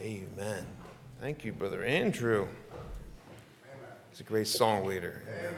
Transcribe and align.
Amen. 0.00 0.64
Thank 1.20 1.44
you, 1.44 1.52
Brother 1.52 1.82
Andrew. 1.82 2.46
He's 4.10 4.20
a 4.20 4.22
great 4.22 4.46
song 4.46 4.86
leader. 4.86 5.24
Amen. 5.28 5.54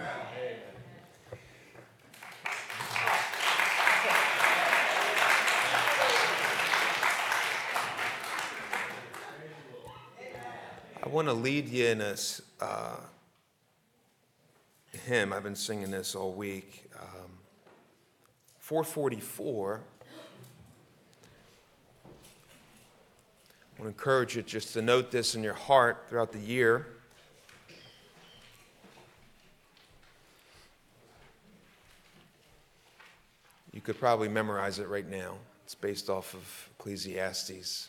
I 11.02 11.08
want 11.08 11.28
to 11.28 11.34
lead 11.34 11.68
you 11.68 11.88
in 11.88 12.00
a 12.00 12.16
uh, 12.62 12.96
hymn. 15.04 15.34
I've 15.34 15.42
been 15.42 15.54
singing 15.54 15.90
this 15.90 16.14
all 16.14 16.32
week. 16.32 16.90
Um, 16.98 17.30
444. 18.58 19.82
I 23.80 23.82
want 23.82 23.96
to 23.96 23.98
encourage 23.98 24.36
you 24.36 24.42
just 24.42 24.74
to 24.74 24.82
note 24.82 25.10
this 25.10 25.34
in 25.34 25.42
your 25.42 25.54
heart 25.54 26.04
throughout 26.06 26.32
the 26.32 26.38
year. 26.38 26.86
You 33.72 33.80
could 33.80 33.98
probably 33.98 34.28
memorize 34.28 34.78
it 34.80 34.88
right 34.88 35.08
now. 35.08 35.36
It's 35.64 35.74
based 35.74 36.10
off 36.10 36.34
of 36.34 36.68
Ecclesiastes. 36.78 37.88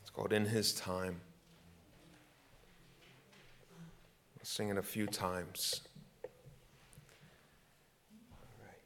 It's 0.00 0.10
called 0.12 0.32
In 0.32 0.44
His 0.44 0.72
Time. 0.72 1.20
I'll 4.36 4.44
sing 4.44 4.68
it 4.68 4.78
a 4.78 4.82
few 4.82 5.06
times. 5.06 5.82
All 8.24 8.66
right. 8.66 8.80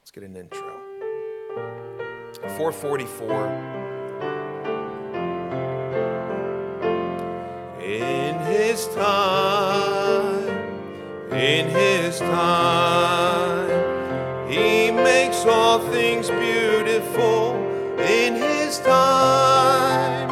Let's 0.00 0.10
get 0.10 0.24
an 0.24 0.34
intro. 0.34 2.05
444. 2.50 3.46
In 7.82 8.38
his 8.40 8.86
time, 8.88 10.48
in 11.32 11.68
his 11.68 12.18
time, 12.18 13.68
he 14.50 14.90
makes 14.90 15.44
all 15.44 15.78
things 15.90 16.30
beautiful. 16.30 17.54
In 17.98 18.34
his 18.34 18.78
time, 18.80 20.28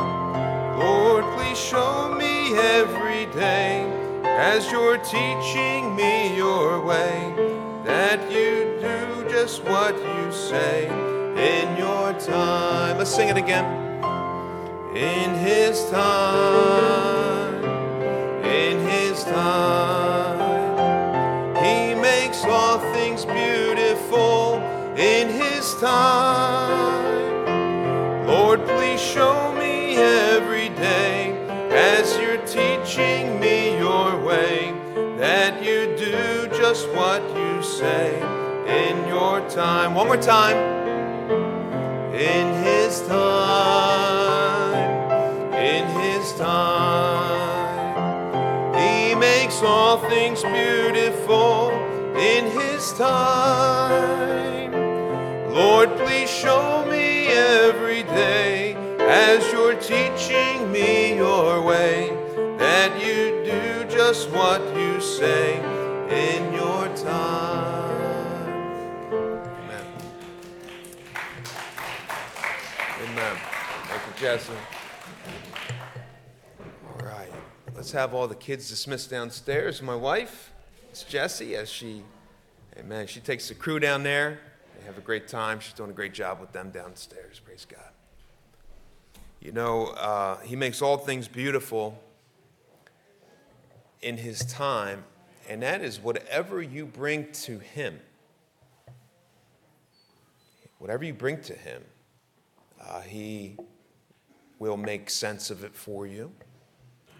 Lord, 0.78 1.24
please 1.36 1.58
show 1.58 2.14
me 2.14 2.54
every 2.56 3.26
day 3.34 3.90
as 4.24 4.70
you're 4.70 4.98
teaching 4.98 5.94
me 5.96 6.36
your 6.36 6.80
way 6.84 7.32
that 7.84 8.20
you 8.30 8.78
do 8.80 9.30
just 9.30 9.62
what 9.64 9.94
you 9.96 10.32
say 10.32 10.88
in 11.44 11.76
your 11.76 12.12
time. 12.14 12.96
Let's 12.96 13.14
sing 13.14 13.28
it 13.28 13.36
again. 13.36 13.66
In 14.96 15.34
his 15.34 15.90
time, 15.90 17.64
in 18.44 18.80
his 18.88 19.24
time, 19.24 20.38
he 21.56 21.94
makes 21.94 22.44
all 22.44 22.78
things 22.94 23.26
beautiful 23.26 24.56
in 24.96 25.28
his 25.28 25.74
time. 25.80 27.04
Lord, 28.26 28.64
please 28.66 29.00
show 29.00 29.52
me 29.52 29.96
every 29.96 30.70
day 30.70 31.36
as 31.70 32.16
you're 32.18 32.46
teaching 32.46 33.38
me 33.38 33.76
your 33.76 34.18
way 34.24 34.72
that 35.18 35.62
you 35.62 35.94
do 35.96 36.48
just 36.56 36.88
what 36.90 37.22
you 37.36 37.62
say 37.62 38.16
in 38.66 39.08
your 39.08 39.46
time. 39.50 39.94
One 39.94 40.06
more 40.06 40.16
time 40.16 40.83
in 42.14 42.54
his 42.62 43.00
time, 43.08 43.92
in 45.52 45.84
his 46.00 46.32
time. 46.34 47.74
He 48.74 49.16
makes 49.16 49.60
all 49.62 49.98
things 50.08 50.42
beautiful 50.44 51.70
in 52.16 52.50
his 52.52 52.92
time. 52.92 54.72
Lord, 55.52 55.90
please 55.96 56.30
show 56.30 56.86
me 56.88 57.26
every 57.26 58.04
day 58.04 58.76
as 59.00 59.44
you're 59.52 59.74
teaching 59.74 60.70
me 60.70 61.16
your 61.16 61.62
way 61.62 62.10
that 62.58 62.92
you 63.04 63.42
do 63.44 63.84
just 63.88 64.30
what 64.30 64.62
you 64.76 65.00
say 65.00 65.58
in 66.10 66.52
your 66.52 66.83
Jesse. 74.24 74.52
All 76.88 77.06
right, 77.06 77.30
let's 77.76 77.92
have 77.92 78.14
all 78.14 78.26
the 78.26 78.34
kids 78.34 78.70
dismissed 78.70 79.10
downstairs. 79.10 79.82
My 79.82 79.94
wife, 79.94 80.50
it's 80.88 81.02
Jessie, 81.02 81.54
as 81.56 81.68
she, 81.68 82.02
amen, 82.78 83.06
she 83.06 83.20
takes 83.20 83.48
the 83.48 83.54
crew 83.54 83.78
down 83.78 84.02
there. 84.02 84.40
They 84.78 84.86
have 84.86 84.96
a 84.96 85.02
great 85.02 85.28
time. 85.28 85.60
She's 85.60 85.74
doing 85.74 85.90
a 85.90 85.92
great 85.92 86.14
job 86.14 86.40
with 86.40 86.52
them 86.52 86.70
downstairs. 86.70 87.38
Praise 87.38 87.66
God. 87.70 87.90
You 89.42 89.52
know, 89.52 89.88
uh, 89.88 90.38
He 90.38 90.56
makes 90.56 90.80
all 90.80 90.96
things 90.96 91.28
beautiful 91.28 92.02
in 94.00 94.16
His 94.16 94.42
time, 94.46 95.04
and 95.50 95.62
that 95.62 95.82
is 95.82 96.00
whatever 96.00 96.62
you 96.62 96.86
bring 96.86 97.30
to 97.42 97.58
Him. 97.58 98.00
Whatever 100.78 101.04
you 101.04 101.12
bring 101.12 101.42
to 101.42 101.52
Him, 101.52 101.82
uh, 102.80 103.02
He 103.02 103.58
will 104.58 104.76
make 104.76 105.10
sense 105.10 105.50
of 105.50 105.64
it 105.64 105.74
for 105.74 106.06
you. 106.06 106.32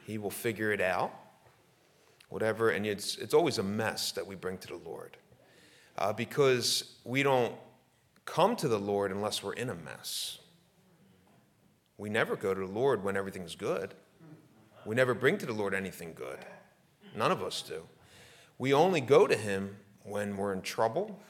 He 0.06 0.18
will 0.18 0.30
figure 0.30 0.72
it 0.72 0.80
out. 0.80 1.12
Whatever, 2.28 2.70
and 2.70 2.84
it's, 2.86 3.16
it's 3.16 3.34
always 3.34 3.58
a 3.58 3.62
mess 3.62 4.12
that 4.12 4.26
we 4.26 4.34
bring 4.34 4.58
to 4.58 4.68
the 4.68 4.80
Lord 4.84 5.16
uh, 5.98 6.12
because 6.12 6.96
we 7.04 7.22
don't 7.22 7.54
come 8.24 8.56
to 8.56 8.68
the 8.68 8.78
Lord 8.78 9.12
unless 9.12 9.42
we're 9.42 9.52
in 9.52 9.70
a 9.70 9.74
mess. 9.74 10.38
We 11.96 12.08
never 12.08 12.34
go 12.34 12.52
to 12.52 12.60
the 12.60 12.72
Lord 12.72 13.04
when 13.04 13.16
everything's 13.16 13.54
good. 13.54 13.94
We 14.84 14.94
never 14.94 15.14
bring 15.14 15.38
to 15.38 15.46
the 15.46 15.52
Lord 15.52 15.74
anything 15.74 16.12
good. 16.14 16.38
None 17.16 17.30
of 17.30 17.42
us 17.42 17.62
do. 17.62 17.84
We 18.58 18.74
only 18.74 19.00
go 19.00 19.26
to 19.26 19.36
Him 19.36 19.76
when 20.02 20.36
we're 20.36 20.52
in 20.52 20.62
trouble, 20.62 21.20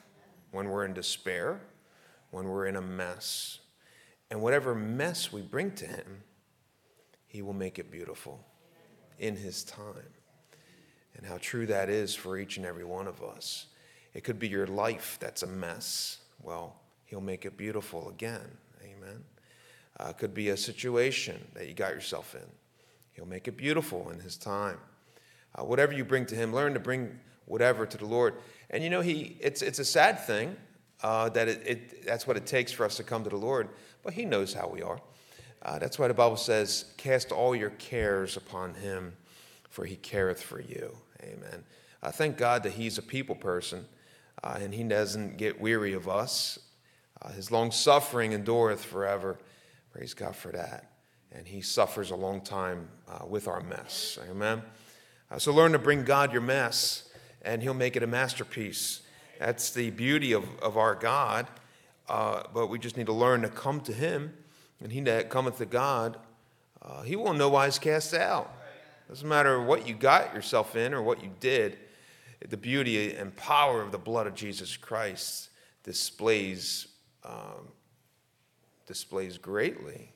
when 0.50 0.68
we're 0.68 0.84
in 0.84 0.94
despair, 0.94 1.60
when 2.30 2.48
we're 2.48 2.66
in 2.66 2.76
a 2.76 2.80
mess. 2.80 3.60
And 4.34 4.42
whatever 4.42 4.74
mess 4.74 5.32
we 5.32 5.42
bring 5.42 5.70
to 5.76 5.86
Him, 5.86 6.24
He 7.28 7.40
will 7.40 7.52
make 7.52 7.78
it 7.78 7.92
beautiful 7.92 8.44
in 9.20 9.36
His 9.36 9.62
time. 9.62 10.10
And 11.16 11.24
how 11.24 11.38
true 11.40 11.66
that 11.66 11.88
is 11.88 12.16
for 12.16 12.36
each 12.36 12.56
and 12.56 12.66
every 12.66 12.84
one 12.84 13.06
of 13.06 13.22
us. 13.22 13.66
It 14.12 14.24
could 14.24 14.40
be 14.40 14.48
your 14.48 14.66
life 14.66 15.18
that's 15.20 15.44
a 15.44 15.46
mess. 15.46 16.18
Well, 16.42 16.74
He'll 17.04 17.20
make 17.20 17.44
it 17.44 17.56
beautiful 17.56 18.08
again. 18.08 18.58
Amen. 18.82 19.22
Uh, 20.00 20.08
it 20.08 20.18
could 20.18 20.34
be 20.34 20.48
a 20.48 20.56
situation 20.56 21.40
that 21.54 21.68
you 21.68 21.74
got 21.74 21.94
yourself 21.94 22.34
in. 22.34 22.50
He'll 23.12 23.26
make 23.26 23.46
it 23.46 23.56
beautiful 23.56 24.10
in 24.10 24.18
His 24.18 24.36
time. 24.36 24.78
Uh, 25.54 25.62
whatever 25.62 25.92
you 25.92 26.04
bring 26.04 26.26
to 26.26 26.34
Him, 26.34 26.52
learn 26.52 26.74
to 26.74 26.80
bring 26.80 27.20
whatever 27.44 27.86
to 27.86 27.96
the 27.96 28.06
Lord. 28.06 28.34
And 28.70 28.82
you 28.82 28.90
know, 28.90 29.00
He 29.00 29.36
it's 29.38 29.62
it's 29.62 29.78
a 29.78 29.84
sad 29.84 30.18
thing 30.26 30.56
uh, 31.04 31.28
that 31.28 31.46
it, 31.46 31.62
it, 31.64 32.04
that's 32.04 32.26
what 32.26 32.36
it 32.36 32.46
takes 32.46 32.72
for 32.72 32.84
us 32.84 32.96
to 32.96 33.04
come 33.04 33.22
to 33.22 33.30
the 33.30 33.36
Lord 33.36 33.68
but 34.04 34.14
He 34.14 34.24
knows 34.24 34.54
how 34.54 34.68
we 34.68 34.82
are. 34.82 35.00
Uh, 35.62 35.78
that's 35.78 35.98
why 35.98 36.08
the 36.08 36.14
Bible 36.14 36.36
says, 36.36 36.84
Cast 36.96 37.32
all 37.32 37.56
your 37.56 37.70
cares 37.70 38.36
upon 38.36 38.74
Him, 38.74 39.16
for 39.70 39.84
He 39.84 39.96
careth 39.96 40.42
for 40.42 40.60
you. 40.60 40.96
Amen. 41.22 41.64
Uh, 42.02 42.10
thank 42.10 42.36
God 42.36 42.62
that 42.64 42.72
He's 42.72 42.98
a 42.98 43.02
people 43.02 43.34
person 43.34 43.86
uh, 44.42 44.58
and 44.60 44.74
He 44.74 44.84
doesn't 44.84 45.38
get 45.38 45.60
weary 45.60 45.94
of 45.94 46.08
us. 46.08 46.58
Uh, 47.22 47.30
his 47.30 47.50
long 47.50 47.70
suffering 47.70 48.32
endureth 48.32 48.84
forever. 48.84 49.38
Praise 49.92 50.12
God 50.12 50.36
for 50.36 50.52
that. 50.52 50.90
And 51.32 51.48
He 51.48 51.62
suffers 51.62 52.10
a 52.10 52.16
long 52.16 52.42
time 52.42 52.88
uh, 53.08 53.24
with 53.26 53.48
our 53.48 53.60
mess. 53.60 54.18
Amen. 54.30 54.62
Uh, 55.30 55.38
so 55.38 55.52
learn 55.52 55.72
to 55.72 55.78
bring 55.78 56.04
God 56.04 56.32
your 56.32 56.42
mess, 56.42 57.08
and 57.42 57.62
He'll 57.62 57.74
make 57.74 57.96
it 57.96 58.02
a 58.02 58.06
masterpiece. 58.06 59.00
That's 59.38 59.70
the 59.70 59.90
beauty 59.90 60.32
of, 60.32 60.44
of 60.60 60.76
our 60.76 60.94
God. 60.94 61.46
Uh, 62.08 62.42
but 62.52 62.68
we 62.68 62.78
just 62.78 62.96
need 62.96 63.06
to 63.06 63.12
learn 63.12 63.42
to 63.42 63.48
come 63.48 63.80
to 63.80 63.92
Him, 63.92 64.34
and 64.80 64.92
He 64.92 65.00
that 65.02 65.30
cometh 65.30 65.58
to 65.58 65.66
God, 65.66 66.18
uh, 66.82 67.02
He 67.02 67.16
will 67.16 67.32
no 67.32 67.48
wise 67.48 67.78
cast 67.78 68.14
out. 68.14 68.52
Doesn't 69.08 69.28
matter 69.28 69.62
what 69.62 69.86
you 69.86 69.94
got 69.94 70.34
yourself 70.34 70.76
in 70.76 70.94
or 70.94 71.02
what 71.02 71.22
you 71.22 71.30
did. 71.40 71.78
The 72.46 72.56
beauty 72.56 73.14
and 73.14 73.34
power 73.36 73.80
of 73.80 73.92
the 73.92 73.98
blood 73.98 74.26
of 74.26 74.34
Jesus 74.34 74.76
Christ 74.76 75.50
displays 75.82 76.88
um, 77.24 77.68
displays 78.86 79.38
greatly, 79.38 80.12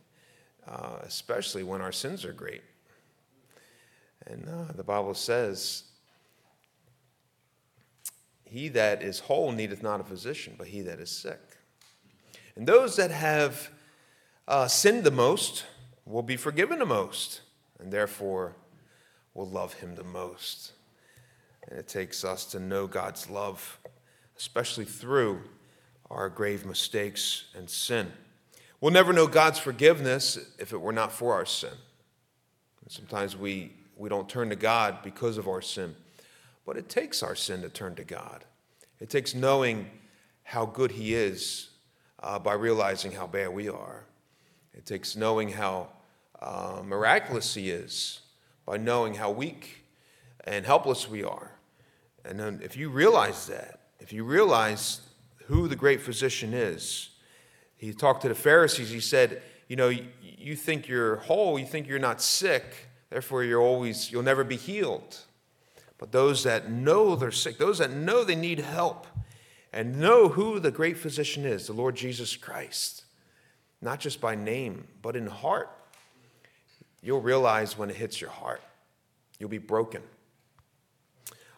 uh, 0.67 0.99
especially 1.02 1.62
when 1.62 1.81
our 1.81 1.93
sins 1.93 2.25
are 2.25 2.32
great. 2.32 2.62
And 4.26 4.46
uh, 4.46 4.73
the 4.75 4.84
Bible 4.84 5.14
says, 5.14 5.84
"He 8.44 8.69
that 8.69 9.02
is 9.02 9.20
whole 9.20 9.52
needeth 9.52 9.82
not 9.82 10.00
a 10.00 10.05
physician, 10.05 10.55
but 10.58 10.67
he 10.67 10.82
that 10.82 11.00
is 11.00 11.11
sick." 11.11 11.47
And 12.58 12.66
those 12.66 12.96
that 12.96 13.12
have 13.12 13.70
uh, 14.49 14.66
sinned 14.66 15.05
the 15.05 15.12
most 15.12 15.64
will 16.05 16.25
be 16.25 16.37
forgiven 16.37 16.81
the 16.81 16.87
most, 16.87 17.43
and 17.78 17.93
therefore 17.93 18.56
will 19.32 19.49
love 19.49 19.75
him 19.75 19.94
the 19.94 20.02
most. 20.02 20.72
And 21.69 21.78
it 21.78 21.87
takes 21.87 22.25
us 22.25 22.44
to 22.46 22.58
know 22.58 22.88
God's 22.88 23.31
love, 23.31 23.78
especially 24.37 24.87
through 24.87 25.40
our 26.10 26.28
grave 26.28 26.66
mistakes 26.66 27.44
and 27.55 27.70
sin. 27.70 28.10
We'll 28.81 28.93
never 28.93 29.12
know 29.12 29.28
God's 29.28 29.60
forgiveness 29.60 30.37
if 30.58 30.72
it 30.72 30.81
were 30.81 30.93
not 30.93 31.12
for 31.12 31.34
our 31.34 31.46
sin. 31.46 31.75
Sometimes 32.88 33.37
we, 33.37 33.72
we 33.96 34.08
don't 34.08 34.28
turn 34.28 34.49
to 34.49 34.56
God 34.56 35.05
because 35.05 35.38
of 35.38 35.46
our 35.46 35.62
sin, 35.62 35.94
but 36.66 36.76
it 36.76 36.88
takes 36.88 37.22
our 37.22 37.37
sin 37.37 37.62
to 37.62 37.69
turn 37.69 37.94
to 37.94 38.05
God. 38.05 38.44
It 38.99 39.10
takes 39.10 39.32
knowing 39.32 39.88
how 40.43 40.66
good 40.66 40.90
He 40.90 41.14
is 41.14 41.69
uh, 42.23 42.38
by 42.38 42.55
realizing 42.55 43.12
how 43.12 43.26
bad 43.26 43.49
we 43.50 43.69
are. 43.69 44.05
It 44.75 44.87
takes 44.87 45.17
knowing 45.17 45.50
how 45.50 45.88
uh, 46.41 46.82
miraculous 46.85 47.55
He 47.55 47.70
is 47.70 48.20
by 48.65 48.76
knowing 48.76 49.15
how 49.15 49.31
weak 49.31 49.85
and 50.44 50.67
helpless 50.67 51.09
we 51.09 51.25
are. 51.25 51.53
And 52.25 52.38
then 52.38 52.61
if 52.62 52.76
you 52.76 52.91
realize 52.91 53.47
that, 53.47 53.81
if 53.99 54.12
you 54.12 54.25
realize 54.25 55.00
who 55.47 55.69
the 55.69 55.76
great 55.76 56.03
physician 56.03 56.53
is, 56.53 57.11
he 57.79 57.94
talked 57.94 58.23
to 58.23 58.29
the 58.29 58.35
Pharisees. 58.35 58.91
He 58.91 59.00
said, 59.00 59.41
You 59.69 59.76
know, 59.76 59.88
you, 59.88 60.55
think 60.56 60.87
you're 60.87 61.17
whole, 61.17 61.59
you 61.59 61.65
think 61.65 61.88
you're 61.88 61.99
not 61.99 62.20
sick, 62.20 62.65
therefore 63.09 63.44
you're 63.44 63.62
always, 63.62 64.12
you'll 64.12 64.23
never 64.23 64.44
be 64.44 64.56
healed. 64.56 65.17
But 65.97 66.12
those 66.12 66.44
that 66.44 66.70
know 66.70 67.17
they're 67.17 67.31
sick, 67.31 67.56
those 67.56 67.79
that 67.79 67.91
know 67.91 68.25
they 68.25 68.37
need 68.37 68.59
help, 68.61 69.06
and 69.73 70.00
know 70.00 70.29
who 70.29 70.59
the 70.59 70.70
great 70.70 70.97
physician 70.97 71.44
is, 71.44 71.67
the 71.67 71.73
Lord 71.73 71.94
Jesus 71.94 72.37
Christ, 72.37 73.05
not 73.81 74.00
just 74.00 74.20
by 74.20 74.35
name, 74.35 74.88
but 75.03 75.17
in 75.17 75.26
heart, 75.26 75.70
you'll 77.03 77.20
realize 77.20 77.76
when 77.76 77.91
it 77.91 77.97
hits 77.97 78.20
your 78.20 78.31
heart. 78.31 78.62
You'll 79.38 79.49
be 79.49 79.59
broken. 79.59 80.03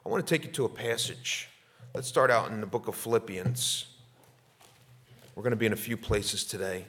I 0.05 0.09
want 0.09 0.27
to 0.27 0.35
take 0.35 0.45
you 0.45 0.53
to 0.53 0.65
a 0.65 0.69
passage. 0.69 1.49
Let's 1.95 2.09
start 2.09 2.31
out 2.31 2.51
in 2.51 2.61
the 2.61 2.67
book 2.67 2.89
of 2.89 2.95
Philippians. 2.95 3.87
We're 5.35 5.43
going 5.43 5.53
to 5.53 5.57
be 5.57 5.67
in 5.67 5.73
a 5.73 5.77
few 5.77 5.97
places 5.97 6.45
today. 6.45 6.85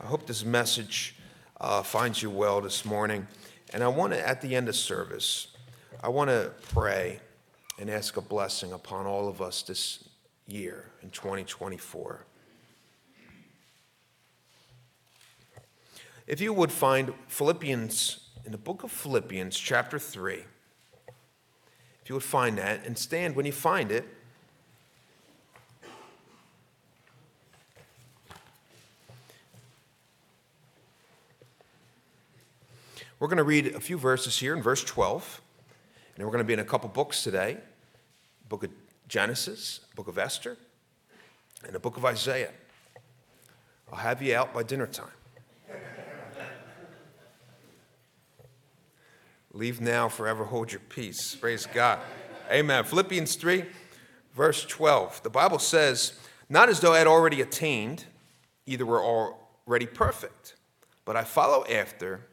I 0.00 0.06
hope 0.06 0.26
this 0.26 0.44
message 0.44 1.16
uh, 1.60 1.82
finds 1.82 2.22
you 2.22 2.30
well 2.30 2.60
this 2.60 2.84
morning. 2.84 3.26
And 3.72 3.82
I 3.82 3.88
want 3.88 4.12
to, 4.12 4.28
at 4.28 4.40
the 4.40 4.54
end 4.54 4.68
of 4.68 4.76
service, 4.76 5.48
I 6.02 6.08
want 6.08 6.30
to 6.30 6.52
pray 6.72 7.20
and 7.78 7.90
ask 7.90 8.16
a 8.16 8.20
blessing 8.20 8.72
upon 8.72 9.06
all 9.06 9.28
of 9.28 9.42
us 9.42 9.62
this 9.62 10.07
year 10.48 10.86
in 11.02 11.10
2024. 11.10 12.24
If 16.26 16.40
you 16.40 16.52
would 16.52 16.72
find 16.72 17.14
Philippians, 17.28 18.28
in 18.44 18.52
the 18.52 18.58
book 18.58 18.82
of 18.82 18.90
Philippians, 18.90 19.56
chapter 19.56 19.98
3, 19.98 20.34
if 20.34 22.08
you 22.08 22.14
would 22.14 22.24
find 22.24 22.58
that 22.58 22.84
and 22.86 22.98
stand 22.98 23.36
when 23.36 23.46
you 23.46 23.52
find 23.52 23.92
it. 23.92 24.04
We're 33.20 33.28
going 33.28 33.38
to 33.38 33.44
read 33.44 33.74
a 33.74 33.80
few 33.80 33.98
verses 33.98 34.38
here 34.38 34.54
in 34.54 34.62
verse 34.62 34.84
12, 34.84 35.40
and 36.16 36.24
we're 36.24 36.32
going 36.32 36.44
to 36.44 36.46
be 36.46 36.52
in 36.52 36.60
a 36.60 36.64
couple 36.64 36.88
books 36.88 37.22
today 37.22 37.58
book 38.48 38.64
of 38.64 38.70
Genesis, 39.08 39.80
book 39.96 40.06
of 40.06 40.18
Esther, 40.18 40.58
and 41.64 41.74
the 41.74 41.80
book 41.80 41.96
of 41.96 42.04
Isaiah. 42.04 42.52
I'll 43.90 43.98
have 43.98 44.20
you 44.20 44.36
out 44.36 44.52
by 44.52 44.62
dinner 44.62 44.86
time. 44.86 45.08
Leave 49.54 49.80
now, 49.80 50.08
forever 50.08 50.44
hold 50.44 50.70
your 50.70 50.82
peace. 50.90 51.34
Praise 51.34 51.66
God. 51.72 51.98
Amen. 52.50 52.84
Philippians 52.84 53.34
3, 53.36 53.64
verse 54.34 54.64
12. 54.66 55.22
The 55.22 55.30
Bible 55.30 55.58
says, 55.58 56.12
Not 56.50 56.68
as 56.68 56.80
though 56.80 56.92
I 56.92 56.98
had 56.98 57.06
already 57.06 57.40
attained, 57.40 58.04
either 58.66 58.84
were 58.84 59.02
already 59.02 59.86
perfect, 59.86 60.54
but 61.06 61.16
I 61.16 61.24
follow 61.24 61.64
after 61.64 62.26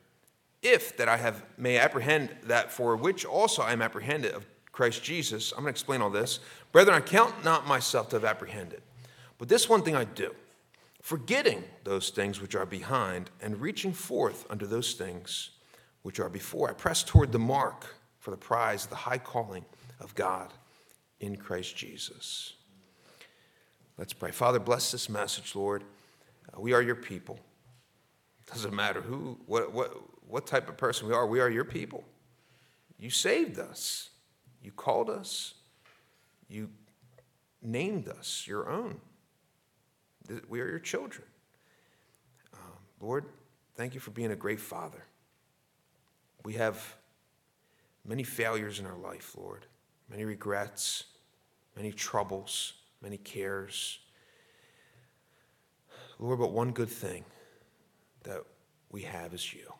if 0.61 0.97
that 0.97 1.07
I 1.07 1.17
have 1.17 1.45
may 1.57 1.77
apprehend 1.77 2.35
that 2.43 2.71
for 2.71 2.97
which 2.97 3.23
also 3.23 3.61
I 3.61 3.71
am 3.71 3.81
apprehended 3.81 4.33
of 4.33 4.45
Christ 4.75 5.03
Jesus. 5.03 5.53
I'm 5.53 5.59
going 5.59 5.67
to 5.67 5.69
explain 5.71 6.01
all 6.01 6.09
this. 6.09 6.39
Brethren, 6.75 6.97
I 6.97 6.99
count 6.99 7.45
not 7.45 7.65
myself 7.65 8.09
to 8.09 8.17
have 8.17 8.25
apprehended, 8.25 8.81
but 9.37 9.47
this 9.47 9.69
one 9.69 9.81
thing 9.81 9.95
I 9.95 10.03
do, 10.03 10.35
forgetting 11.01 11.63
those 11.85 12.09
things 12.09 12.41
which 12.41 12.53
are 12.53 12.65
behind 12.65 13.29
and 13.41 13.61
reaching 13.61 13.93
forth 13.93 14.45
unto 14.49 14.65
those 14.67 14.91
things 14.91 15.51
which 16.01 16.19
are 16.19 16.27
before. 16.27 16.69
I 16.69 16.73
press 16.73 17.01
toward 17.01 17.31
the 17.31 17.39
mark 17.39 17.85
for 18.19 18.31
the 18.31 18.35
prize 18.35 18.83
of 18.83 18.89
the 18.89 18.97
high 18.97 19.19
calling 19.19 19.63
of 20.01 20.13
God 20.15 20.53
in 21.21 21.37
Christ 21.37 21.77
Jesus. 21.77 22.55
Let's 23.97 24.11
pray. 24.11 24.31
Father, 24.31 24.59
bless 24.59 24.91
this 24.91 25.07
message, 25.07 25.55
Lord. 25.55 25.81
Uh, 26.53 26.59
we 26.59 26.73
are 26.73 26.81
your 26.81 26.95
people. 26.95 27.39
Doesn't 28.51 28.75
matter 28.75 28.99
who, 28.99 29.39
what, 29.45 29.71
what, 29.71 29.93
what 30.27 30.45
type 30.45 30.67
of 30.67 30.75
person 30.75 31.07
we 31.07 31.13
are, 31.13 31.25
we 31.25 31.39
are 31.39 31.49
your 31.49 31.63
people. 31.63 32.03
You 32.99 33.09
saved 33.09 33.59
us, 33.59 34.09
you 34.61 34.73
called 34.73 35.09
us, 35.09 35.53
you 36.47 36.69
named 37.61 38.07
us 38.07 38.45
your 38.47 38.69
own. 38.69 38.99
We 40.47 40.61
are 40.61 40.69
your 40.69 40.79
children. 40.79 41.25
Um, 42.53 42.77
Lord, 42.99 43.25
thank 43.75 43.93
you 43.93 43.99
for 43.99 44.11
being 44.11 44.31
a 44.31 44.35
great 44.35 44.59
father. 44.59 45.03
We 46.43 46.53
have 46.53 46.95
many 48.03 48.23
failures 48.23 48.79
in 48.79 48.85
our 48.85 48.97
life, 48.97 49.35
Lord, 49.37 49.65
many 50.09 50.25
regrets, 50.25 51.05
many 51.75 51.91
troubles, 51.91 52.73
many 53.01 53.17
cares. 53.17 53.99
Lord, 56.19 56.39
but 56.39 56.51
one 56.51 56.71
good 56.71 56.89
thing 56.89 57.25
that 58.23 58.43
we 58.91 59.01
have 59.01 59.33
is 59.33 59.53
you 59.53 59.73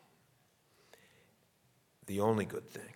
the 2.07 2.19
only 2.19 2.45
good 2.45 2.69
thing. 2.69 2.94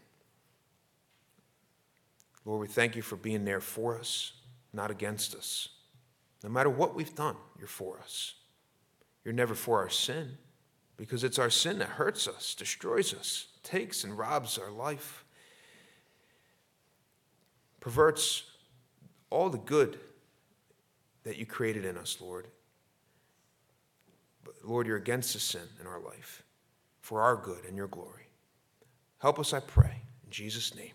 Lord, 2.45 2.61
we 2.61 2.67
thank 2.67 2.95
you 2.95 3.01
for 3.01 3.15
being 3.15 3.45
there 3.45 3.61
for 3.61 3.97
us, 3.97 4.33
not 4.73 4.91
against 4.91 5.35
us. 5.35 5.69
No 6.43 6.49
matter 6.49 6.69
what 6.69 6.95
we've 6.95 7.13
done, 7.15 7.35
you're 7.57 7.67
for 7.67 7.99
us. 7.99 8.35
You're 9.23 9.33
never 9.33 9.55
for 9.55 9.79
our 9.79 9.89
sin 9.89 10.37
because 10.97 11.23
it's 11.23 11.39
our 11.39 11.49
sin 11.49 11.79
that 11.79 11.89
hurts 11.89 12.27
us, 12.27 12.55
destroys 12.55 13.13
us, 13.13 13.47
takes 13.63 14.03
and 14.03 14.17
robs 14.17 14.57
our 14.57 14.71
life, 14.71 15.23
perverts 17.79 18.43
all 19.29 19.49
the 19.49 19.57
good 19.57 19.99
that 21.23 21.37
you 21.37 21.45
created 21.45 21.85
in 21.85 21.97
us, 21.97 22.17
Lord. 22.19 22.47
But 24.43 24.55
Lord, 24.63 24.87
you're 24.87 24.97
against 24.97 25.33
the 25.33 25.39
sin 25.39 25.67
in 25.79 25.87
our 25.87 25.99
life 25.99 26.43
for 27.01 27.21
our 27.21 27.35
good 27.35 27.65
and 27.65 27.77
your 27.77 27.87
glory. 27.87 28.27
Help 29.19 29.39
us, 29.39 29.53
I 29.53 29.59
pray. 29.59 30.01
In 30.25 30.31
Jesus' 30.31 30.75
name, 30.75 30.93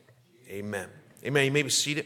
amen. 0.49 0.89
Amen. 1.27 1.47
You 1.47 1.53
may 1.53 1.63
be 1.63 1.71
seated. 1.71 2.05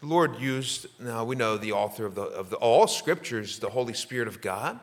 The 0.00 0.06
Lord 0.06 0.38
used, 0.40 0.86
now 0.98 1.22
we 1.22 1.36
know 1.36 1.58
the 1.58 1.72
author 1.72 2.06
of, 2.06 2.14
the, 2.14 2.22
of 2.22 2.48
the, 2.48 2.56
all 2.56 2.86
scriptures, 2.86 3.58
the 3.58 3.68
Holy 3.68 3.92
Spirit 3.92 4.26
of 4.26 4.40
God, 4.40 4.80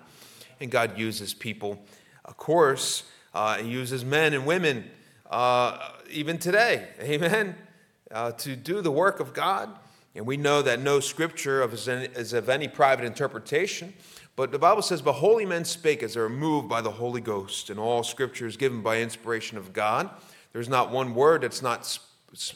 and 0.61 0.69
God 0.69 0.99
uses 0.99 1.33
people, 1.33 1.81
of 2.25 2.37
course, 2.37 3.05
uh, 3.33 3.57
He 3.57 3.69
uses 3.69 4.05
men 4.05 4.35
and 4.35 4.45
women 4.45 4.91
uh, 5.31 5.93
even 6.11 6.37
today, 6.37 6.89
amen, 7.01 7.55
uh, 8.11 8.31
to 8.33 8.55
do 8.55 8.81
the 8.81 8.91
work 8.91 9.19
of 9.19 9.33
God. 9.33 9.71
And 10.13 10.27
we 10.27 10.37
know 10.37 10.61
that 10.61 10.79
no 10.79 10.99
scripture 10.99 11.67
is 11.67 12.33
of 12.33 12.49
any 12.49 12.67
private 12.67 13.05
interpretation. 13.05 13.95
But 14.39 14.53
the 14.53 14.57
Bible 14.57 14.81
says, 14.81 15.01
But 15.01 15.15
holy 15.15 15.45
men 15.45 15.65
spake 15.65 16.01
as 16.01 16.13
they 16.13 16.21
were 16.21 16.29
moved 16.29 16.69
by 16.69 16.79
the 16.79 16.91
Holy 16.91 17.19
Ghost, 17.19 17.69
and 17.69 17.77
all 17.77 18.03
scripture 18.03 18.47
is 18.47 18.55
given 18.55 18.81
by 18.81 19.01
inspiration 19.01 19.57
of 19.57 19.73
God. 19.73 20.09
There's 20.53 20.69
not 20.69 20.91
one 20.91 21.13
word 21.13 21.41
that's 21.41 21.61
not 21.61 21.99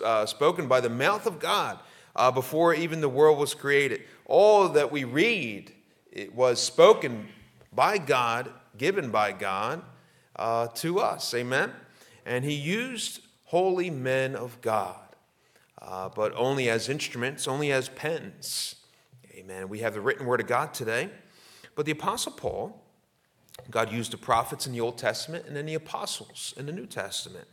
uh, 0.02 0.26
spoken 0.26 0.70
by 0.70 0.80
the 0.80 0.88
mouth 0.88 1.28
of 1.28 1.40
God 1.40 1.80
uh, 2.16 2.32
before 2.32 2.74
even 2.74 3.02
the 3.02 3.10
world 3.10 3.38
was 3.38 3.54
created. 3.54 4.04
All 4.24 4.70
that 4.70 4.94
we 4.94 5.04
read 5.04 5.74
it 6.10 6.34
was 6.34 6.64
spoken 6.64 7.28
by 7.74 7.98
God, 7.98 8.50
given 8.78 9.12
by 9.12 9.34
God 9.34 9.82
uh, 10.38 10.68
to 10.76 11.02
us. 11.02 11.34
Amen? 11.34 11.70
And 12.26 12.46
He 12.46 12.54
used 12.54 13.20
holy 13.44 13.90
men 13.90 14.38
of 14.38 14.62
God, 14.62 15.18
uh, 15.82 16.08
but 16.08 16.32
only 16.38 16.70
as 16.70 16.88
instruments, 16.88 17.46
only 17.46 17.74
as 17.74 17.90
pens. 17.90 18.76
Amen. 19.34 19.68
We 19.68 19.80
have 19.80 19.94
the 19.94 20.00
written 20.00 20.26
word 20.26 20.40
of 20.40 20.48
God 20.48 20.74
today. 20.74 21.10
But 21.76 21.86
the 21.86 21.92
Apostle 21.92 22.34
Paul, 22.34 22.80
God 23.70 23.92
used 23.92 24.12
the 24.12 24.18
prophets 24.18 24.68
in 24.68 24.74
the 24.74 24.82
Old 24.82 24.98
Testament 24.98 25.46
and 25.48 25.56
then 25.56 25.66
the 25.66 25.76
apostles 25.76 26.54
in 26.58 26.66
the 26.66 26.72
New 26.72 26.86
Testament, 26.86 27.48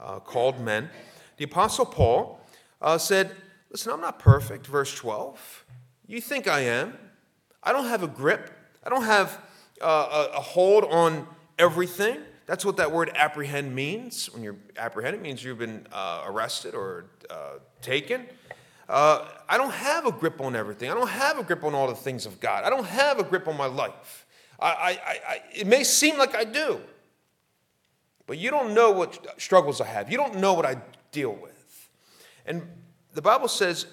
uh, 0.00 0.20
called 0.20 0.60
men. 0.60 0.90
The 1.36 1.44
Apostle 1.44 1.86
Paul 1.86 2.40
uh, 2.80 2.98
said, 2.98 3.30
Listen, 3.70 3.92
I'm 3.92 4.00
not 4.00 4.18
perfect, 4.18 4.66
verse 4.66 4.94
12. 4.94 5.64
You 6.06 6.20
think 6.20 6.46
I 6.46 6.60
am. 6.60 6.96
I 7.62 7.72
don't 7.72 7.86
have 7.86 8.02
a 8.02 8.08
grip. 8.08 8.50
I 8.84 8.88
don't 8.90 9.04
have 9.04 9.40
uh, 9.82 10.28
a, 10.32 10.36
a 10.36 10.40
hold 10.40 10.84
on 10.84 11.26
everything. 11.58 12.18
That's 12.46 12.64
what 12.64 12.76
that 12.76 12.92
word 12.92 13.10
apprehend 13.14 13.74
means. 13.74 14.32
When 14.32 14.42
you're 14.42 14.56
apprehended, 14.76 15.20
it 15.20 15.22
means 15.22 15.42
you've 15.42 15.58
been 15.58 15.86
uh, 15.92 16.22
arrested 16.26 16.74
or 16.74 17.06
uh, 17.28 17.58
taken. 17.82 18.26
Uh, 18.88 19.26
I 19.48 19.58
don't 19.58 19.72
have 19.72 20.06
a 20.06 20.12
grip 20.12 20.40
on 20.40 20.54
everything. 20.54 20.90
I 20.90 20.94
don't 20.94 21.08
have 21.08 21.38
a 21.38 21.42
grip 21.42 21.64
on 21.64 21.74
all 21.74 21.88
the 21.88 21.94
things 21.94 22.26
of 22.26 22.38
God. 22.40 22.64
I 22.64 22.70
don't 22.70 22.86
have 22.86 23.18
a 23.18 23.24
grip 23.24 23.48
on 23.48 23.56
my 23.56 23.66
life. 23.66 24.26
I, 24.58 24.66
I, 24.66 24.90
I, 25.28 25.42
it 25.54 25.66
may 25.66 25.84
seem 25.84 26.18
like 26.18 26.34
I 26.34 26.44
do, 26.44 26.80
but 28.26 28.38
you 28.38 28.50
don't 28.50 28.74
know 28.74 28.92
what 28.92 29.40
struggles 29.40 29.80
I 29.80 29.86
have. 29.86 30.10
You 30.10 30.16
don't 30.16 30.36
know 30.36 30.54
what 30.54 30.64
I 30.64 30.76
deal 31.12 31.32
with. 31.32 31.90
And 32.46 32.62
the 33.12 33.22
Bible 33.22 33.48
says 33.48 33.86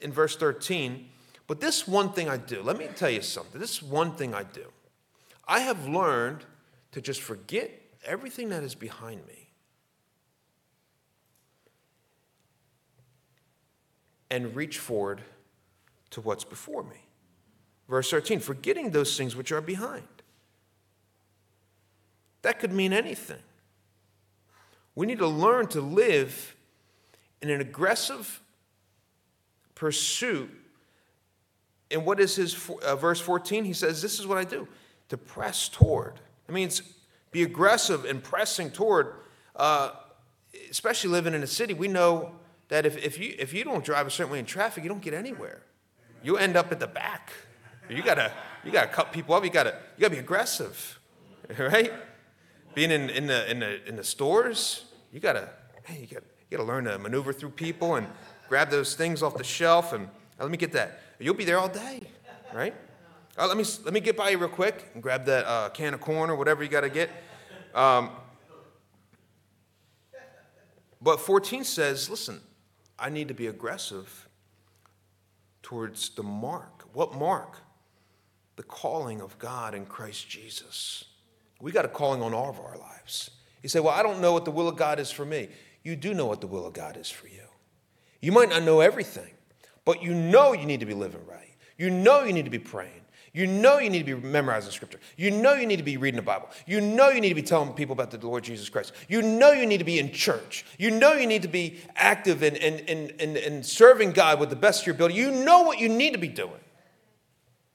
in 0.00 0.12
verse 0.12 0.36
13, 0.36 1.08
but 1.46 1.60
this 1.60 1.88
one 1.88 2.12
thing 2.12 2.28
I 2.28 2.36
do, 2.36 2.62
let 2.62 2.76
me 2.78 2.88
tell 2.94 3.10
you 3.10 3.22
something. 3.22 3.60
This 3.60 3.82
one 3.82 4.12
thing 4.12 4.34
I 4.34 4.42
do. 4.42 4.66
I 5.46 5.60
have 5.60 5.88
learned 5.88 6.44
to 6.92 7.00
just 7.00 7.22
forget 7.22 7.70
everything 8.04 8.50
that 8.50 8.62
is 8.62 8.74
behind 8.74 9.26
me 9.26 9.39
and 14.30 14.54
reach 14.54 14.78
forward 14.78 15.22
to 16.10 16.20
what's 16.20 16.44
before 16.44 16.82
me. 16.82 17.06
Verse 17.88 18.10
13, 18.10 18.40
forgetting 18.40 18.90
those 18.90 19.16
things 19.16 19.34
which 19.34 19.50
are 19.50 19.60
behind. 19.60 20.06
That 22.42 22.58
could 22.58 22.72
mean 22.72 22.92
anything. 22.92 23.42
We 24.94 25.06
need 25.06 25.18
to 25.18 25.26
learn 25.26 25.66
to 25.68 25.80
live 25.80 26.54
in 27.42 27.50
an 27.50 27.60
aggressive 27.60 28.40
pursuit. 29.74 30.50
And 31.90 32.04
what 32.04 32.20
is 32.20 32.36
his 32.36 32.70
uh, 32.82 32.96
verse 32.96 33.20
14? 33.20 33.64
He 33.64 33.72
says, 33.72 34.02
This 34.02 34.20
is 34.20 34.26
what 34.26 34.38
I 34.38 34.44
do 34.44 34.68
to 35.08 35.16
press 35.16 35.68
toward. 35.68 36.20
It 36.48 36.52
means 36.52 36.82
be 37.32 37.42
aggressive 37.42 38.04
and 38.04 38.22
pressing 38.22 38.70
toward, 38.70 39.14
uh, 39.56 39.90
especially 40.70 41.10
living 41.10 41.34
in 41.34 41.42
a 41.42 41.46
city. 41.46 41.74
We 41.74 41.88
know 41.88 42.32
that 42.70 42.86
if, 42.86 42.96
if, 42.96 43.18
you, 43.18 43.34
if 43.38 43.52
you 43.52 43.64
don't 43.64 43.84
drive 43.84 44.06
a 44.06 44.10
certain 44.10 44.32
way 44.32 44.38
in 44.38 44.46
traffic, 44.46 44.82
you 44.82 44.88
don't 44.88 45.02
get 45.02 45.12
anywhere. 45.12 45.62
You 46.22 46.38
end 46.38 46.56
up 46.56 46.72
at 46.72 46.80
the 46.80 46.86
back. 46.86 47.32
You 47.88 48.02
gotta, 48.02 48.32
you 48.64 48.70
gotta 48.70 48.88
cut 48.88 49.12
people 49.12 49.34
up. 49.34 49.44
You 49.44 49.50
gotta, 49.50 49.76
you 49.96 50.02
gotta 50.02 50.14
be 50.14 50.20
aggressive, 50.20 50.98
right? 51.58 51.92
Being 52.74 52.92
in, 52.92 53.10
in, 53.10 53.26
the, 53.26 53.50
in, 53.50 53.58
the, 53.60 53.88
in 53.88 53.96
the 53.96 54.04
stores, 54.04 54.84
you 55.12 55.18
gotta, 55.18 55.50
hey, 55.84 56.00
you 56.00 56.06
gotta, 56.06 56.26
you 56.48 56.56
gotta 56.56 56.68
learn 56.68 56.84
to 56.84 56.96
maneuver 56.98 57.32
through 57.32 57.50
people 57.50 57.96
and 57.96 58.06
grab 58.48 58.70
those 58.70 58.94
things 58.94 59.22
off 59.22 59.36
the 59.36 59.44
shelf 59.44 59.92
and 59.92 60.08
oh, 60.38 60.44
let 60.44 60.50
me 60.50 60.56
get 60.56 60.72
that. 60.72 61.00
You'll 61.18 61.34
be 61.34 61.44
there 61.44 61.58
all 61.58 61.68
day, 61.68 62.02
right? 62.54 62.74
Uh, 63.36 63.48
let, 63.48 63.56
me, 63.56 63.64
let 63.84 63.92
me 63.92 64.00
get 64.00 64.16
by 64.16 64.30
you 64.30 64.38
real 64.38 64.48
quick 64.48 64.90
and 64.94 65.02
grab 65.02 65.24
that 65.24 65.44
uh, 65.46 65.68
can 65.70 65.94
of 65.94 66.00
corn 66.00 66.30
or 66.30 66.36
whatever 66.36 66.62
you 66.62 66.68
got 66.68 66.82
to 66.82 66.88
get. 66.88 67.10
Um, 67.74 68.10
but 71.02 71.18
14 71.18 71.64
says, 71.64 72.08
listen, 72.08 72.40
I 73.00 73.08
need 73.08 73.28
to 73.28 73.34
be 73.34 73.46
aggressive 73.46 74.28
towards 75.62 76.10
the 76.10 76.22
mark. 76.22 76.84
What 76.92 77.14
mark? 77.14 77.58
The 78.56 78.62
calling 78.62 79.20
of 79.20 79.38
God 79.38 79.74
in 79.74 79.86
Christ 79.86 80.28
Jesus. 80.28 81.04
We 81.60 81.72
got 81.72 81.84
a 81.84 81.88
calling 81.88 82.22
on 82.22 82.34
all 82.34 82.50
of 82.50 82.58
our 82.58 82.76
lives. 82.76 83.30
You 83.62 83.68
say, 83.68 83.80
Well, 83.80 83.94
I 83.94 84.02
don't 84.02 84.20
know 84.20 84.32
what 84.32 84.44
the 84.44 84.50
will 84.50 84.68
of 84.68 84.76
God 84.76 84.98
is 84.98 85.10
for 85.10 85.24
me. 85.24 85.48
You 85.82 85.96
do 85.96 86.14
know 86.14 86.26
what 86.26 86.40
the 86.40 86.46
will 86.46 86.66
of 86.66 86.72
God 86.72 86.96
is 86.96 87.08
for 87.08 87.28
you. 87.28 87.42
You 88.20 88.32
might 88.32 88.50
not 88.50 88.62
know 88.62 88.80
everything, 88.80 89.32
but 89.84 90.02
you 90.02 90.12
know 90.12 90.52
you 90.52 90.66
need 90.66 90.80
to 90.80 90.86
be 90.86 90.94
living 90.94 91.24
right. 91.26 91.54
You 91.78 91.88
know 91.88 92.22
you 92.24 92.32
need 92.32 92.44
to 92.44 92.50
be 92.50 92.58
praying. 92.58 92.99
You 93.32 93.46
know 93.46 93.78
you 93.78 93.90
need 93.90 94.06
to 94.06 94.16
be 94.16 94.26
memorizing 94.26 94.72
scripture. 94.72 94.98
You 95.16 95.30
know 95.30 95.54
you 95.54 95.66
need 95.66 95.76
to 95.76 95.84
be 95.84 95.96
reading 95.96 96.16
the 96.16 96.22
Bible. 96.22 96.48
You 96.66 96.80
know 96.80 97.10
you 97.10 97.20
need 97.20 97.28
to 97.28 97.34
be 97.36 97.42
telling 97.42 97.72
people 97.74 97.92
about 97.92 98.10
the 98.10 98.18
Lord 98.18 98.42
Jesus 98.42 98.68
Christ. 98.68 98.92
You 99.08 99.22
know 99.22 99.52
you 99.52 99.66
need 99.66 99.78
to 99.78 99.84
be 99.84 100.00
in 100.00 100.10
church. 100.10 100.64
You 100.78 100.90
know 100.90 101.12
you 101.12 101.26
need 101.26 101.42
to 101.42 101.48
be 101.48 101.78
active 101.94 102.42
in, 102.42 102.56
in, 102.56 102.80
in, 102.80 103.10
in, 103.20 103.36
in 103.36 103.62
serving 103.62 104.12
God 104.12 104.40
with 104.40 104.50
the 104.50 104.56
best 104.56 104.80
of 104.80 104.86
your 104.88 104.94
ability. 104.96 105.14
You 105.14 105.30
know 105.30 105.62
what 105.62 105.78
you 105.78 105.88
need 105.88 106.12
to 106.12 106.18
be 106.18 106.28
doing. 106.28 106.60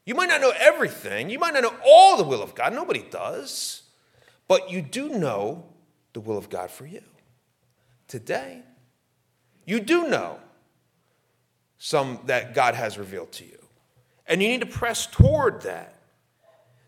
You 0.05 0.13
might 0.13 0.27
not 0.27 0.41
know 0.41 0.53
everything. 0.59 1.29
You 1.29 1.39
might 1.39 1.53
not 1.53 1.63
know 1.63 1.75
all 1.85 2.17
the 2.17 2.23
will 2.23 2.43
of 2.43 2.53
God. 2.53 2.73
Nobody 2.73 3.05
does. 3.09 3.83
But 4.47 4.69
you 4.69 4.81
do 4.81 5.09
know 5.09 5.65
the 6.13 6.19
will 6.19 6.37
of 6.37 6.49
God 6.49 6.69
for 6.69 6.85
you. 6.85 7.01
Today, 8.07 8.61
you 9.65 9.79
do 9.79 10.07
know 10.07 10.37
some 11.77 12.19
that 12.25 12.53
God 12.53 12.75
has 12.75 12.97
revealed 12.97 13.31
to 13.33 13.45
you. 13.45 13.64
And 14.27 14.41
you 14.41 14.49
need 14.49 14.61
to 14.61 14.67
press 14.67 15.07
toward 15.07 15.61
that. 15.61 15.95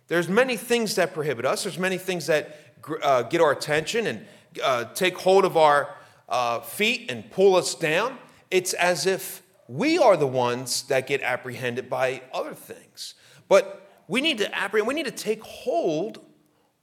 There's 0.07 0.29
many 0.29 0.57
things 0.57 0.95
that 0.95 1.13
prohibit 1.13 1.45
us. 1.45 1.63
There's 1.63 1.77
many 1.77 1.97
things 1.97 2.27
that 2.27 2.57
uh, 3.03 3.23
get 3.23 3.41
our 3.41 3.51
attention 3.51 4.07
and 4.07 4.25
uh, 4.63 4.85
take 4.93 5.17
hold 5.17 5.45
of 5.45 5.57
our 5.57 5.95
uh, 6.29 6.61
feet 6.61 7.11
and 7.11 7.29
pull 7.31 7.55
us 7.55 7.75
down. 7.75 8.17
It's 8.49 8.73
as 8.73 9.05
if 9.05 9.43
we 9.67 9.97
are 9.97 10.15
the 10.15 10.27
ones 10.27 10.83
that 10.83 11.07
get 11.07 11.21
apprehended 11.21 11.89
by 11.89 12.21
other 12.33 12.53
things. 12.53 13.15
But 13.49 13.89
we 14.07 14.21
need 14.21 14.37
to 14.37 14.57
apprehend, 14.57 14.87
we 14.87 14.93
need 14.93 15.05
to 15.05 15.11
take 15.11 15.43
hold 15.43 16.19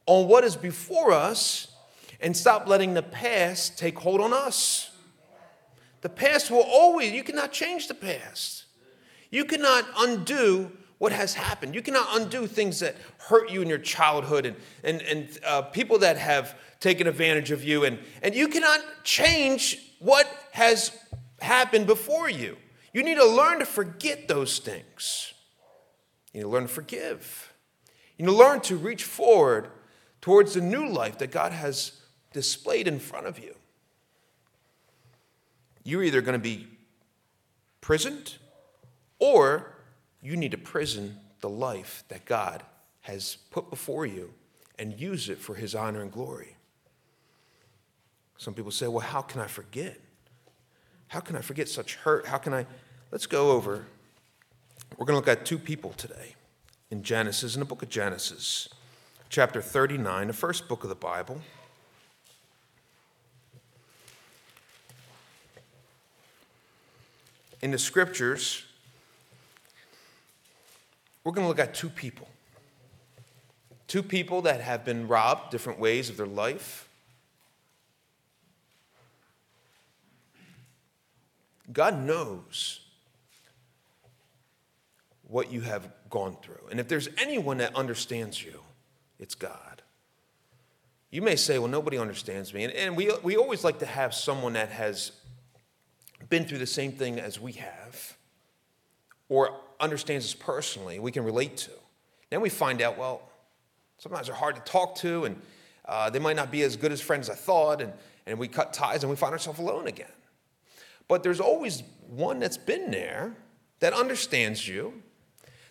on 0.06 0.28
what 0.28 0.44
is 0.44 0.56
before 0.56 1.12
us 1.12 1.68
and 2.20 2.36
stop 2.36 2.68
letting 2.68 2.94
the 2.94 3.02
past 3.02 3.78
take 3.78 3.98
hold 3.98 4.20
on 4.20 4.32
us. 4.32 4.90
The 6.02 6.10
past 6.10 6.50
will 6.50 6.62
always, 6.62 7.12
you 7.12 7.24
cannot 7.24 7.52
change 7.52 7.88
the 7.88 7.94
past. 7.94 8.63
You 9.34 9.44
cannot 9.44 9.84
undo 9.98 10.70
what 10.98 11.10
has 11.10 11.34
happened. 11.34 11.74
You 11.74 11.82
cannot 11.82 12.06
undo 12.12 12.46
things 12.46 12.78
that 12.78 12.94
hurt 13.18 13.50
you 13.50 13.62
in 13.62 13.68
your 13.68 13.78
childhood 13.78 14.46
and, 14.46 14.56
and, 14.84 15.02
and 15.02 15.38
uh, 15.44 15.62
people 15.62 15.98
that 15.98 16.16
have 16.16 16.56
taken 16.78 17.08
advantage 17.08 17.50
of 17.50 17.64
you. 17.64 17.84
And, 17.84 17.98
and 18.22 18.32
you 18.32 18.46
cannot 18.46 18.80
change 19.02 19.96
what 19.98 20.32
has 20.52 20.96
happened 21.40 21.88
before 21.88 22.30
you. 22.30 22.56
You 22.92 23.02
need 23.02 23.16
to 23.16 23.26
learn 23.26 23.58
to 23.58 23.66
forget 23.66 24.28
those 24.28 24.60
things. 24.60 25.34
You 26.32 26.38
need 26.38 26.44
to 26.44 26.50
learn 26.50 26.62
to 26.62 26.68
forgive. 26.68 27.52
You 28.16 28.26
need 28.26 28.30
to 28.30 28.38
learn 28.38 28.60
to 28.60 28.76
reach 28.76 29.02
forward 29.02 29.68
towards 30.20 30.54
the 30.54 30.60
new 30.60 30.88
life 30.88 31.18
that 31.18 31.32
God 31.32 31.50
has 31.50 32.00
displayed 32.32 32.86
in 32.86 33.00
front 33.00 33.26
of 33.26 33.40
you. 33.40 33.56
You're 35.82 36.04
either 36.04 36.20
going 36.20 36.34
to 36.34 36.38
be 36.38 36.68
prisoned 37.80 38.34
or 39.24 39.72
you 40.20 40.36
need 40.36 40.50
to 40.50 40.58
prison 40.58 41.18
the 41.40 41.48
life 41.48 42.04
that 42.08 42.26
God 42.26 42.62
has 43.00 43.38
put 43.50 43.70
before 43.70 44.04
you 44.04 44.34
and 44.78 45.00
use 45.00 45.30
it 45.30 45.38
for 45.38 45.54
his 45.54 45.74
honor 45.74 46.02
and 46.02 46.12
glory. 46.12 46.56
Some 48.36 48.52
people 48.52 48.70
say, 48.70 48.86
well, 48.86 49.06
how 49.06 49.22
can 49.22 49.40
I 49.40 49.46
forget? 49.46 49.98
How 51.08 51.20
can 51.20 51.36
I 51.36 51.40
forget 51.40 51.70
such 51.70 51.94
hurt? 51.94 52.26
How 52.26 52.36
can 52.36 52.52
I? 52.52 52.66
Let's 53.10 53.26
go 53.26 53.52
over. 53.52 53.86
We're 54.98 55.06
going 55.06 55.14
to 55.14 55.26
look 55.26 55.28
at 55.28 55.46
two 55.46 55.58
people 55.58 55.92
today 55.92 56.34
in 56.90 57.02
Genesis, 57.02 57.54
in 57.54 57.60
the 57.60 57.66
book 57.66 57.82
of 57.82 57.88
Genesis, 57.88 58.68
chapter 59.30 59.62
39, 59.62 60.26
the 60.26 60.32
first 60.34 60.68
book 60.68 60.82
of 60.82 60.90
the 60.90 60.94
Bible. 60.94 61.40
In 67.62 67.70
the 67.70 67.78
scriptures, 67.78 68.64
we're 71.24 71.32
going 71.32 71.44
to 71.44 71.48
look 71.48 71.58
at 71.58 71.74
two 71.74 71.88
people. 71.88 72.28
Two 73.86 74.02
people 74.02 74.42
that 74.42 74.60
have 74.60 74.84
been 74.84 75.08
robbed 75.08 75.50
different 75.50 75.78
ways 75.78 76.10
of 76.10 76.16
their 76.16 76.26
life. 76.26 76.88
God 81.72 81.98
knows 82.02 82.80
what 85.26 85.50
you 85.50 85.62
have 85.62 85.88
gone 86.10 86.36
through. 86.42 86.68
And 86.70 86.78
if 86.78 86.88
there's 86.88 87.08
anyone 87.18 87.58
that 87.58 87.74
understands 87.74 88.42
you, 88.42 88.60
it's 89.18 89.34
God. 89.34 89.82
You 91.10 91.22
may 91.22 91.36
say, 91.36 91.58
well, 91.58 91.68
nobody 91.68 91.96
understands 91.98 92.52
me. 92.52 92.64
And, 92.64 92.72
and 92.74 92.96
we, 92.96 93.10
we 93.22 93.36
always 93.36 93.64
like 93.64 93.78
to 93.78 93.86
have 93.86 94.14
someone 94.14 94.52
that 94.54 94.68
has 94.70 95.12
been 96.28 96.44
through 96.44 96.58
the 96.58 96.66
same 96.66 96.92
thing 96.92 97.18
as 97.18 97.40
we 97.40 97.52
have 97.52 98.16
or 99.28 99.60
understands 99.80 100.24
us 100.26 100.34
personally, 100.34 100.98
we 100.98 101.12
can 101.12 101.24
relate 101.24 101.56
to. 101.58 101.70
Then 102.30 102.40
we 102.40 102.48
find 102.48 102.82
out, 102.82 102.98
well, 102.98 103.22
sometimes 103.98 104.26
they're 104.26 104.36
hard 104.36 104.56
to 104.56 104.62
talk 104.62 104.96
to, 104.96 105.24
and 105.24 105.40
uh, 105.84 106.10
they 106.10 106.18
might 106.18 106.36
not 106.36 106.50
be 106.50 106.62
as 106.62 106.76
good 106.76 106.92
as 106.92 107.00
friends 107.00 107.28
as 107.28 107.36
I 107.36 107.38
thought, 107.38 107.80
and, 107.80 107.92
and 108.26 108.38
we 108.38 108.48
cut 108.48 108.72
ties 108.72 109.02
and 109.02 109.10
we 109.10 109.16
find 109.16 109.32
ourselves 109.32 109.58
alone 109.58 109.86
again. 109.86 110.06
But 111.08 111.22
there's 111.22 111.40
always 111.40 111.82
one 112.08 112.38
that's 112.38 112.56
been 112.56 112.90
there 112.90 113.36
that 113.80 113.92
understands 113.92 114.66
you 114.66 115.02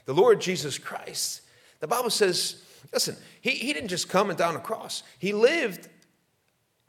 the 0.06 0.14
Lord 0.14 0.42
Jesus 0.42 0.78
Christ. 0.78 1.42
The 1.80 1.88
Bible 1.88 2.10
says, 2.10 2.64
listen, 2.94 3.16
he, 3.42 3.52
he 3.52 3.74
didn't 3.74 3.90
just 3.90 4.10
come 4.10 4.30
and 4.30 4.38
down 4.38 4.56
a 4.56 4.60
cross, 4.60 5.04
He 5.20 5.34
lived 5.34 5.90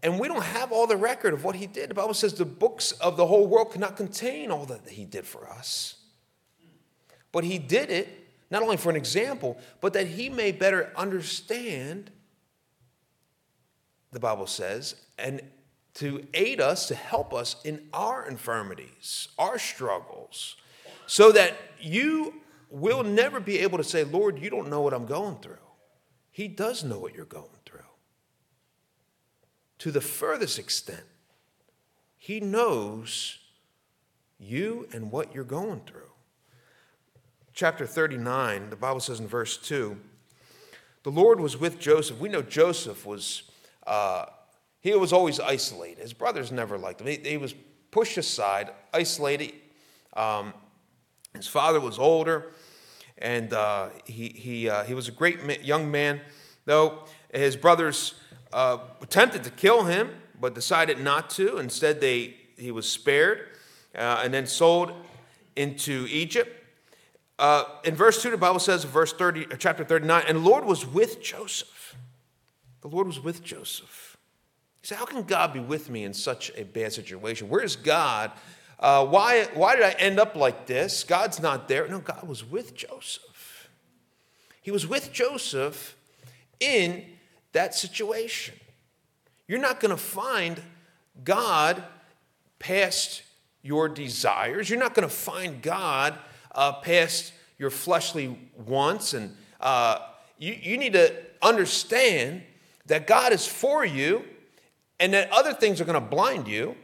and 0.05 0.21
we 0.21 0.29
don't 0.29 0.45
have 0.45 0.71
all 0.71 0.87
the 0.87 0.99
record 0.99 1.33
of 1.33 1.45
what 1.45 1.57
he 1.57 1.67
did. 1.67 1.89
The 1.89 1.95
Bible 1.95 2.13
says 2.13 2.35
the 2.35 2.45
books 2.45 2.93
of 2.93 3.17
the 3.17 3.27
whole 3.27 3.47
world 3.47 3.73
cannot 3.73 3.97
contain 3.97 4.51
all 4.51 4.67
that 4.67 4.87
he 4.87 5.07
did 5.07 5.27
for 5.27 5.49
us. 5.49 5.97
But 7.35 7.43
he 7.43 7.59
did 7.59 7.91
it 7.91 8.09
not 8.49 8.63
only 8.63 8.77
for 8.77 8.91
an 8.91 8.97
example, 8.97 9.59
but 9.81 9.93
that 9.95 10.07
he 10.07 10.29
may 10.29 10.53
better 10.53 10.93
understand, 10.95 12.13
the 14.13 14.21
Bible 14.21 14.47
says, 14.47 14.95
and 15.19 15.43
to 15.95 16.25
aid 16.33 16.61
us, 16.61 16.87
to 16.87 16.95
help 16.95 17.35
us 17.35 17.57
in 17.65 17.89
our 17.93 18.29
infirmities, 18.29 19.27
our 19.37 19.59
struggles, 19.59 20.55
so 21.09 21.33
that 21.33 21.57
you 21.81 22.35
will 22.71 23.03
never 23.03 23.41
be 23.41 23.59
able 23.59 23.79
to 23.79 23.85
say, 23.85 24.05
Lord, 24.05 24.39
you 24.39 24.49
don't 24.51 24.71
know 24.71 24.83
what 24.83 24.95
I'm 24.95 25.07
going 25.07 25.39
through. 25.39 25.57
He 26.31 26.47
does 26.47 26.85
know 26.85 27.01
what 27.01 27.17
you're 27.17 27.25
going 27.25 27.49
through. 27.67 27.81
To 29.79 29.91
the 29.91 30.01
furthest 30.01 30.61
extent, 30.61 31.05
He 32.17 32.39
knows 32.39 33.39
you 34.39 34.87
and 34.93 35.11
what 35.11 35.35
you're 35.35 35.43
going 35.43 35.81
through. 35.81 36.14
Chapter 37.55 37.87
39, 37.87 38.71
the 38.71 38.77
Bible 38.77 38.99
says 38.99 39.21
in 39.21 39.29
verse 39.29 39.57
2 39.57 39.97
the 41.05 41.11
Lord 41.11 41.39
was 41.39 41.57
with 41.57 41.79
Joseph. 41.79 42.19
We 42.19 42.29
know 42.29 42.43
Joseph 42.43 43.07
was. 43.07 43.45
Uh, 43.87 44.25
he 44.81 44.95
was 44.95 45.13
always 45.13 45.39
isolated. 45.39 46.01
His 46.01 46.15
brothers 46.15 46.51
never 46.51 46.79
liked 46.79 47.01
him. 47.01 47.07
He, 47.07 47.17
he 47.17 47.37
was 47.37 47.55
pushed 47.91 48.17
aside, 48.17 48.71
isolated. 48.93 49.53
Um, 50.15 50.53
his 51.35 51.47
father 51.47 51.79
was 51.79 51.99
older, 51.99 52.53
and 53.19 53.53
uh, 53.53 53.91
he, 54.05 54.29
he, 54.29 54.69
uh, 54.69 54.85
he 54.85 54.95
was 54.95 55.09
a 55.09 55.13
great 55.13 55.63
young 55.63 55.91
man, 55.91 56.23
though 56.65 57.05
his 57.33 57.55
brothers 57.55 58.15
uh, 58.53 58.79
attempted 59.03 59.45
to 59.45 59.51
kill 59.51 59.85
him, 59.85 60.11
but 60.41 60.55
decided 60.55 61.01
not 61.01 61.31
to. 61.31 61.59
Instead, 61.59 62.01
they, 62.01 62.35
he 62.57 62.71
was 62.71 62.89
spared 62.89 63.49
uh, 63.95 64.23
and 64.25 64.33
then 64.33 64.47
sold 64.47 64.93
into 65.55 66.07
Egypt. 66.11 66.64
Uh, 67.39 67.65
in 67.83 67.95
verse 67.95 68.23
2, 68.23 68.31
the 68.31 68.37
Bible 68.37 68.61
says, 68.61 68.85
verse 68.85 69.13
30, 69.13 69.47
uh, 69.47 69.57
chapter 69.57 69.85
39, 69.85 70.25
and 70.29 70.39
the 70.39 70.43
Lord 70.49 70.65
was 70.65 70.87
with 70.87 71.21
Joseph. 71.21 71.97
The 72.81 72.89
Lord 72.89 73.07
was 73.07 73.21
with 73.21 73.43
Joseph. 73.43 74.17
He 74.81 74.89
said, 74.89 74.99
how 74.99 75.07
can 75.07 75.23
God 75.23 75.53
be 75.53 75.61
with 75.61 75.91
me 75.91 76.05
in 76.05 76.15
such 76.15 76.53
a 76.57 76.65
bad 76.65 76.93
situation? 76.93 77.49
Where's 77.49 77.75
God? 77.75 78.31
Uh, 78.79 79.05
why, 79.07 79.45
why 79.55 79.77
did 79.77 79.85
I 79.85 79.93
end 79.93 80.21
up 80.21 80.37
like 80.37 80.67
this? 80.67 81.05
God's 81.05 81.41
not 81.41 81.69
there. 81.69 81.89
No, 81.89 82.01
God 82.01 82.29
was 82.29 82.45
with 82.45 82.75
Joseph. 82.75 83.69
He 84.63 84.71
was 84.71 84.87
with 84.87 85.13
Joseph 85.13 85.97
in 86.61 87.05
that 87.53 87.75
situation. 87.75 88.55
You're 89.49 89.61
not 89.61 89.81
going 89.81 89.91
to 89.91 89.97
find 89.97 90.61
God 91.23 91.83
past 92.59 93.23
your 93.63 93.89
desires. 93.89 94.69
You're 94.69 94.79
not 94.79 94.95
going 94.95 95.09
to 95.09 95.15
find 95.15 95.63
God 95.63 96.19
uh, 96.55 96.73
past 96.73 97.33
your 97.59 97.71
fleshly 97.71 98.39
wants. 98.67 99.15
And 99.15 99.37
uh, 99.61 99.99
you, 100.39 100.57
you 100.61 100.79
need 100.79 100.93
to 100.95 101.15
understand 101.43 102.43
that 102.87 103.07
God 103.07 103.33
is 103.33 103.47
for 103.47 103.85
you 103.85 104.25
and 105.01 105.13
that 105.15 105.31
other 105.33 105.53
things 105.53 105.81
are 105.81 105.85
going 105.85 106.01
to 106.01 106.01
blind 106.01 106.49
you. 106.49 106.77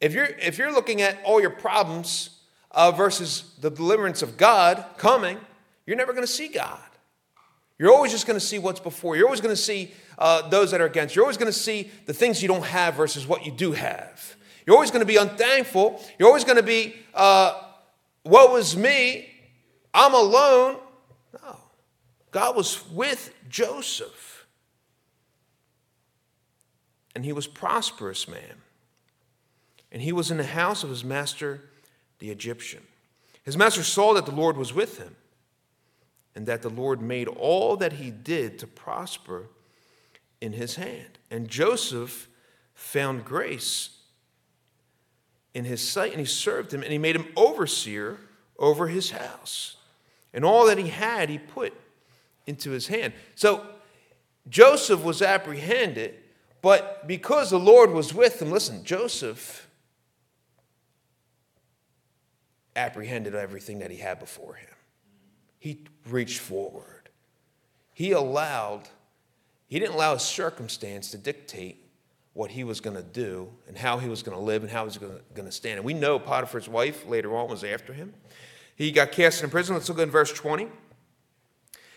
If 0.00 0.14
you're, 0.14 0.24
if 0.24 0.58
you're 0.58 0.72
looking 0.72 1.02
at 1.02 1.18
all 1.24 1.40
your 1.40 1.50
problems 1.50 2.30
uh, 2.70 2.90
versus 2.90 3.54
the 3.60 3.70
deliverance 3.70 4.22
of 4.22 4.36
God 4.36 4.84
coming, 4.96 5.38
you're 5.86 5.96
never 5.96 6.12
going 6.12 6.26
to 6.26 6.32
see 6.32 6.48
God. 6.48 6.78
You're 7.78 7.92
always 7.92 8.12
just 8.12 8.26
going 8.26 8.38
to 8.38 8.44
see 8.44 8.58
what's 8.58 8.80
before. 8.80 9.16
You're 9.16 9.26
always 9.26 9.40
going 9.40 9.54
to 9.54 9.60
see 9.60 9.92
uh, 10.18 10.48
those 10.48 10.70
that 10.70 10.80
are 10.80 10.86
against. 10.86 11.16
You're 11.16 11.24
always 11.24 11.38
going 11.38 11.50
to 11.50 11.58
see 11.58 11.90
the 12.04 12.12
things 12.12 12.42
you 12.42 12.48
don't 12.48 12.64
have 12.64 12.94
versus 12.94 13.26
what 13.26 13.46
you 13.46 13.52
do 13.52 13.72
have. 13.72 14.36
You're 14.66 14.76
always 14.76 14.90
going 14.90 15.00
to 15.00 15.06
be 15.06 15.16
unthankful. 15.16 16.02
You're 16.18 16.28
always 16.28 16.44
going 16.44 16.58
to 16.58 16.62
be, 16.62 16.94
uh, 17.14 17.58
what 18.22 18.52
was 18.52 18.76
me? 18.76 19.28
I'm 19.92 20.14
alone. 20.14 20.78
No. 21.42 21.56
God 22.30 22.56
was 22.56 22.88
with 22.90 23.34
Joseph 23.48 24.30
and 27.14 27.24
he 27.24 27.32
was 27.32 27.46
prosperous 27.46 28.28
man. 28.28 28.62
And 29.92 30.02
he 30.02 30.12
was 30.12 30.30
in 30.30 30.36
the 30.36 30.44
house 30.44 30.84
of 30.84 30.90
his 30.90 31.04
master, 31.04 31.62
the 32.18 32.30
Egyptian. 32.30 32.82
His 33.44 33.56
master 33.56 33.82
saw 33.82 34.14
that 34.14 34.26
the 34.26 34.34
Lord 34.34 34.56
was 34.56 34.72
with 34.72 34.98
him, 34.98 35.16
and 36.34 36.46
that 36.46 36.62
the 36.62 36.70
Lord 36.70 37.02
made 37.02 37.26
all 37.26 37.76
that 37.76 37.94
he 37.94 38.10
did 38.10 38.58
to 38.60 38.66
prosper 38.66 39.48
in 40.40 40.52
his 40.52 40.76
hand. 40.76 41.18
And 41.30 41.48
Joseph 41.48 42.28
found 42.74 43.24
grace 43.24 43.98
in 45.54 45.64
his 45.64 45.86
sight, 45.86 46.12
and 46.12 46.20
he 46.20 46.26
served 46.26 46.72
him, 46.72 46.82
and 46.82 46.92
he 46.92 46.98
made 46.98 47.16
him 47.16 47.26
overseer 47.36 48.18
over 48.58 48.88
his 48.88 49.10
house. 49.10 49.76
And 50.32 50.44
all 50.44 50.66
that 50.66 50.78
he 50.78 50.88
had, 50.88 51.28
he 51.28 51.38
put 51.38 51.72
into 52.46 52.70
his 52.70 52.86
hand. 52.86 53.12
So 53.34 53.66
Joseph 54.48 55.02
was 55.02 55.22
apprehended 55.22 56.16
but 56.62 57.06
because 57.06 57.50
the 57.50 57.58
Lord 57.58 57.90
was 57.90 58.12
with 58.12 58.40
him, 58.40 58.50
listen, 58.50 58.84
Joseph 58.84 59.68
apprehended 62.76 63.34
everything 63.34 63.78
that 63.78 63.90
he 63.90 63.96
had 63.96 64.18
before 64.18 64.54
him. 64.54 64.68
He 65.58 65.84
reached 66.08 66.38
forward. 66.38 67.08
He 67.94 68.12
allowed, 68.12 68.88
he 69.68 69.78
didn't 69.78 69.94
allow 69.94 70.14
his 70.14 70.22
circumstance 70.22 71.10
to 71.10 71.18
dictate 71.18 71.79
what 72.32 72.50
he 72.50 72.64
was 72.64 72.80
going 72.80 72.96
to 72.96 73.02
do 73.02 73.48
and 73.66 73.76
how 73.76 73.98
he 73.98 74.08
was 74.08 74.22
going 74.22 74.36
to 74.36 74.42
live 74.42 74.62
and 74.62 74.70
how 74.70 74.82
he 74.82 74.86
was 74.86 74.98
going 74.98 75.46
to 75.46 75.52
stand. 75.52 75.78
And 75.78 75.84
we 75.84 75.94
know 75.94 76.18
Potiphar's 76.18 76.68
wife 76.68 77.06
later 77.06 77.36
on 77.36 77.48
was 77.48 77.64
after 77.64 77.92
him. 77.92 78.14
He 78.76 78.92
got 78.92 79.12
cast 79.12 79.42
in 79.42 79.50
prison. 79.50 79.74
Let's 79.74 79.88
look 79.88 79.98
at 79.98 80.08
verse 80.08 80.32
20. 80.32 80.68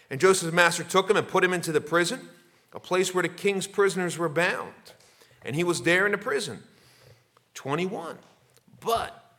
And 0.10 0.19
Joseph's 0.19 0.54
master 0.54 0.84
took 0.84 1.10
him 1.10 1.17
and 1.17 1.28
put 1.28 1.43
him 1.43 1.54
into 1.54 1.72
the 1.72 1.82
prison 1.82 2.30
a 2.74 2.80
place 2.80 3.13
where 3.13 3.22
the 3.22 3.30
king's 3.30 3.67
prisoners 3.67 4.17
were 4.17 4.30
bound. 4.30 4.74
And 5.43 5.56
he 5.56 5.63
was 5.63 5.84
there 5.84 6.06
in 6.06 6.12
the 6.12 6.17
prison. 6.17 6.63
21. 7.54 8.17
But 8.80 9.36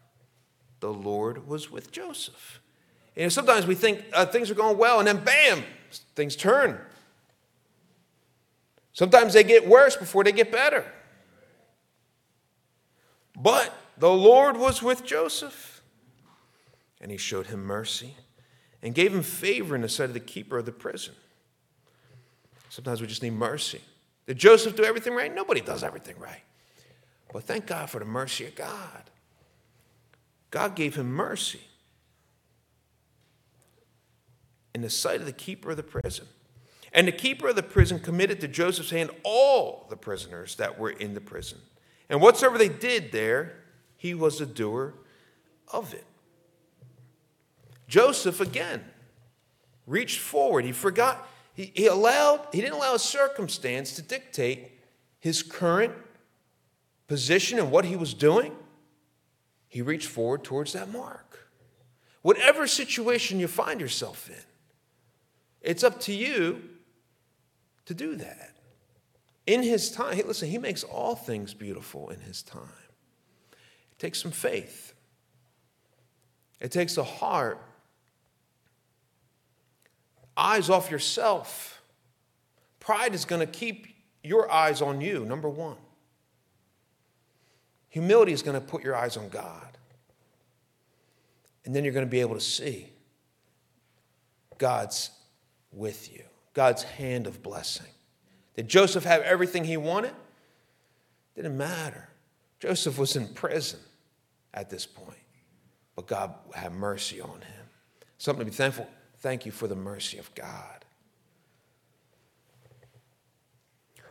the 0.81 0.93
Lord 0.93 1.49
was 1.49 1.71
with 1.71 1.91
Joseph. 1.91 2.61
And 3.17 3.33
sometimes 3.33 3.67
we 3.67 3.75
think 3.75 4.05
uh, 4.13 4.27
things 4.27 4.51
are 4.51 4.55
going 4.55 4.77
well, 4.77 4.99
and 4.99 5.07
then 5.07 5.23
bam, 5.23 5.65
things 6.15 6.37
turn. 6.37 6.81
Sometimes 8.95 9.35
they 9.35 9.45
get 9.45 9.69
worse 9.69 9.97
before 9.97 10.25
they 10.25 10.33
get 10.33 10.51
better. 10.51 10.85
But 13.37 13.77
the 13.99 14.11
Lord 14.11 14.57
was 14.57 14.83
with 14.83 15.05
Joseph, 15.05 15.83
and 17.01 17.11
he 17.11 17.17
showed 17.17 17.49
him 17.49 17.65
mercy 17.65 18.15
and 18.83 18.95
gave 18.95 19.13
him 19.13 19.23
favor 19.23 19.75
in 19.75 19.83
the 19.83 19.89
sight 19.89 20.09
of 20.09 20.15
the 20.15 20.21
keeper 20.21 20.59
of 20.59 20.65
the 20.65 20.73
prison. 20.73 21.15
Sometimes 22.71 23.01
we 23.01 23.07
just 23.07 23.23
need 23.23 23.33
mercy. 23.33 23.81
Did 24.27 24.39
Joseph 24.39 24.77
do 24.77 24.85
everything 24.85 25.15
right? 25.15 25.35
Nobody 25.35 25.61
does 25.61 25.83
everything 25.83 26.19
right. 26.19 26.43
But 27.33 27.45
thank 27.45 27.67
God 27.67 27.91
for 27.91 27.99
the 27.99 28.05
mercy 28.05 28.47
of 28.47 28.55
God. 28.55 29.11
God 30.51 30.77
gave 30.77 30.95
him 30.95 31.11
mercy 31.11 31.61
in 34.73 34.83
the 34.83 34.91
sight 34.91 35.21
of 35.21 35.27
the 35.27 35.33
keeper 35.33 35.73
of 35.73 35.77
the 35.77 35.83
prison. 35.83 36.27
And 36.95 37.09
the 37.09 37.13
keeper 37.13 37.49
of 37.49 37.57
the 37.57 37.63
prison 37.63 37.99
committed 37.99 38.41
to 38.41 38.49
Joseph's 38.49 38.91
hand 38.91 39.11
all 39.25 39.87
the 39.91 39.97
prisoners 39.97 40.55
that 40.57 40.79
were 40.79 40.91
in 40.91 41.15
the 41.15 41.21
prison. 41.21 41.59
And 42.09 42.21
whatsoever 42.21 42.57
they 42.57 42.69
did 42.69 43.11
there, 43.11 43.57
he 43.97 44.15
was 44.15 44.39
the 44.39 44.47
doer 44.47 44.95
of 45.73 45.93
it. 45.93 46.05
Joseph, 47.89 48.41
again, 48.41 48.85
reached 49.87 50.21
forward. 50.21 50.65
He 50.65 50.73
forgot 50.73 51.29
he, 51.53 51.73
he 51.75 51.87
allowed, 51.87 52.47
he 52.53 52.61
didn't 52.61 52.75
allow 52.75 52.97
circumstance 52.97 53.95
to 53.97 54.03
dictate 54.03 54.73
his 55.19 55.43
current 55.43 55.93
position 57.09 57.59
and 57.59 57.71
what 57.71 57.85
he 57.85 57.97
was 57.97 58.15
doing. 58.15 58.55
He 59.69 59.83
reached 59.83 60.09
forward 60.09 60.45
towards 60.45 60.73
that 60.75 60.91
mark. 60.93 61.49
Whatever 62.23 62.67
situation 62.67 63.41
you 63.41 63.49
find 63.49 63.81
yourself 63.81 64.29
in, 64.29 64.43
it's 65.61 65.83
up 65.83 66.01
to 66.03 66.13
you 66.13 66.63
to 67.87 67.95
do 67.95 68.17
that. 68.17 68.57
In 69.47 69.63
his 69.63 69.91
time, 69.91 70.21
listen, 70.27 70.49
he 70.49 70.59
makes 70.59 70.85
all 70.85 71.15
things 71.15 71.53
beautiful 71.53 72.09
in 72.11 72.21
his 72.21 72.43
time. 72.43 72.63
It 73.53 73.99
takes 73.99 74.21
some 74.23 74.31
faith. 74.31 74.95
It 76.61 76.73
takes 76.73 76.97
a 76.97 77.05
heart 77.05 77.61
eyes 80.37 80.71
off 80.71 80.91
yourself. 80.91 81.83
Pride 82.81 83.15
is 83.15 83.25
going 83.25 83.41
to 83.41 83.47
keep 83.47 83.87
your 84.23 84.51
eyes 84.51 84.83
on 84.83 85.01
you, 85.01 85.25
number 85.25 85.49
one. 85.49 85.77
Humility 87.91 88.33
is 88.33 88.43
going 88.43 88.61
to 88.61 88.67
put 88.67 88.83
your 88.83 88.97
eyes 88.97 89.17
on 89.17 89.29
God. 89.29 89.79
And 91.65 91.75
then 91.75 91.85
you're 91.85 91.93
going 91.93 92.07
to 92.07 92.11
be 92.11 92.21
able 92.21 92.35
to 92.35 92.41
see 92.41 92.89
God's 94.59 95.11
with 95.73 96.13
you, 96.13 96.25
God's 96.55 96.85
hand 96.85 97.27
of 97.27 97.43
blessing. 97.43 97.87
Did 98.57 98.69
Joseph 98.69 99.05
have 99.05 99.21
everything 99.23 99.65
he 99.65 99.77
wanted? 99.77 100.15
Didn't 101.37 101.57
matter. 101.57 102.09
Joseph 102.61 102.99
was 102.99 103.17
in 103.17 103.29
prison 103.35 103.81
at 104.55 104.71
this 104.71 104.87
point, 104.87 105.19
but 105.97 106.07
God 106.07 106.33
had 106.55 106.73
mercy 106.73 107.21
on 107.21 107.41
him. 107.41 107.67
Something 108.17 108.47
to 108.47 108.51
be 108.51 108.57
thankful 108.57 108.89
Thank 109.25 109.47
you 109.47 109.53
for 109.53 109.67
the 109.67 109.75
mercy 109.75 110.19
of 110.19 110.35
God. 110.35 110.85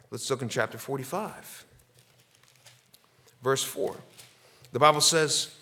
Let's 0.09 0.27
look 0.27 0.41
in 0.41 0.49
chapter 0.49 0.79
45, 0.79 1.65
verse 3.43 3.63
4. 3.63 3.95
The 4.71 4.79
Bible 4.79 5.01
says 5.01 5.53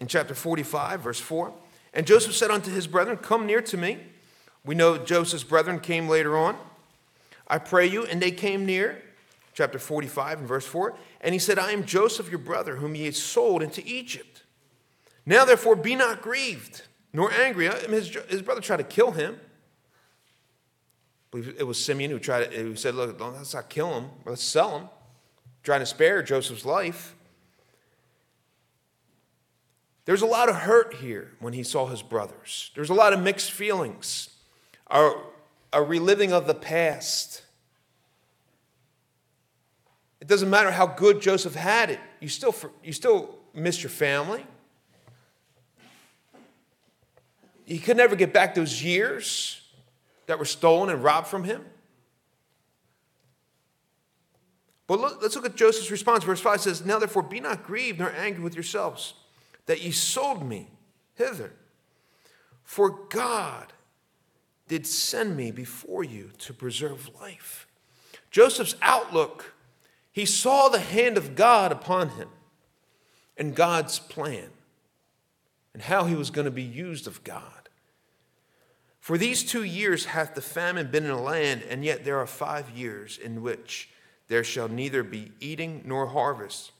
in 0.00 0.06
chapter 0.06 0.34
45, 0.34 1.00
verse 1.00 1.18
4 1.18 1.50
And 1.94 2.06
Joseph 2.06 2.34
said 2.34 2.50
unto 2.50 2.70
his 2.70 2.86
brethren, 2.86 3.16
Come 3.16 3.46
near 3.46 3.62
to 3.62 3.78
me. 3.78 4.00
We 4.64 4.74
know 4.74 4.98
Joseph's 4.98 5.44
brethren 5.44 5.80
came 5.80 6.08
later 6.08 6.36
on. 6.36 6.56
I 7.48 7.58
pray 7.58 7.86
you, 7.86 8.04
and 8.04 8.20
they 8.22 8.30
came 8.30 8.64
near. 8.64 9.02
Chapter 9.54 9.78
45 9.78 10.38
and 10.40 10.48
verse 10.48 10.66
4. 10.66 10.94
And 11.20 11.34
he 11.34 11.38
said, 11.38 11.58
I 11.58 11.72
am 11.72 11.84
Joseph, 11.84 12.30
your 12.30 12.38
brother, 12.38 12.76
whom 12.76 12.94
ye 12.94 13.10
sold 13.10 13.62
into 13.62 13.82
Egypt. 13.86 14.42
Now 15.26 15.44
therefore 15.44 15.76
be 15.76 15.94
not 15.94 16.22
grieved, 16.22 16.82
nor 17.12 17.32
angry. 17.32 17.68
His, 17.68 18.16
his 18.28 18.42
brother 18.42 18.60
tried 18.60 18.78
to 18.78 18.84
kill 18.84 19.12
him. 19.12 19.38
It 21.34 21.66
was 21.66 21.82
Simeon 21.82 22.10
who 22.10 22.18
tried 22.18 22.52
who 22.52 22.76
said, 22.76 22.94
Look, 22.94 23.18
let's 23.18 23.54
not 23.54 23.70
kill 23.70 23.94
him, 23.94 24.10
let's 24.26 24.42
sell 24.42 24.78
him, 24.78 24.88
trying 25.62 25.80
to 25.80 25.86
spare 25.86 26.22
Joseph's 26.22 26.66
life. 26.66 27.14
There's 30.04 30.22
a 30.22 30.26
lot 30.26 30.48
of 30.48 30.56
hurt 30.56 30.94
here 30.94 31.32
when 31.38 31.52
he 31.52 31.62
saw 31.62 31.86
his 31.86 32.02
brothers. 32.02 32.70
There's 32.74 32.90
a 32.90 32.94
lot 32.94 33.12
of 33.12 33.20
mixed 33.20 33.52
feelings, 33.52 34.28
a, 34.92 35.12
a 35.72 35.82
reliving 35.82 36.32
of 36.32 36.46
the 36.46 36.54
past. 36.54 37.42
It 40.20 40.28
doesn't 40.28 40.50
matter 40.50 40.70
how 40.70 40.86
good 40.86 41.20
Joseph 41.20 41.54
had 41.54 41.90
it, 41.90 41.98
you 42.20 42.28
still, 42.28 42.54
you 42.84 42.92
still 42.92 43.34
miss 43.54 43.82
your 43.82 43.90
family. 43.90 44.46
He 47.64 47.78
could 47.78 47.96
never 47.96 48.14
get 48.14 48.32
back 48.32 48.54
those 48.54 48.82
years 48.82 49.62
that 50.26 50.38
were 50.38 50.44
stolen 50.44 50.90
and 50.90 51.02
robbed 51.02 51.26
from 51.26 51.44
him. 51.44 51.64
But 54.86 55.00
look, 55.00 55.22
let's 55.22 55.34
look 55.36 55.46
at 55.46 55.56
Joseph's 55.56 55.90
response. 55.90 56.22
Verse 56.22 56.40
5 56.40 56.60
says, 56.60 56.84
Now 56.84 56.98
therefore 56.98 57.22
be 57.22 57.40
not 57.40 57.64
grieved 57.64 57.98
nor 57.98 58.10
angry 58.10 58.42
with 58.42 58.54
yourselves 58.54 59.14
that 59.66 59.80
ye 59.80 59.90
sold 59.90 60.46
me 60.46 60.68
hither. 61.14 61.52
For 62.62 62.90
God 63.08 63.72
did 64.68 64.86
send 64.86 65.36
me 65.36 65.50
before 65.50 66.04
you 66.04 66.30
to 66.38 66.54
preserve 66.54 67.10
life. 67.20 67.66
Joseph's 68.30 68.76
outlook, 68.80 69.54
he 70.10 70.24
saw 70.24 70.68
the 70.68 70.80
hand 70.80 71.16
of 71.16 71.34
God 71.34 71.72
upon 71.72 72.10
him 72.10 72.28
and 73.36 73.54
God's 73.54 73.98
plan 73.98 74.48
and 75.74 75.82
how 75.82 76.04
he 76.04 76.14
was 76.14 76.30
going 76.30 76.44
to 76.44 76.50
be 76.50 76.62
used 76.62 77.06
of 77.06 77.24
God. 77.24 77.68
For 79.00 79.18
these 79.18 79.42
two 79.42 79.64
years 79.64 80.04
hath 80.06 80.34
the 80.34 80.40
famine 80.40 80.90
been 80.90 81.04
in 81.04 81.10
the 81.10 81.16
land, 81.16 81.64
and 81.68 81.84
yet 81.84 82.04
there 82.04 82.18
are 82.18 82.26
five 82.26 82.70
years 82.70 83.18
in 83.18 83.42
which 83.42 83.90
there 84.28 84.44
shall 84.44 84.68
neither 84.68 85.02
be 85.02 85.32
eating 85.40 85.82
nor 85.84 86.06
harvest. 86.06 86.72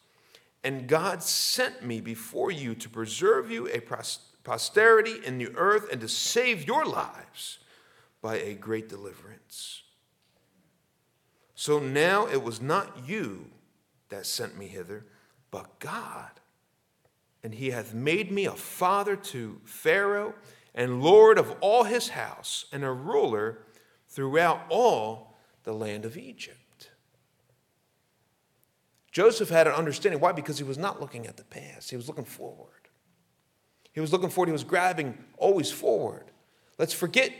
And 0.62 0.86
God 0.86 1.22
sent 1.22 1.84
me 1.84 2.00
before 2.00 2.52
you 2.52 2.74
to 2.76 2.88
preserve 2.88 3.50
you 3.50 3.68
a 3.68 3.82
posterity 4.44 5.16
in 5.24 5.38
the 5.38 5.50
earth 5.56 5.88
and 5.90 6.00
to 6.00 6.08
save 6.08 6.66
your 6.66 6.84
lives 6.84 7.58
by 8.22 8.36
a 8.36 8.54
great 8.54 8.88
deliverance. 8.88 9.82
So 11.54 11.78
now 11.78 12.26
it 12.26 12.42
was 12.42 12.62
not 12.62 13.06
you 13.06 13.50
that 14.08 14.24
sent 14.24 14.56
me 14.56 14.68
hither, 14.68 15.04
but 15.50 15.78
God. 15.80 16.30
And 17.44 17.54
he 17.54 17.70
hath 17.70 17.92
made 17.92 18.30
me 18.30 18.46
a 18.46 18.52
father 18.52 19.16
to 19.16 19.60
Pharaoh 19.64 20.34
and 20.74 21.02
Lord 21.02 21.38
of 21.38 21.54
all 21.60 21.84
his 21.84 22.10
house 22.10 22.64
and 22.72 22.84
a 22.84 22.90
ruler 22.90 23.58
throughout 24.08 24.60
all 24.68 25.36
the 25.64 25.72
land 25.72 26.04
of 26.04 26.16
Egypt. 26.16 26.90
Joseph 29.10 29.50
had 29.50 29.66
an 29.66 29.74
understanding. 29.74 30.20
Why? 30.20 30.32
Because 30.32 30.56
he 30.56 30.64
was 30.64 30.78
not 30.78 31.00
looking 31.00 31.26
at 31.26 31.36
the 31.36 31.44
past, 31.44 31.90
he 31.90 31.96
was 31.96 32.08
looking 32.08 32.24
forward. 32.24 32.68
He 33.92 34.00
was 34.00 34.10
looking 34.10 34.30
forward, 34.30 34.48
he 34.48 34.52
was 34.52 34.64
grabbing 34.64 35.18
always 35.36 35.70
forward. 35.70 36.30
Let's 36.78 36.94
forget 36.94 37.32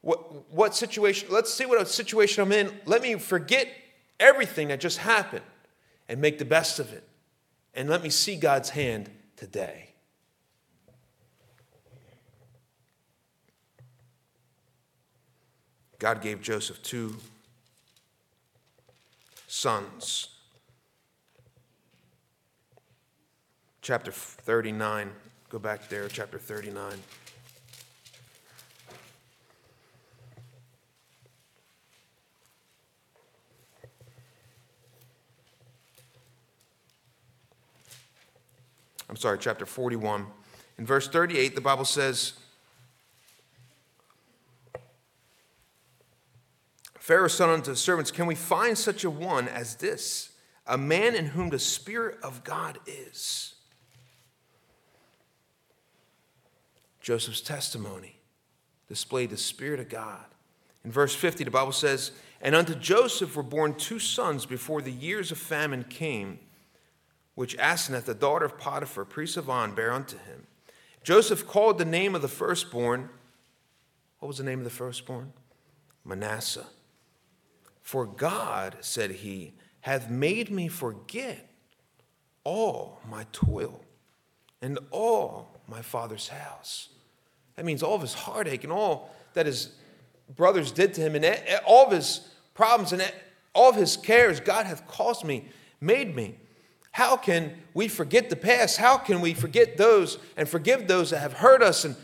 what, 0.00 0.50
what 0.52 0.74
situation, 0.74 1.28
let's 1.30 1.52
see 1.52 1.66
what 1.66 1.86
situation 1.88 2.42
I'm 2.42 2.52
in. 2.52 2.72
Let 2.86 3.02
me 3.02 3.14
forget 3.16 3.68
everything 4.20 4.68
that 4.68 4.80
just 4.80 4.98
happened 4.98 5.44
and 6.08 6.20
make 6.20 6.38
the 6.38 6.44
best 6.44 6.78
of 6.78 6.92
it. 6.92 7.04
And 7.74 7.88
let 7.88 8.02
me 8.02 8.10
see 8.10 8.36
God's 8.36 8.70
hand 8.70 9.10
today. 9.36 9.90
God 15.98 16.22
gave 16.22 16.40
Joseph 16.40 16.82
two 16.82 17.16
sons 19.48 20.28
chapter 23.88 24.12
39. 24.12 25.10
Go 25.48 25.58
back 25.58 25.88
there, 25.88 26.08
chapter 26.08 26.38
39. 26.38 26.92
I'm 39.08 39.16
sorry, 39.16 39.38
chapter 39.38 39.66
41. 39.66 40.26
In 40.78 40.86
verse 40.86 41.08
38, 41.08 41.54
the 41.54 41.60
Bible 41.60 41.84
says, 41.84 42.34
Pharaoh 46.98 47.28
said 47.28 47.48
unto 47.48 47.70
the 47.70 47.76
servants, 47.76 48.10
Can 48.10 48.26
we 48.26 48.34
find 48.34 48.76
such 48.76 49.02
a 49.02 49.10
one 49.10 49.48
as 49.48 49.76
this, 49.76 50.32
a 50.66 50.76
man 50.76 51.14
in 51.14 51.26
whom 51.26 51.48
the 51.48 51.58
Spirit 51.58 52.18
of 52.22 52.44
God 52.44 52.78
is? 52.86 53.54
Joseph's 57.00 57.40
testimony 57.40 58.20
displayed 58.88 59.30
the 59.30 59.38
Spirit 59.38 59.80
of 59.80 59.88
God. 59.88 60.26
In 60.84 60.92
verse 60.92 61.14
50, 61.14 61.44
the 61.44 61.50
Bible 61.50 61.72
says, 61.72 62.12
And 62.42 62.54
unto 62.54 62.74
Joseph 62.74 63.34
were 63.34 63.42
born 63.42 63.74
two 63.74 63.98
sons 63.98 64.44
before 64.44 64.82
the 64.82 64.92
years 64.92 65.32
of 65.32 65.38
famine 65.38 65.84
came, 65.84 66.38
which 67.38 67.56
Asenath, 67.58 68.02
the 68.02 68.14
daughter 68.14 68.44
of 68.44 68.58
Potiphar, 68.58 69.04
priest 69.04 69.36
of 69.36 69.48
On, 69.48 69.72
bare 69.72 69.92
unto 69.92 70.18
him. 70.18 70.48
Joseph 71.04 71.46
called 71.46 71.78
the 71.78 71.84
name 71.84 72.16
of 72.16 72.20
the 72.20 72.26
firstborn, 72.26 73.10
what 74.18 74.26
was 74.26 74.38
the 74.38 74.42
name 74.42 74.58
of 74.58 74.64
the 74.64 74.70
firstborn? 74.70 75.32
Manasseh. 76.04 76.66
For 77.80 78.06
God, 78.06 78.78
said 78.80 79.12
he, 79.12 79.52
hath 79.82 80.10
made 80.10 80.50
me 80.50 80.66
forget 80.66 81.48
all 82.42 83.00
my 83.08 83.24
toil 83.30 83.84
and 84.60 84.76
all 84.90 85.60
my 85.68 85.80
father's 85.80 86.26
house. 86.26 86.88
That 87.54 87.64
means 87.64 87.84
all 87.84 87.94
of 87.94 88.00
his 88.00 88.14
heartache 88.14 88.64
and 88.64 88.72
all 88.72 89.14
that 89.34 89.46
his 89.46 89.76
brothers 90.34 90.72
did 90.72 90.92
to 90.94 91.02
him 91.02 91.14
and 91.14 91.24
all 91.64 91.86
of 91.86 91.92
his 91.92 92.28
problems 92.54 92.92
and 92.92 93.12
all 93.54 93.70
of 93.70 93.76
his 93.76 93.96
cares, 93.96 94.40
God 94.40 94.66
hath 94.66 94.88
caused 94.88 95.24
me, 95.24 95.46
made 95.80 96.16
me. 96.16 96.34
How 96.92 97.16
can 97.16 97.54
we 97.74 97.88
forget 97.88 98.30
the 98.30 98.36
past? 98.36 98.78
How 98.78 98.98
can 98.98 99.20
we 99.20 99.34
forget 99.34 99.76
those 99.76 100.18
and 100.36 100.48
forgive 100.48 100.88
those 100.88 101.10
that 101.10 101.18
have 101.18 101.34
hurt 101.34 101.62
us? 101.62 101.84
And 101.84 101.96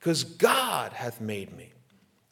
because 0.00 0.24
God 0.24 0.92
hath 0.92 1.20
made 1.20 1.56
me. 1.56 1.72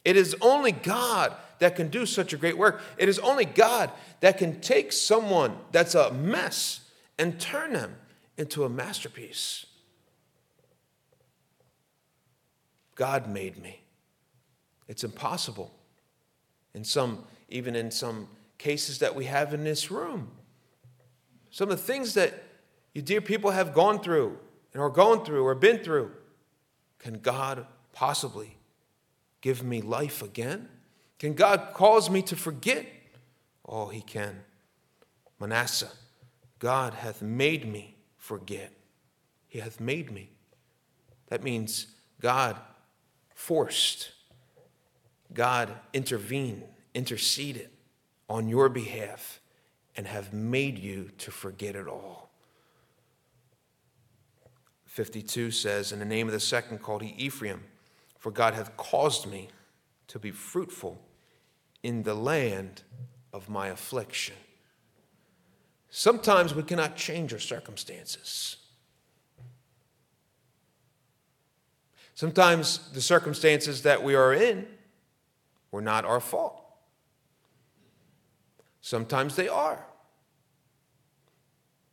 It 0.05 0.17
is 0.17 0.35
only 0.41 0.73
God 0.73 1.35
that 1.59 1.77
can 1.77 1.89
do 1.89 2.07
such 2.07 2.33
a 2.33 2.37
great 2.37 2.57
work. 2.57 2.81
It 2.97 3.09
is 3.09 3.19
only 3.19 3.45
God 3.45 3.91
that 4.21 4.39
can 4.39 4.61
take 4.61 4.93
someone 4.93 5.57
that's 5.71 5.95
a 5.95 6.13
mess 6.13 6.81
and 7.19 7.39
turn 7.39 7.75
them 7.75 7.97
into 8.39 8.65
a 8.65 8.69
masterpiece. 8.69 9.67
God 12.95 13.29
made 13.29 13.61
me. 13.63 13.83
It's 14.89 15.05
impossible. 15.05 15.75
In 16.75 16.85
some, 16.85 17.25
even 17.49 17.77
in 17.77 17.91
some 17.91 18.29
cases 18.57 18.99
that 19.01 19.15
we 19.15 19.27
have 19.27 19.53
in 19.53 19.63
this 19.63 19.91
room. 19.91 20.31
Some 21.51 21.71
of 21.71 21.79
the 21.79 21.83
things 21.83 22.15
that 22.15 22.43
you 22.95 23.03
dear 23.03 23.21
people 23.21 23.51
have 23.51 23.75
gone 23.75 24.01
through 24.01 24.39
and 24.73 24.83
are 24.83 24.91
going 24.91 25.25
through 25.25 25.45
or 25.45 25.55
been 25.55 25.79
through. 25.79 26.13
Can 26.99 27.15
God 27.15 27.67
possibly 27.93 28.57
give 29.41 29.63
me 29.63 29.81
life 29.81 30.23
again? 30.23 30.69
Can 31.19 31.35
God 31.35 31.71
cause 31.75 32.11
me 32.11 32.23
to 32.23 32.37
forget? 32.37 32.87
Oh, 33.65 33.89
he 33.89 34.01
can. 34.01 34.41
Manasseh, 35.41 35.91
God 36.59 36.95
hath 36.95 37.23
made 37.23 37.71
me 37.71 37.97
forget. 38.17 38.73
He 39.47 39.61
hath 39.61 39.81
made 39.81 40.11
me. 40.11 40.31
That 41.29 41.43
means 41.43 41.87
God 42.21 42.57
forced. 43.35 44.11
God 45.33 45.75
intervened, 45.93 46.65
interceded 46.95 47.71
on 48.29 48.49
your 48.49 48.69
behalf, 48.69 49.38
and 49.99 50.07
have 50.07 50.33
made 50.33 50.79
you 50.79 51.11
to 51.19 51.33
forget 51.33 51.75
it 51.75 51.89
all. 51.89 52.31
52 54.87 55.51
says, 55.51 55.91
In 55.91 55.99
the 55.99 56.05
name 56.05 56.29
of 56.29 56.33
the 56.33 56.39
second 56.39 56.79
called 56.79 57.03
he 57.03 57.15
Ephraim, 57.17 57.65
For 58.17 58.31
God 58.31 58.55
hath 58.55 58.77
caused 58.77 59.27
me 59.27 59.49
to 60.07 60.21
be 60.21 60.31
fruitful 60.31 61.03
in 61.83 62.05
the 62.05 62.15
land 62.15 62.85
of 63.33 63.49
my 63.49 63.69
affliction. 63.69 64.37
Sometimes 65.91 66.55
we 66.55 66.63
cannot 66.63 66.95
change 66.95 67.33
our 67.33 67.41
circumstances. 67.41 68.57
Sometimes 72.15 72.89
the 72.93 73.03
circumstances 73.03 73.83
that 73.83 74.05
we 74.05 74.15
are 74.15 74.33
in 74.33 74.65
were 75.73 75.83
not 75.83 76.05
our 76.05 76.21
fault. 76.21 76.63
Sometimes 78.81 79.35
they 79.35 79.49
are. 79.49 79.88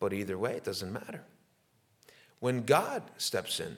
But 0.05 0.13
either 0.13 0.37
way, 0.37 0.51
it 0.51 0.63
doesn't 0.63 0.93
matter. 0.93 1.23
When 2.39 2.61
God 2.61 3.01
steps 3.17 3.59
in, 3.59 3.75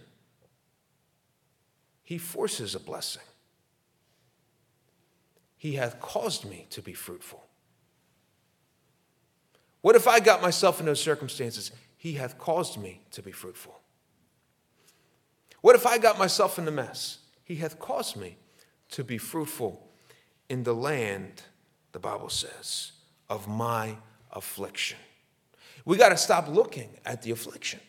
He 2.04 2.18
forces 2.18 2.76
a 2.76 2.82
blessing. 2.82 3.22
He 5.56 5.76
hath 5.76 6.02
caused 6.02 6.44
me 6.44 6.68
to 6.72 6.82
be 6.82 6.92
fruitful. 6.92 7.46
What 9.80 9.96
if 9.96 10.06
I 10.06 10.20
got 10.20 10.42
myself 10.42 10.82
in 10.82 10.86
those 10.86 11.00
circumstances? 11.00 11.72
He 11.96 12.16
hath 12.16 12.38
caused 12.38 12.78
me 12.78 13.00
to 13.12 13.22
be 13.22 13.32
fruitful. 13.32 13.80
What 15.62 15.78
if 15.78 15.86
I 15.86 15.98
got 15.98 16.20
myself 16.20 16.60
in 16.60 16.66
the 16.66 16.72
mess? 16.72 17.20
He 17.46 17.56
hath 17.56 17.80
caused 17.80 18.18
me 18.18 18.36
to 18.90 19.06
be 19.06 19.18
fruitful 19.18 19.82
in 20.50 20.64
the 20.64 20.76
land, 20.76 21.44
the 21.94 22.00
Bible 22.00 22.28
says, 22.28 22.92
of 23.30 23.48
my 23.48 23.96
affliction. 24.34 24.98
We 25.88 25.96
got 25.96 26.10
to 26.10 26.18
stop 26.18 26.50
looking 26.50 26.90
at 27.06 27.22
the 27.22 27.32
affliction 27.32 27.80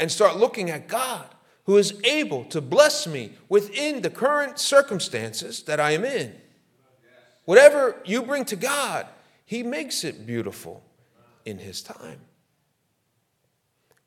and 0.00 0.10
start 0.10 0.38
looking 0.38 0.70
at 0.70 0.88
God 0.88 1.28
who 1.66 1.76
is 1.76 1.94
able 2.02 2.44
to 2.46 2.60
bless 2.60 3.06
me 3.06 3.34
within 3.48 4.02
the 4.02 4.10
current 4.10 4.58
circumstances 4.58 5.62
that 5.62 5.78
I 5.78 5.92
am 5.92 6.04
in. 6.04 6.34
Whatever 7.44 7.96
you 8.04 8.22
bring 8.22 8.44
to 8.46 8.56
God, 8.56 9.06
He 9.46 9.62
makes 9.62 10.02
it 10.02 10.26
beautiful 10.26 10.82
in 11.44 11.58
His 11.58 11.80
time. 11.80 12.18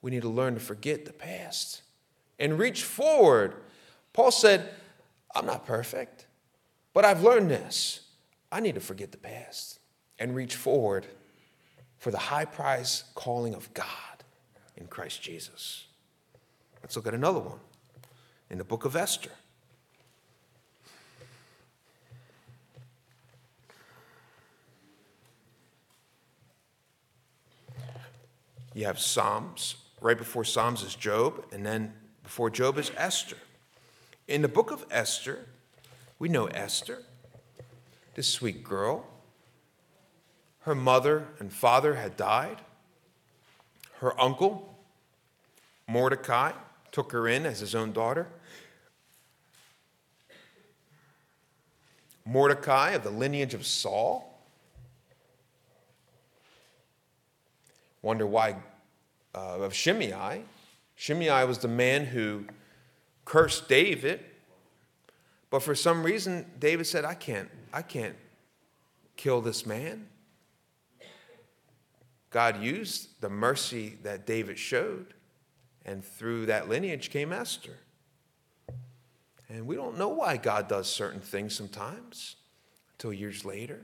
We 0.02 0.12
need 0.12 0.24
to 0.24 0.30
learn 0.30 0.56
to 0.56 0.60
forget 0.60 1.06
the 1.06 1.14
past 1.14 1.84
and 2.38 2.60
reach 2.60 2.84
forward. 2.84 3.56
Paul 4.12 4.32
said, 4.32 4.72
I'm 5.34 5.46
not 5.46 5.66
perfect, 5.66 6.28
but 6.94 7.06
I've 7.06 7.24
learned 7.24 7.50
this. 7.50 8.02
I 8.52 8.60
need 8.60 8.76
to 8.76 8.82
forget 8.82 9.14
the 9.14 9.18
past 9.20 9.80
and 10.20 10.36
reach 10.36 10.58
forward 10.58 11.08
for 12.06 12.12
the 12.12 12.18
high 12.20 12.46
prize 12.46 13.04
calling 13.16 13.56
of 13.56 13.74
God 13.74 13.88
in 14.78 14.86
Christ 14.86 15.24
Jesus. 15.24 15.88
Let's 16.84 16.96
look 16.96 17.08
at 17.08 17.16
another 17.16 17.40
one 17.40 17.58
in 18.52 18.60
the 18.60 18.64
book 18.64 18.86
of 18.86 18.96
Esther. 18.96 19.32
You 28.76 28.86
have 28.86 29.00
Psalms. 29.00 29.78
Right 30.00 30.16
before 30.16 30.44
Psalms 30.44 30.84
is 30.84 30.94
Job, 30.94 31.44
and 31.52 31.66
then 31.66 31.92
before 32.22 32.52
Job 32.52 32.78
is 32.78 32.92
Esther. 32.96 33.38
In 34.28 34.44
the 34.44 34.48
book 34.48 34.70
of 34.70 34.86
Esther, 34.92 35.48
we 36.20 36.30
know 36.30 36.46
Esther, 36.46 37.02
this 38.14 38.28
sweet 38.28 38.64
girl. 38.64 39.08
Her 40.66 40.74
mother 40.74 41.28
and 41.38 41.54
father 41.54 41.94
had 41.94 42.18
died. 42.18 42.58
Her 44.00 44.20
uncle, 44.20 44.76
Mordecai, 45.88 46.54
took 46.92 47.12
her 47.12 47.28
in 47.28 47.46
as 47.46 47.60
his 47.60 47.76
own 47.76 47.92
daughter. 47.92 48.28
Mordecai 52.26 52.94
of 52.94 53.04
the 53.04 53.12
lineage 53.12 53.54
of 53.54 53.64
Saul. 53.64 54.42
Wonder 58.02 58.26
why, 58.26 58.56
uh, 59.36 59.60
of 59.60 59.72
Shimei, 59.76 60.42
Shimei 60.96 61.46
was 61.46 61.60
the 61.60 61.68
man 61.68 62.06
who 62.06 62.46
cursed 63.24 63.70
David, 63.70 64.20
but 65.52 65.62
for 65.62 65.76
some 65.76 66.02
reason 66.02 66.48
David 66.58 66.88
said, 66.88 67.06
I 67.06 67.14
can't, 67.14 67.50
I 67.72 67.84
can't 67.84 68.16
kill 69.16 69.42
this 69.42 69.64
man. 69.68 70.08
God 72.36 72.62
used 72.62 73.22
the 73.22 73.30
mercy 73.30 73.98
that 74.04 74.26
David 74.26 74.60
showed, 74.60 75.14
and 75.86 76.04
through 76.04 76.48
that 76.48 76.68
lineage 76.68 77.10
came 77.10 77.32
Esther. 77.32 77.78
And 79.48 79.66
we 79.66 79.78
don't 79.78 79.98
know 79.98 80.10
why 80.10 80.36
God 80.36 80.68
does 80.68 80.88
certain 80.88 81.22
things 81.22 81.56
sometimes 81.56 82.36
until 82.92 83.14
years 83.14 83.46
later. 83.46 83.80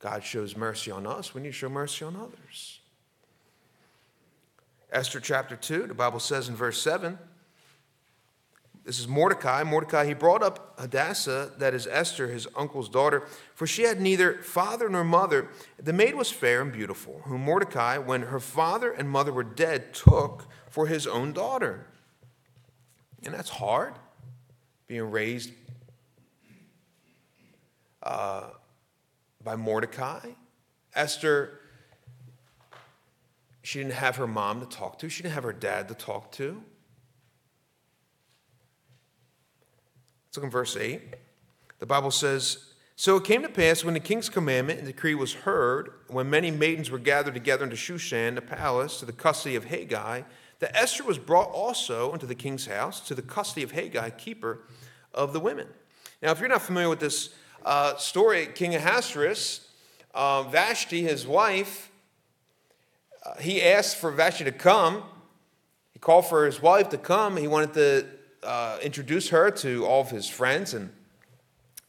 God 0.00 0.24
shows 0.24 0.56
mercy 0.56 0.90
on 0.90 1.06
us, 1.06 1.36
we 1.36 1.40
need 1.40 1.50
to 1.50 1.52
show 1.52 1.68
mercy 1.68 2.04
on 2.04 2.16
others. 2.16 2.80
Esther 4.90 5.20
chapter 5.20 5.54
2, 5.54 5.86
the 5.86 5.94
Bible 5.94 6.18
says 6.18 6.48
in 6.48 6.56
verse 6.56 6.82
7, 6.82 7.16
this 8.84 8.98
is 8.98 9.06
Mordecai. 9.06 9.62
Mordecai, 9.62 10.06
he 10.06 10.14
brought 10.14 10.42
up 10.42 10.78
Hadassah, 10.78 11.52
that 11.58 11.74
is 11.74 11.86
Esther, 11.86 12.28
his 12.28 12.48
uncle's 12.56 12.88
daughter, 12.88 13.24
for 13.54 13.66
she 13.66 13.82
had 13.82 14.00
neither 14.00 14.42
father 14.42 14.88
nor 14.88 15.04
mother. 15.04 15.48
The 15.78 15.92
maid 15.92 16.14
was 16.14 16.30
fair 16.30 16.62
and 16.62 16.72
beautiful, 16.72 17.20
whom 17.24 17.42
Mordecai, 17.42 17.98
when 17.98 18.22
her 18.22 18.40
father 18.40 18.90
and 18.90 19.08
mother 19.08 19.32
were 19.32 19.44
dead, 19.44 19.92
took 19.92 20.46
for 20.70 20.86
his 20.86 21.06
own 21.06 21.32
daughter. 21.32 21.86
And 23.22 23.34
that's 23.34 23.50
hard, 23.50 23.94
being 24.86 25.10
raised 25.10 25.52
uh, 28.02 28.44
by 29.44 29.56
Mordecai. 29.56 30.30
Esther 30.94 31.60
she 33.62 33.78
didn't 33.78 33.92
have 33.92 34.16
her 34.16 34.26
mom 34.26 34.60
to 34.60 34.66
talk 34.66 34.98
to, 34.98 35.08
she 35.08 35.22
didn't 35.22 35.34
have 35.34 35.44
her 35.44 35.52
dad 35.52 35.88
to 35.88 35.94
talk 35.94 36.32
to. 36.32 36.62
Let's 40.30 40.36
look 40.36 40.44
in 40.44 40.50
verse 40.52 40.76
8. 40.76 41.02
The 41.80 41.86
Bible 41.86 42.12
says, 42.12 42.58
So 42.94 43.16
it 43.16 43.24
came 43.24 43.42
to 43.42 43.48
pass 43.48 43.82
when 43.82 43.94
the 43.94 44.00
king's 44.00 44.28
commandment 44.28 44.78
and 44.78 44.86
decree 44.86 45.16
was 45.16 45.32
heard, 45.32 45.90
when 46.06 46.30
many 46.30 46.52
maidens 46.52 46.88
were 46.88 47.00
gathered 47.00 47.34
together 47.34 47.64
into 47.64 47.74
Shushan, 47.74 48.36
the 48.36 48.40
palace, 48.40 49.00
to 49.00 49.06
the 49.06 49.12
custody 49.12 49.56
of 49.56 49.64
Hegai, 49.64 50.24
that 50.60 50.76
Esther 50.76 51.02
was 51.02 51.18
brought 51.18 51.50
also 51.50 52.12
into 52.12 52.26
the 52.26 52.36
king's 52.36 52.66
house, 52.66 53.00
to 53.08 53.14
the 53.16 53.22
custody 53.22 53.64
of 53.64 53.72
Hegai, 53.72 54.16
keeper 54.18 54.60
of 55.12 55.32
the 55.32 55.40
women. 55.40 55.66
Now, 56.22 56.30
if 56.30 56.38
you're 56.38 56.48
not 56.48 56.62
familiar 56.62 56.88
with 56.88 57.00
this 57.00 57.30
uh, 57.66 57.96
story, 57.96 58.46
King 58.54 58.76
Ahasuerus, 58.76 59.66
uh, 60.14 60.44
Vashti, 60.44 61.02
his 61.02 61.26
wife, 61.26 61.90
uh, 63.26 63.34
he 63.40 63.60
asked 63.64 63.96
for 63.96 64.12
Vashti 64.12 64.44
to 64.44 64.52
come. 64.52 65.02
He 65.92 65.98
called 65.98 66.26
for 66.26 66.46
his 66.46 66.62
wife 66.62 66.88
to 66.90 66.98
come. 66.98 67.36
He 67.36 67.48
wanted 67.48 67.74
to 67.74 68.19
uh, 68.42 68.78
introduce 68.82 69.28
her 69.30 69.50
to 69.50 69.86
all 69.86 70.00
of 70.00 70.10
his 70.10 70.28
friends, 70.28 70.74
and 70.74 70.90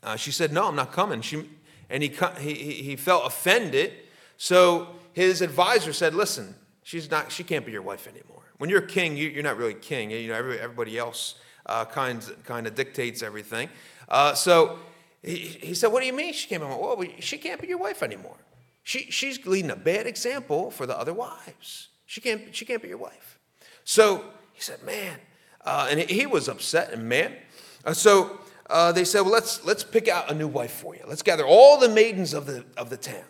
uh, 0.03 0.15
she 0.15 0.31
said, 0.31 0.51
"No, 0.51 0.67
I'm 0.67 0.75
not 0.75 0.91
coming." 0.91 1.21
She, 1.21 1.49
and 1.89 2.03
he, 2.03 2.09
he, 2.39 2.53
he 2.55 2.95
felt 2.95 3.25
offended. 3.25 3.93
So 4.37 4.87
his 5.13 5.41
advisor 5.41 5.93
said, 5.93 6.13
"Listen, 6.13 6.55
she's 6.83 7.09
not. 7.09 7.31
She 7.31 7.43
can't 7.43 7.65
be 7.65 7.71
your 7.71 7.81
wife 7.81 8.07
anymore. 8.07 8.41
When 8.57 8.69
you're 8.69 8.81
king, 8.81 9.17
you, 9.17 9.39
are 9.39 9.43
not 9.43 9.57
really 9.57 9.73
king. 9.73 10.11
You 10.11 10.29
know, 10.29 10.35
everybody 10.35 10.97
else 10.97 11.35
uh, 11.65 11.85
kind 11.85 12.23
kind 12.45 12.67
of 12.67 12.75
dictates 12.75 13.23
everything." 13.23 13.69
Uh, 14.09 14.33
so 14.33 14.79
he, 15.23 15.37
he 15.37 15.73
said, 15.73 15.91
"What 15.91 16.01
do 16.01 16.07
you 16.07 16.13
mean 16.13 16.33
she 16.33 16.47
can't 16.47 16.61
be? 16.61 16.67
Well, 16.67 17.03
she 17.19 17.37
can't 17.37 17.61
be 17.61 17.67
your 17.67 17.79
wife 17.79 18.03
anymore." 18.03 18.37
She, 18.83 19.11
she's 19.11 19.45
leading 19.45 19.71
a 19.71 19.75
bad 19.75 20.07
example 20.07 20.71
for 20.71 20.85
the 20.85 20.97
other 20.97 21.13
wives. 21.13 21.89
She 22.05 22.19
can't, 22.19 22.53
she 22.55 22.65
can't 22.65 22.81
be 22.81 22.87
your 22.87 22.97
wife. 22.97 23.39
So 23.83 24.25
he 24.53 24.61
said, 24.61 24.83
man, 24.83 25.19
uh, 25.65 25.87
and 25.89 25.99
he 25.99 26.25
was 26.25 26.47
upset 26.47 26.91
and 26.91 27.07
mad. 27.07 27.37
Uh, 27.85 27.93
so 27.93 28.39
uh, 28.69 28.91
they 28.91 29.03
said, 29.03 29.21
well, 29.21 29.31
let's, 29.31 29.63
let's 29.65 29.83
pick 29.83 30.07
out 30.07 30.31
a 30.31 30.35
new 30.35 30.47
wife 30.47 30.71
for 30.71 30.95
you. 30.95 31.01
Let's 31.07 31.21
gather 31.21 31.45
all 31.45 31.77
the 31.79 31.89
maidens 31.89 32.33
of 32.33 32.45
the, 32.45 32.63
of 32.77 32.89
the 32.89 32.97
town, 32.97 33.25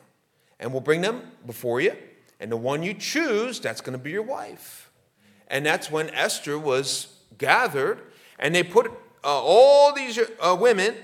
and 0.60 0.72
we'll 0.72 0.82
bring 0.82 1.02
them 1.02 1.24
before 1.46 1.82
you. 1.82 1.96
And 2.40 2.52
the 2.52 2.58
one 2.58 2.84
you 2.84 2.94
choose, 2.94 3.60
that's 3.60 3.82
going 3.82 3.98
to 3.98 4.04
be 4.04 4.12
your 4.12 4.24
wife. 4.24 4.90
And 5.48 5.66
that's 5.66 5.92
when 5.92 6.10
Esther 6.12 6.58
was 6.58 7.08
gathered, 7.38 8.00
and 8.40 8.56
they 8.56 8.64
put 8.64 8.88
uh, 8.88 8.94
all 9.24 9.94
these 9.94 10.20
uh, 10.40 10.58
women, 10.60 10.96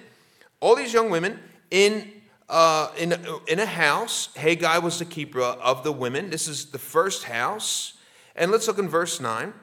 all 0.60 0.76
these 0.76 0.94
young 0.94 1.10
women, 1.10 1.40
in 1.70 2.14
uh, 2.50 2.90
in, 2.98 3.14
in 3.48 3.60
a 3.60 3.66
house. 3.66 4.30
Hegai 4.36 4.82
was 4.82 5.00
the 5.00 5.06
keeper 5.06 5.42
of 5.42 5.84
the 5.84 5.92
women. 5.92 6.30
This 6.30 6.48
is 6.48 6.68
the 6.68 6.80
first 6.80 7.26
house. 7.26 7.94
And 8.36 8.52
let's 8.52 8.68
look 8.68 8.80
in 8.80 8.88
verse 8.88 9.20
9. 9.20 9.54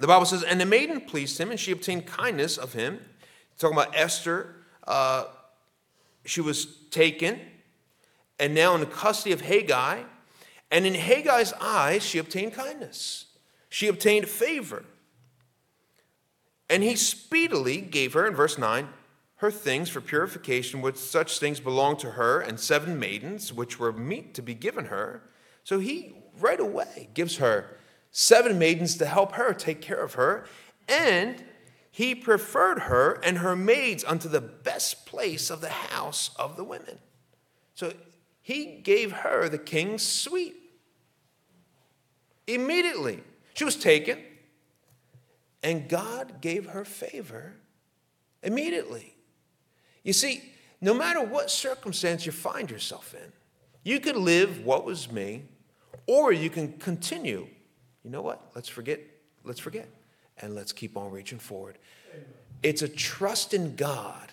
The 0.00 0.06
Bible 0.06 0.24
says, 0.24 0.42
And 0.42 0.60
the 0.60 0.66
maiden 0.66 1.02
pleased 1.02 1.38
him, 1.38 1.50
and 1.50 1.60
she 1.60 1.72
obtained 1.72 2.06
kindness 2.06 2.56
of 2.56 2.72
him. 2.72 3.00
Talking 3.58 3.76
about 3.76 3.94
Esther, 3.94 4.56
uh, 4.86 5.26
she 6.24 6.40
was 6.40 6.64
taken 6.90 7.38
and 8.38 8.54
now 8.54 8.74
in 8.74 8.80
the 8.80 8.86
custody 8.86 9.32
of 9.32 9.42
Hegai. 9.42 10.04
And 10.70 10.86
in 10.86 10.94
Hegai's 10.94 11.52
eyes, 11.60 12.02
she 12.02 12.18
obtained 12.18 12.54
kindness. 12.54 13.26
She 13.68 13.86
obtained 13.86 14.26
favor. 14.26 14.84
And 16.70 16.82
he 16.82 16.96
speedily 16.96 17.80
gave 17.82 18.14
her, 18.14 18.26
in 18.26 18.34
verse 18.34 18.56
9, 18.56 18.88
her 19.36 19.50
things 19.50 19.90
for 19.90 20.00
purification, 20.00 20.80
which 20.80 20.96
such 20.96 21.38
things 21.38 21.60
belonged 21.60 21.98
to 21.98 22.12
her, 22.12 22.40
and 22.40 22.58
seven 22.58 22.98
maidens, 22.98 23.52
which 23.52 23.78
were 23.78 23.92
meet 23.92 24.32
to 24.34 24.42
be 24.42 24.54
given 24.54 24.86
her. 24.86 25.22
So 25.64 25.78
he 25.78 26.14
right 26.38 26.60
away 26.60 27.10
gives 27.12 27.36
her 27.36 27.76
seven 28.10 28.58
maidens 28.58 28.96
to 28.96 29.06
help 29.06 29.32
her 29.32 29.52
take 29.52 29.80
care 29.80 30.02
of 30.02 30.14
her. 30.14 30.46
And 30.88 31.44
he 31.90 32.14
preferred 32.14 32.80
her 32.80 33.20
and 33.24 33.38
her 33.38 33.56
maids 33.56 34.04
unto 34.04 34.28
the 34.28 34.40
best 34.40 35.06
place 35.06 35.50
of 35.50 35.60
the 35.60 35.68
house 35.68 36.30
of 36.36 36.56
the 36.56 36.64
women. 36.64 36.98
So 37.74 37.92
he 38.42 38.80
gave 38.82 39.12
her 39.12 39.48
the 39.48 39.58
king's 39.58 40.02
suite. 40.02 40.56
Immediately, 42.46 43.22
she 43.54 43.64
was 43.64 43.76
taken, 43.76 44.18
and 45.62 45.88
God 45.88 46.40
gave 46.40 46.66
her 46.70 46.84
favor 46.84 47.54
immediately. 48.42 49.14
You 50.02 50.12
see, 50.12 50.42
no 50.80 50.94
matter 50.94 51.22
what 51.22 51.50
circumstance 51.50 52.24
you 52.24 52.32
find 52.32 52.70
yourself 52.70 53.14
in, 53.14 53.32
you 53.84 54.00
could 54.00 54.16
live 54.16 54.64
what 54.64 54.84
was 54.84 55.12
me, 55.12 55.42
or 56.06 56.32
you 56.32 56.50
can 56.50 56.72
continue. 56.78 57.46
You 58.04 58.10
know 58.10 58.22
what? 58.22 58.40
Let's 58.54 58.68
forget. 58.68 59.00
Let's 59.44 59.60
forget. 59.60 59.88
And 60.38 60.54
let's 60.54 60.72
keep 60.72 60.96
on 60.96 61.10
reaching 61.10 61.38
forward. 61.38 61.78
It's 62.62 62.82
a 62.82 62.88
trust 62.88 63.54
in 63.54 63.76
God 63.76 64.32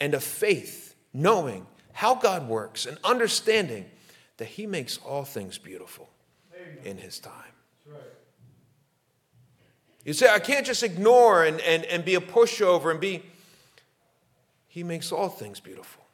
and 0.00 0.14
a 0.14 0.20
faith, 0.20 0.94
knowing 1.12 1.66
how 1.92 2.14
God 2.14 2.48
works 2.48 2.86
and 2.86 2.98
understanding 3.02 3.84
that 4.36 4.46
He 4.46 4.66
makes 4.66 4.98
all 4.98 5.24
things 5.24 5.58
beautiful 5.58 6.08
in 6.84 6.96
His 6.98 7.18
time. 7.18 7.32
You 10.04 10.14
say, 10.14 10.30
I 10.32 10.38
can't 10.38 10.64
just 10.64 10.82
ignore 10.82 11.44
and, 11.44 11.60
and, 11.60 11.84
and 11.84 12.04
be 12.04 12.14
a 12.14 12.20
pushover 12.20 12.90
and 12.90 12.98
be 12.98 13.24
he 14.68 14.84
makes 14.84 15.10
all 15.10 15.28
things 15.28 15.60
beautiful. 15.60 16.04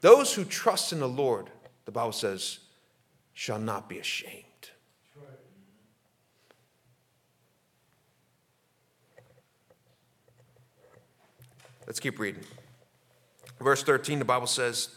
Those 0.00 0.34
who 0.34 0.44
trust 0.44 0.92
in 0.92 1.00
the 1.00 1.08
Lord, 1.08 1.50
the 1.84 1.92
Bible 1.92 2.12
says, 2.12 2.58
shall 3.36 3.60
not 3.60 3.88
be 3.88 3.98
ashamed. 3.98 4.42
Let's 11.86 12.00
keep 12.00 12.18
reading. 12.18 12.42
Verse 13.60 13.84
13, 13.84 14.18
the 14.18 14.24
Bible 14.24 14.48
says, 14.48 14.88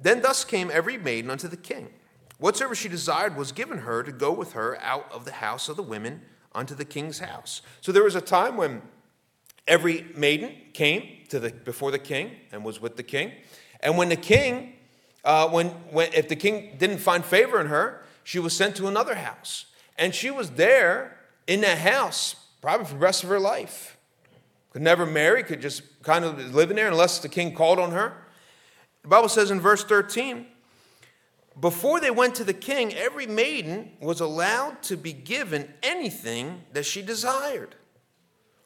Then 0.00 0.22
thus 0.22 0.44
came 0.44 0.72
every 0.72 0.98
maiden 0.98 1.30
unto 1.30 1.46
the 1.46 1.56
king. 1.56 1.90
Whatsoever 2.38 2.74
she 2.74 2.88
desired 2.88 3.36
was 3.36 3.52
given 3.52 3.78
her 3.78 4.02
to 4.02 4.10
go 4.10 4.32
with 4.32 4.54
her 4.54 4.76
out 4.80 5.06
of 5.12 5.24
the 5.24 5.32
house 5.32 5.68
of 5.68 5.76
the 5.76 5.84
women 5.84 6.22
unto 6.52 6.74
the 6.74 6.84
king's 6.84 7.20
house. 7.20 7.62
So 7.80 7.92
there 7.92 8.02
was 8.02 8.16
a 8.16 8.20
time 8.20 8.56
when 8.56 8.82
Every 9.70 10.04
maiden 10.16 10.56
came 10.72 11.24
to 11.28 11.38
the, 11.38 11.50
before 11.52 11.92
the 11.92 11.98
king 11.98 12.32
and 12.50 12.64
was 12.64 12.80
with 12.80 12.96
the 12.96 13.04
king. 13.04 13.30
And 13.78 13.96
when 13.96 14.08
the 14.08 14.16
king, 14.16 14.74
uh, 15.24 15.48
when, 15.48 15.68
when, 15.90 16.12
if 16.12 16.28
the 16.28 16.36
king 16.36 16.76
didn't 16.78 16.98
find 16.98 17.24
favor 17.24 17.60
in 17.60 17.66
her, 17.66 18.04
she 18.24 18.38
was 18.38 18.56
sent 18.56 18.76
to 18.76 18.86
another 18.86 19.14
house. 19.14 19.66
And 19.98 20.14
she 20.14 20.30
was 20.30 20.50
there 20.50 21.16
in 21.46 21.60
that 21.62 21.78
house 21.78 22.36
probably 22.60 22.86
for 22.86 22.94
the 22.94 23.00
rest 23.00 23.22
of 23.22 23.28
her 23.30 23.40
life. 23.40 23.96
Could 24.70 24.82
never 24.82 25.04
marry, 25.04 25.42
could 25.42 25.60
just 25.60 26.02
kind 26.02 26.24
of 26.24 26.54
live 26.54 26.70
in 26.70 26.76
there 26.76 26.88
unless 26.88 27.18
the 27.18 27.28
king 27.28 27.54
called 27.54 27.78
on 27.78 27.90
her. 27.90 28.14
The 29.02 29.08
Bible 29.08 29.28
says 29.28 29.50
in 29.50 29.60
verse 29.60 29.82
13, 29.82 30.46
before 31.58 32.00
they 32.00 32.10
went 32.10 32.36
to 32.36 32.44
the 32.44 32.54
king, 32.54 32.94
every 32.94 33.26
maiden 33.26 33.92
was 34.00 34.20
allowed 34.20 34.82
to 34.84 34.96
be 34.96 35.12
given 35.12 35.72
anything 35.82 36.62
that 36.72 36.86
she 36.86 37.02
desired. 37.02 37.74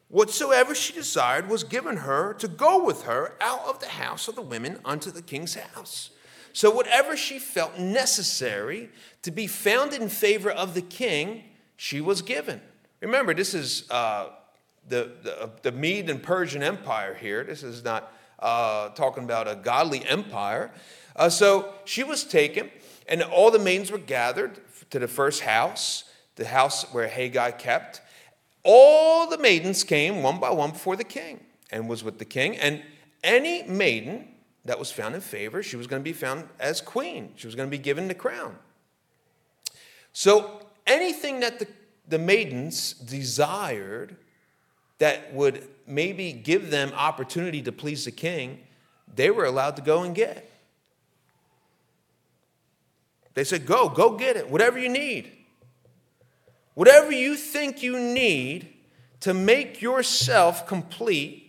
Whatsoever 0.09 0.75
she 0.75 0.93
desired 0.93 1.49
was 1.49 1.64
given 1.64 1.99
her 1.99 2.35
to 2.35 2.47
go 2.47 2.85
with 2.85 3.05
her 3.05 3.35
out 3.40 3.67
of 3.67 3.81
the 3.81 3.88
house 3.88 4.29
of 4.29 4.35
the 4.35 4.43
women 4.43 4.79
unto 4.85 5.11
the 5.11 5.23
king's 5.23 5.55
house. 5.55 6.11
So, 6.55 6.71
whatever 6.71 7.17
she 7.17 7.38
felt 7.38 7.79
necessary 7.79 8.88
to 9.23 9.31
be 9.31 9.47
found 9.47 9.93
in 9.93 10.09
favor 10.09 10.51
of 10.51 10.73
the 10.75 10.81
king, 10.81 11.45
she 11.77 12.01
was 12.01 12.23
given. 12.23 12.61
Remember, 13.01 13.35
this 13.35 13.53
is 13.53 13.90
uh, 13.90 14.29
the, 14.88 15.12
the, 15.23 15.43
uh, 15.43 15.49
the 15.62 15.73
Mede 15.73 16.09
and 16.09 16.23
Persian 16.23 16.62
Empire 16.62 17.14
here. 17.14 17.45
This 17.45 17.62
is 17.62 17.85
not 17.85 18.12
uh, 18.38 18.90
talking 18.90 19.25
about 19.25 19.49
a 19.49 19.57
godly 19.57 20.07
empire. 20.07 20.71
Uh, 21.17 21.29
so, 21.29 21.75
she 21.85 22.03
was 22.03 22.25
taken, 22.25 22.71
and 23.09 23.23
all 23.23 23.51
the 23.51 23.59
maidens 23.59 23.90
were 23.90 23.99
gathered 23.99 24.61
to 24.90 24.99
the 24.99 25.09
first 25.09 25.43
house, 25.43 26.05
the 26.37 26.47
house 26.47 26.85
where 26.95 27.09
Hegai 27.09 27.59
kept 27.59 28.01
all 28.64 29.29
the 29.29 29.38
maidens 29.38 29.85
came 29.85 30.23
one 30.23 30.40
by 30.40 30.51
one 30.51 30.71
before 30.71 30.97
the 30.97 31.05
king 31.05 31.40
and 31.71 31.88
was 31.88 32.03
with 32.03 32.19
the 32.19 32.25
king. 32.25 32.57
And 32.57 32.83
any 33.23 33.62
maiden 33.64 34.29
that 34.64 34.79
was 34.79 34.90
found 34.90 35.14
in 35.14 35.20
favor, 35.20 35.62
she 35.62 35.77
was 35.77 35.87
going 35.87 36.00
to 36.00 36.05
be 36.05 36.12
found 36.12 36.48
as 36.59 36.81
queen. 36.81 37.33
She 37.37 37.46
was 37.46 37.55
going 37.55 37.68
to 37.68 37.70
be 37.70 37.83
given 37.83 38.09
the 38.09 38.14
crown. 38.14 38.57
So 40.12 40.62
anything 40.87 41.40
that 41.40 41.59
the, 41.59 41.66
the 42.09 42.18
maidens 42.18 42.94
desired 42.94 44.16
that 44.98 45.35
would 45.35 45.66
maybe 45.87 46.33
give 46.33 46.70
them 46.70 46.92
opportunity 46.94 47.61
to 47.62 47.72
please 47.72 48.05
the 48.05 48.11
king, 48.11 48.61
they 49.14 49.31
were 49.31 49.44
allowed 49.44 49.77
to 49.77 49.83
go 49.83 50.03
and 50.03 50.14
get. 50.14 50.50
They 53.35 53.44
said, 53.44 53.66
Go, 53.66 53.88
go 53.88 54.16
get 54.16 54.37
it, 54.37 54.48
whatever 54.48 54.79
you 54.79 54.88
need. 54.88 55.33
Whatever 56.74 57.12
you 57.12 57.37
think 57.37 57.83
you 57.83 57.98
need 57.98 58.68
to 59.20 59.35
make 59.35 59.81
yourself 59.81 60.66
complete 60.66 61.43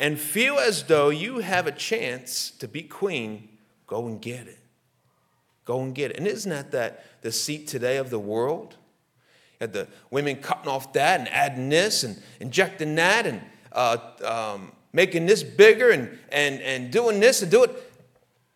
and 0.00 0.18
feel 0.18 0.58
as 0.58 0.84
though 0.84 1.10
you 1.10 1.38
have 1.40 1.66
a 1.66 1.72
chance 1.72 2.50
to 2.52 2.66
be 2.66 2.82
queen, 2.82 3.50
go 3.86 4.06
and 4.06 4.20
get 4.20 4.46
it. 4.46 4.58
Go 5.66 5.82
and 5.82 5.94
get 5.94 6.10
it. 6.12 6.16
And 6.16 6.26
isn't 6.26 6.50
that, 6.50 6.72
that 6.72 7.04
the 7.20 7.30
seat 7.30 7.68
today 7.68 7.98
of 7.98 8.08
the 8.08 8.18
world? 8.18 8.76
Had 9.60 9.74
the 9.74 9.86
women 10.10 10.36
cutting 10.36 10.68
off 10.68 10.94
that 10.94 11.20
and 11.20 11.28
adding 11.28 11.68
this 11.68 12.02
and 12.02 12.20
injecting 12.40 12.94
that 12.94 13.26
and 13.26 13.42
uh, 13.72 13.98
um, 14.24 14.72
making 14.94 15.26
this 15.26 15.42
bigger 15.42 15.90
and, 15.90 16.18
and, 16.32 16.62
and 16.62 16.90
doing 16.90 17.20
this 17.20 17.42
and 17.42 17.50
do 17.50 17.62
it. 17.64 17.70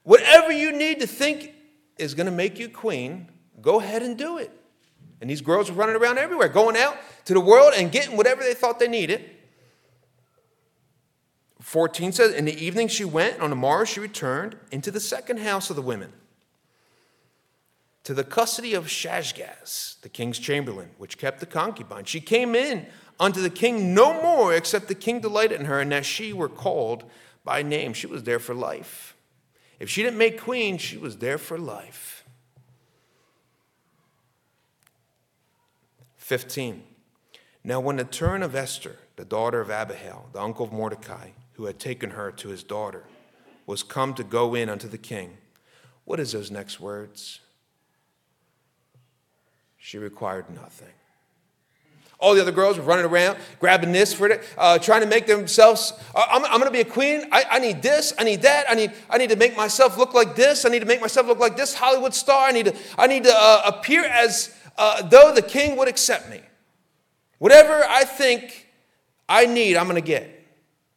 Whatever 0.02 0.50
you 0.50 0.72
need 0.72 1.00
to 1.00 1.06
think 1.06 1.52
is 1.98 2.14
going 2.14 2.26
to 2.26 2.32
make 2.32 2.58
you 2.58 2.70
queen, 2.70 3.28
go 3.60 3.80
ahead 3.80 4.02
and 4.02 4.16
do 4.16 4.38
it. 4.38 4.50
And 5.20 5.28
these 5.28 5.42
girls 5.42 5.70
were 5.70 5.76
running 5.76 5.96
around 5.96 6.16
everywhere, 6.16 6.48
going 6.48 6.76
out 6.76 6.96
to 7.26 7.34
the 7.34 7.40
world 7.40 7.74
and 7.76 7.92
getting 7.92 8.16
whatever 8.16 8.42
they 8.42 8.54
thought 8.54 8.78
they 8.78 8.88
needed. 8.88 9.30
14 11.64 12.12
says, 12.12 12.34
In 12.34 12.44
the 12.44 12.62
evening 12.62 12.88
she 12.88 13.06
went, 13.06 13.34
and 13.34 13.42
on 13.42 13.50
the 13.50 13.56
morrow 13.56 13.86
she 13.86 13.98
returned 13.98 14.54
into 14.70 14.90
the 14.90 15.00
second 15.00 15.38
house 15.38 15.70
of 15.70 15.76
the 15.76 15.82
women, 15.82 16.12
to 18.04 18.12
the 18.12 18.22
custody 18.22 18.74
of 18.74 18.86
Shaashgaz, 18.86 19.98
the 20.02 20.10
king's 20.10 20.38
chamberlain, 20.38 20.90
which 20.98 21.16
kept 21.16 21.40
the 21.40 21.46
concubine. 21.46 22.04
She 22.04 22.20
came 22.20 22.54
in 22.54 22.86
unto 23.18 23.40
the 23.40 23.48
king 23.48 23.94
no 23.94 24.12
more, 24.22 24.54
except 24.54 24.88
the 24.88 24.94
king 24.94 25.20
delighted 25.20 25.58
in 25.58 25.64
her, 25.64 25.80
and 25.80 25.90
that 25.90 26.04
she 26.04 26.34
were 26.34 26.50
called 26.50 27.04
by 27.44 27.62
name. 27.62 27.94
She 27.94 28.06
was 28.06 28.24
there 28.24 28.38
for 28.38 28.54
life. 28.54 29.16
If 29.80 29.88
she 29.88 30.02
didn't 30.02 30.18
make 30.18 30.38
queen, 30.38 30.76
she 30.76 30.98
was 30.98 31.16
there 31.16 31.38
for 31.38 31.56
life. 31.56 32.24
15. 36.18 36.84
Now, 37.64 37.80
when 37.80 37.96
the 37.96 38.04
turn 38.04 38.42
of 38.42 38.54
Esther, 38.54 38.98
the 39.16 39.24
daughter 39.24 39.62
of 39.62 39.70
Abihail, 39.70 40.28
the 40.34 40.42
uncle 40.42 40.66
of 40.66 40.72
Mordecai, 40.72 41.30
who 41.54 41.66
had 41.66 41.78
taken 41.78 42.10
her 42.10 42.30
to 42.32 42.48
his 42.48 42.62
daughter, 42.62 43.04
was 43.66 43.82
come 43.82 44.14
to 44.14 44.24
go 44.24 44.54
in 44.54 44.68
unto 44.68 44.88
the 44.88 44.98
king, 44.98 45.38
what 46.04 46.20
is 46.20 46.32
those 46.32 46.50
next 46.50 46.80
words? 46.80 47.40
She 49.78 49.98
required 49.98 50.50
nothing. 50.50 50.92
All 52.18 52.34
the 52.34 52.40
other 52.40 52.52
girls 52.52 52.78
were 52.78 52.84
running 52.84 53.04
around, 53.04 53.36
grabbing 53.60 53.92
this 53.92 54.14
for 54.14 54.28
it, 54.28 54.42
uh, 54.56 54.78
trying 54.78 55.02
to 55.02 55.06
make 55.06 55.26
themselves. 55.26 55.92
Uh, 56.14 56.24
I'm, 56.30 56.44
I'm 56.44 56.52
going 56.52 56.64
to 56.64 56.70
be 56.70 56.80
a 56.80 56.84
queen. 56.84 57.24
I, 57.30 57.44
I, 57.50 57.58
need 57.58 57.82
this. 57.82 58.14
I 58.18 58.24
need 58.24 58.42
that. 58.42 58.64
I 58.70 58.74
need. 58.74 58.92
I 59.10 59.18
need 59.18 59.30
to 59.30 59.36
make 59.36 59.56
myself 59.56 59.98
look 59.98 60.14
like 60.14 60.34
this. 60.34 60.64
I 60.64 60.70
need 60.70 60.78
to 60.78 60.86
make 60.86 61.02
myself 61.02 61.26
look 61.26 61.38
like 61.38 61.56
this 61.56 61.74
Hollywood 61.74 62.14
star. 62.14 62.48
I 62.48 62.52
need 62.52 62.66
to. 62.66 62.76
I 62.96 63.08
need 63.08 63.24
to 63.24 63.34
uh, 63.34 63.62
appear 63.66 64.04
as 64.04 64.56
uh, 64.78 65.02
though 65.02 65.34
the 65.34 65.42
king 65.42 65.76
would 65.76 65.88
accept 65.88 66.30
me. 66.30 66.40
Whatever 67.38 67.84
I 67.86 68.04
think 68.04 68.68
I 69.28 69.44
need, 69.44 69.76
I'm 69.76 69.84
going 69.84 70.00
to 70.00 70.06
get. 70.06 70.43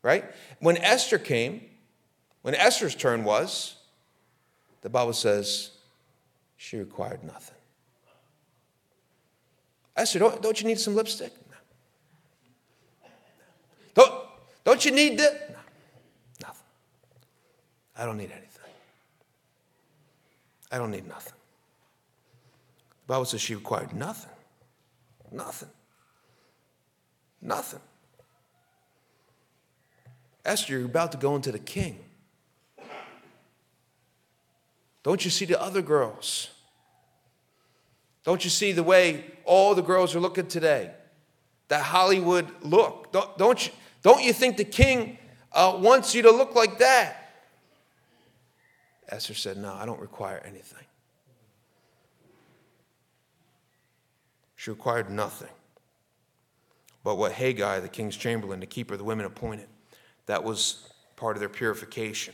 Right? 0.08 0.24
When 0.62 0.78
Esther 0.78 1.20
came, 1.20 1.60
when 2.42 2.56
Esther's 2.56 2.96
turn 2.96 3.26
was, 3.26 3.76
the 4.80 4.88
Bible 4.90 5.12
says 5.12 5.72
she 6.56 6.78
required 6.78 7.26
nothing. 7.26 7.58
Esther, 9.98 10.20
don't, 10.20 10.42
don't 10.42 10.62
you 10.62 10.66
need 10.66 10.80
some 10.80 10.96
lipstick? 10.96 11.34
No. 13.04 13.12
Don't, 13.96 14.24
don't 14.64 14.86
you 14.86 14.92
need 14.92 15.20
this? 15.20 15.34
No, 15.50 15.58
nothing. 16.42 16.64
I 17.98 18.06
don't 18.06 18.16
need 18.16 18.32
anything. 18.32 18.72
I 20.72 20.78
don't 20.78 20.92
need 20.92 21.06
nothing. 21.06 21.34
The 23.08 23.14
Bible 23.14 23.26
says 23.26 23.42
she 23.42 23.56
required 23.56 23.92
nothing. 23.92 24.32
Nothing. 25.34 25.70
Nothing. 27.42 27.82
Esther, 30.48 30.74
you're 30.74 30.86
about 30.86 31.12
to 31.12 31.18
go 31.18 31.36
into 31.36 31.52
the 31.52 31.60
king. 31.60 32.00
Don't 35.04 35.24
you 35.24 35.30
see 35.30 35.46
the 35.46 35.62
other 35.62 35.82
girls? 35.82 36.50
Don't 38.24 38.44
you 38.44 38.50
see 38.50 38.72
the 38.72 38.84
way 38.84 39.26
all 39.46 39.76
the 39.76 39.82
girls 39.82 40.16
are 40.16 40.20
looking 40.20 40.48
today? 40.48 40.92
That 41.68 41.84
Hollywood 41.84 42.50
look. 42.62 43.12
Don't, 43.12 43.38
don't, 43.38 43.68
you, 43.68 43.74
don't 44.02 44.24
you 44.24 44.34
think 44.34 44.58
the 44.58 44.66
king 44.66 45.18
uh, 45.52 45.78
wants 45.80 46.16
you 46.16 46.24
to 46.24 46.32
look 46.32 46.56
like 46.56 46.80
that? 46.80 47.44
Esther 49.10 49.34
said, 49.34 49.58
No, 49.58 49.74
I 49.74 49.86
don't 49.86 50.00
require 50.00 50.42
anything. 50.46 50.86
She 54.56 54.72
required 54.72 55.10
nothing 55.10 55.50
but 57.08 57.16
what 57.16 57.32
Hegai, 57.32 57.82
the 57.82 57.88
king's 57.88 58.18
chamberlain, 58.18 58.60
the 58.60 58.66
keeper 58.66 58.96
of 58.96 58.98
the 58.98 59.06
women, 59.06 59.26
appointed. 59.26 59.70
That 60.28 60.44
was 60.44 60.88
part 61.16 61.36
of 61.36 61.40
their 61.40 61.50
purification. 61.50 62.34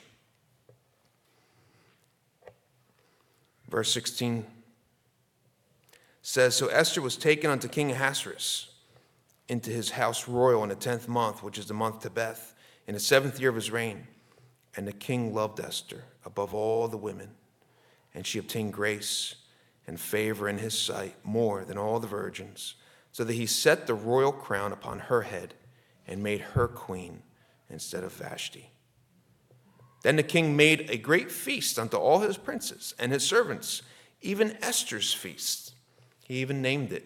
Verse 3.70 3.92
16 3.92 4.46
says 6.22 6.56
So 6.56 6.68
Esther 6.68 7.02
was 7.02 7.16
taken 7.16 7.50
unto 7.50 7.68
King 7.68 7.92
Ahasuerus 7.92 8.72
into 9.48 9.72
his 9.72 9.92
house 9.92 10.28
royal 10.28 10.64
in 10.64 10.70
the 10.70 10.76
tenth 10.76 11.08
month, 11.08 11.44
which 11.44 11.58
is 11.58 11.68
the 11.68 11.74
month 11.74 12.02
Tebeth, 12.02 12.54
in 12.88 12.94
the 12.94 13.00
seventh 13.00 13.40
year 13.40 13.50
of 13.50 13.56
his 13.56 13.72
reign. 13.72 14.08
And 14.76 14.88
the 14.88 14.94
king 14.94 15.34
loved 15.34 15.60
Esther 15.60 16.04
above 16.26 16.54
all 16.54 16.88
the 16.88 16.98
women, 16.98 17.30
and 18.14 18.26
she 18.26 18.40
obtained 18.40 18.74
grace 18.74 19.36
and 19.86 20.00
favor 20.00 20.50
in 20.50 20.58
his 20.58 20.78
sight 20.78 21.16
more 21.24 21.64
than 21.64 21.78
all 21.78 22.00
the 22.00 22.08
virgins, 22.08 22.76
so 23.12 23.24
that 23.24 23.34
he 23.34 23.46
set 23.46 23.86
the 23.86 23.94
royal 23.94 24.32
crown 24.32 24.72
upon 24.72 24.98
her 24.98 25.22
head 25.22 25.54
and 26.08 26.24
made 26.24 26.42
her 26.42 26.68
queen 26.68 27.22
instead 27.74 28.04
of 28.04 28.14
Vashti. 28.14 28.70
Then 30.04 30.16
the 30.16 30.24
king 30.24 30.56
made 30.56 30.90
a 30.90 30.98
great 30.98 31.32
feast 31.32 31.80
unto 31.80 31.98
all 31.98 32.20
his 32.20 32.38
princes 32.38 32.94
and 33.00 33.12
his 33.12 33.26
servants, 33.26 33.82
even 34.22 34.58
Esther's 34.62 35.14
feast. 35.14 35.74
He 36.26 36.36
even 36.36 36.62
named 36.62 36.94
it, 36.94 37.06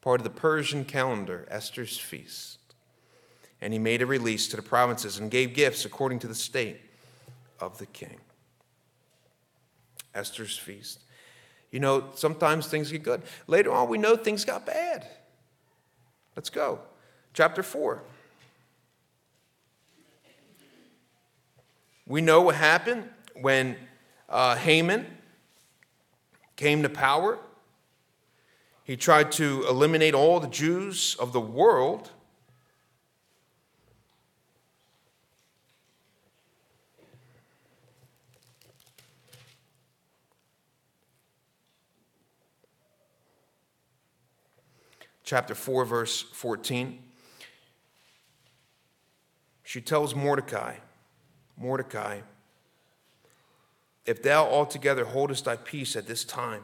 part 0.00 0.20
of 0.20 0.24
the 0.24 0.30
Persian 0.30 0.84
calendar, 0.84 1.46
Esther's 1.50 1.98
feast. 1.98 2.58
And 3.60 3.72
he 3.72 3.78
made 3.78 4.02
a 4.02 4.06
release 4.06 4.48
to 4.48 4.56
the 4.56 4.62
provinces 4.62 5.18
and 5.18 5.30
gave 5.30 5.54
gifts 5.54 5.84
according 5.84 6.18
to 6.20 6.28
the 6.28 6.34
state 6.34 6.80
of 7.60 7.78
the 7.78 7.86
king. 7.86 8.18
Esther's 10.14 10.58
feast. 10.58 11.00
You 11.70 11.80
know, 11.80 12.10
sometimes 12.14 12.66
things 12.66 12.90
get 12.90 13.02
good. 13.02 13.22
Later 13.46 13.72
on, 13.72 13.88
we 13.88 13.96
know 13.96 14.16
things 14.16 14.44
got 14.44 14.66
bad. 14.66 15.06
Let's 16.36 16.50
go. 16.50 16.80
Chapter 17.32 17.62
4. 17.62 18.02
We 22.06 22.20
know 22.20 22.40
what 22.42 22.56
happened 22.56 23.08
when 23.40 23.76
uh, 24.28 24.56
Haman 24.56 25.06
came 26.56 26.82
to 26.82 26.88
power. 26.88 27.38
He 28.84 28.96
tried 28.96 29.32
to 29.32 29.64
eliminate 29.68 30.14
all 30.14 30.40
the 30.40 30.48
Jews 30.48 31.16
of 31.18 31.32
the 31.32 31.40
world. 31.40 32.10
chapter 45.32 45.54
4, 45.54 45.86
verse 45.86 46.20
14. 46.20 46.98
She 49.62 49.80
tells 49.80 50.14
Mordecai, 50.14 50.74
Mordecai, 51.56 52.20
if 54.04 54.22
thou 54.22 54.44
altogether 54.46 55.04
holdest 55.04 55.44
thy 55.44 55.56
peace 55.56 55.94
at 55.94 56.06
this 56.06 56.24
time, 56.24 56.62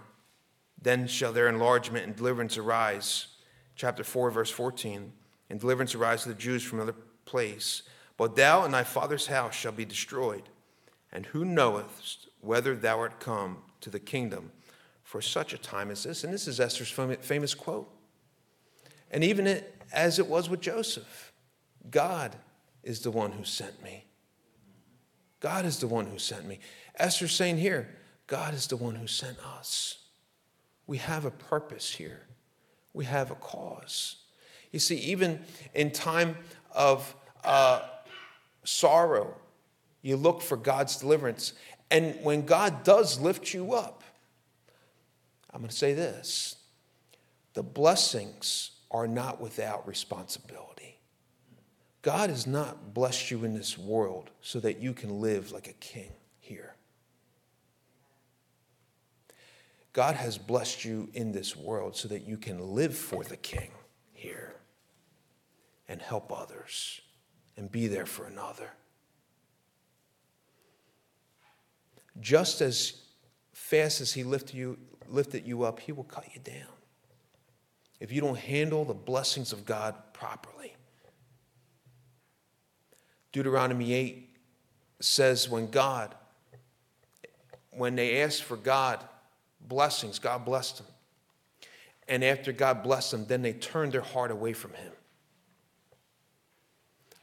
then 0.80 1.06
shall 1.06 1.32
their 1.32 1.48
enlargement 1.48 2.06
and 2.06 2.16
deliverance 2.16 2.58
arise. 2.58 3.28
Chapter 3.76 4.02
4, 4.04 4.30
verse 4.30 4.50
14. 4.50 5.12
And 5.50 5.60
deliverance 5.60 5.94
arise 5.94 6.22
to 6.22 6.28
the 6.28 6.34
Jews 6.34 6.62
from 6.62 6.80
another 6.80 6.98
place. 7.24 7.82
But 8.16 8.36
thou 8.36 8.64
and 8.64 8.74
thy 8.74 8.84
father's 8.84 9.28
house 9.28 9.54
shall 9.54 9.72
be 9.72 9.84
destroyed. 9.84 10.48
And 11.12 11.26
who 11.26 11.44
knoweth 11.44 12.16
whether 12.40 12.74
thou 12.74 12.98
art 12.98 13.20
come 13.20 13.58
to 13.80 13.90
the 13.90 14.00
kingdom 14.00 14.50
for 15.04 15.20
such 15.20 15.52
a 15.52 15.58
time 15.58 15.90
as 15.90 16.02
this? 16.02 16.24
And 16.24 16.32
this 16.32 16.48
is 16.48 16.60
Esther's 16.60 16.90
famous 16.90 17.54
quote. 17.54 17.88
And 19.10 19.24
even 19.24 19.62
as 19.92 20.18
it 20.18 20.26
was 20.26 20.50
with 20.50 20.60
Joseph, 20.60 21.32
God 21.90 22.36
is 22.82 23.00
the 23.00 23.10
one 23.10 23.32
who 23.32 23.44
sent 23.44 23.82
me. 23.82 24.04
God 25.40 25.64
is 25.64 25.78
the 25.78 25.86
one 25.86 26.06
who 26.06 26.18
sent 26.18 26.46
me. 26.46 26.58
Esther's 26.96 27.32
saying 27.32 27.58
here, 27.58 27.88
God 28.26 28.54
is 28.54 28.66
the 28.66 28.76
one 28.76 28.94
who 28.94 29.06
sent 29.06 29.38
us. 29.38 29.98
We 30.86 30.98
have 30.98 31.24
a 31.24 31.30
purpose 31.30 31.90
here, 31.90 32.22
we 32.92 33.04
have 33.04 33.30
a 33.30 33.36
cause. 33.36 34.16
You 34.72 34.78
see, 34.78 34.96
even 34.96 35.40
in 35.74 35.90
time 35.90 36.36
of 36.72 37.14
uh, 37.42 37.82
sorrow, 38.64 39.34
you 40.02 40.16
look 40.16 40.42
for 40.42 40.56
God's 40.56 40.96
deliverance. 40.96 41.54
And 41.90 42.16
when 42.22 42.44
God 42.44 42.84
does 42.84 43.18
lift 43.18 43.54
you 43.54 43.72
up, 43.72 44.02
I'm 45.50 45.60
going 45.60 45.70
to 45.70 45.76
say 45.76 45.94
this 45.94 46.56
the 47.54 47.62
blessings 47.62 48.72
are 48.90 49.08
not 49.08 49.40
without 49.40 49.86
responsibility. 49.88 50.67
God 52.08 52.30
has 52.30 52.46
not 52.46 52.94
blessed 52.94 53.30
you 53.30 53.44
in 53.44 53.52
this 53.52 53.76
world 53.76 54.30
so 54.40 54.60
that 54.60 54.80
you 54.80 54.94
can 54.94 55.20
live 55.20 55.52
like 55.52 55.68
a 55.68 55.74
king 55.74 56.10
here. 56.40 56.74
God 59.92 60.14
has 60.14 60.38
blessed 60.38 60.86
you 60.86 61.10
in 61.12 61.32
this 61.32 61.54
world 61.54 61.96
so 61.96 62.08
that 62.08 62.26
you 62.26 62.38
can 62.38 62.74
live 62.74 62.96
for 62.96 63.24
the 63.24 63.36
king 63.36 63.72
here 64.14 64.56
and 65.86 66.00
help 66.00 66.32
others 66.32 67.02
and 67.58 67.70
be 67.70 67.88
there 67.88 68.06
for 68.06 68.24
another. 68.24 68.70
Just 72.22 72.62
as 72.62 73.02
fast 73.52 74.00
as 74.00 74.14
he 74.14 74.24
lifted 74.24 74.56
you, 74.56 74.78
lifted 75.08 75.46
you 75.46 75.62
up, 75.62 75.78
he 75.78 75.92
will 75.92 76.04
cut 76.04 76.24
you 76.32 76.40
down 76.40 76.72
if 78.00 78.10
you 78.10 78.22
don't 78.22 78.38
handle 78.38 78.86
the 78.86 78.94
blessings 78.94 79.52
of 79.52 79.66
God 79.66 79.94
properly. 80.14 80.72
Deuteronomy 83.38 83.92
8 83.92 84.36
says 84.98 85.48
when 85.48 85.70
God, 85.70 86.12
when 87.70 87.94
they 87.94 88.20
asked 88.20 88.42
for 88.42 88.56
God 88.56 88.98
blessings, 89.60 90.18
God 90.18 90.44
blessed 90.44 90.78
them. 90.78 90.86
And 92.08 92.24
after 92.24 92.50
God 92.50 92.82
blessed 92.82 93.12
them, 93.12 93.26
then 93.28 93.42
they 93.42 93.52
turned 93.52 93.92
their 93.92 94.00
heart 94.00 94.32
away 94.32 94.54
from 94.54 94.72
Him. 94.72 94.90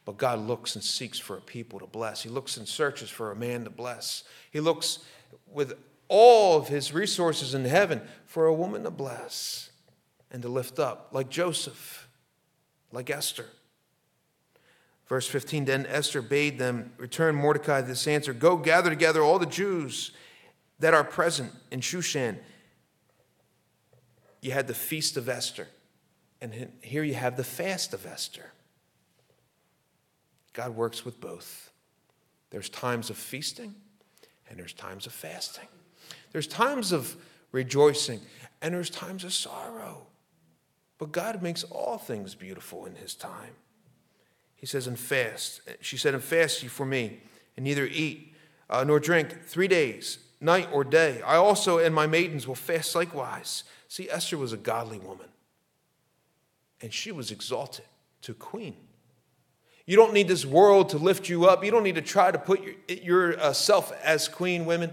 But 0.06 0.16
God 0.16 0.40
looks 0.40 0.76
and 0.76 0.84
seeks 0.86 1.20
for 1.20 1.36
a 1.36 1.42
people 1.42 1.80
to 1.80 1.86
bless. 1.86 2.24
He 2.24 2.30
looks 2.30 2.56
and 2.56 2.66
searches 2.66 3.10
for 3.10 3.32
a 3.32 3.36
man 3.36 3.66
to 3.66 3.70
bless. 3.70 4.24
He 4.52 4.62
looks 4.62 5.00
with 5.52 5.74
all 6.08 6.58
of 6.58 6.70
his 6.70 6.94
resources 6.94 7.54
in 7.54 7.66
heaven 7.66 8.02
for 8.26 8.46
a 8.46 8.54
woman 8.54 8.84
to 8.84 8.92
bless 8.92 9.70
and 10.32 10.42
to 10.44 10.48
lift 10.48 10.80
up, 10.80 11.10
like 11.12 11.30
Joseph, 11.30 12.08
like 12.94 13.10
Esther. 13.10 13.48
Verse 15.08 15.28
15 15.28 15.66
Then 15.66 15.86
Esther 15.88 16.22
bade 16.22 16.60
them 16.60 16.92
return 16.98 17.36
Mordecai 17.36 17.82
this 17.82 18.08
answer 18.08 18.34
Go 18.34 18.58
gather 18.58 18.90
together 18.90 19.22
all 19.22 19.40
the 19.40 19.46
Jews 19.46 20.12
that 20.80 20.94
are 20.94 21.04
present 21.04 21.52
in 21.72 21.80
Shushan. 21.80 22.38
You 24.42 24.52
had 24.52 24.68
the 24.68 24.74
feast 24.74 25.18
of 25.18 25.28
Esther, 25.28 25.68
and 26.42 26.72
here 26.82 27.04
you 27.04 27.16
have 27.16 27.38
the 27.38 27.44
fast 27.44 27.94
of 27.94 28.06
Esther. 28.06 28.52
God 30.54 30.76
works 30.76 31.04
with 31.04 31.20
both. 31.20 31.72
There's 32.52 32.70
times 32.70 33.10
of 33.10 33.18
feasting, 33.18 33.74
and 34.50 34.60
there's 34.60 34.74
times 34.74 35.08
of 35.08 35.14
fasting. 35.14 35.68
There's 36.32 36.48
times 36.48 36.92
of 36.92 37.16
rejoicing, 37.52 38.22
and 38.62 38.74
there's 38.74 38.90
times 38.90 39.24
of 39.24 39.34
sorrow. 39.34 40.06
But 40.98 41.12
God 41.12 41.42
makes 41.42 41.64
all 41.64 41.98
things 41.98 42.36
beautiful 42.36 42.86
in 42.86 42.96
his 42.96 43.16
time. 43.16 43.56
He 44.56 44.66
says, 44.66 44.88
and 44.88 44.98
fast. 44.98 45.62
She 45.82 45.98
said, 45.98 46.14
and 46.14 46.24
fast 46.24 46.64
ye 46.64 46.70
for 46.70 46.86
me, 46.86 47.22
and 47.56 47.64
neither 47.64 47.86
eat 47.86 48.34
uh, 48.70 48.84
nor 48.84 49.00
drink 49.00 49.44
three 49.46 49.68
days, 49.68 50.20
night 50.40 50.70
or 50.72 50.84
day. 50.84 51.22
I 51.22 51.36
also 51.36 51.78
and 51.78 51.94
my 51.94 52.08
maidens 52.08 52.48
will 52.48 52.56
fast 52.56 52.96
likewise. 52.96 53.64
See, 53.88 54.10
Esther 54.10 54.38
was 54.38 54.54
a 54.54 54.58
godly 54.58 55.00
woman, 55.00 55.28
and 56.82 56.94
she 56.94 57.12
was 57.12 57.32
exalted 57.32 57.86
to 58.22 58.34
queen. 58.34 58.76
You 59.86 59.96
don't 59.96 60.14
need 60.14 60.28
this 60.28 60.46
world 60.46 60.90
to 60.90 60.98
lift 60.98 61.30
you 61.30 61.46
up. 61.46 61.64
You 61.64 61.70
don't 61.70 61.84
need 61.84 61.96
to 61.96 62.02
try 62.02 62.32
to 62.32 62.40
put 62.40 62.62
your, 62.64 63.34
yourself 63.34 63.92
uh, 63.92 63.96
as 64.04 64.28
queen, 64.28 64.66
women. 64.66 64.92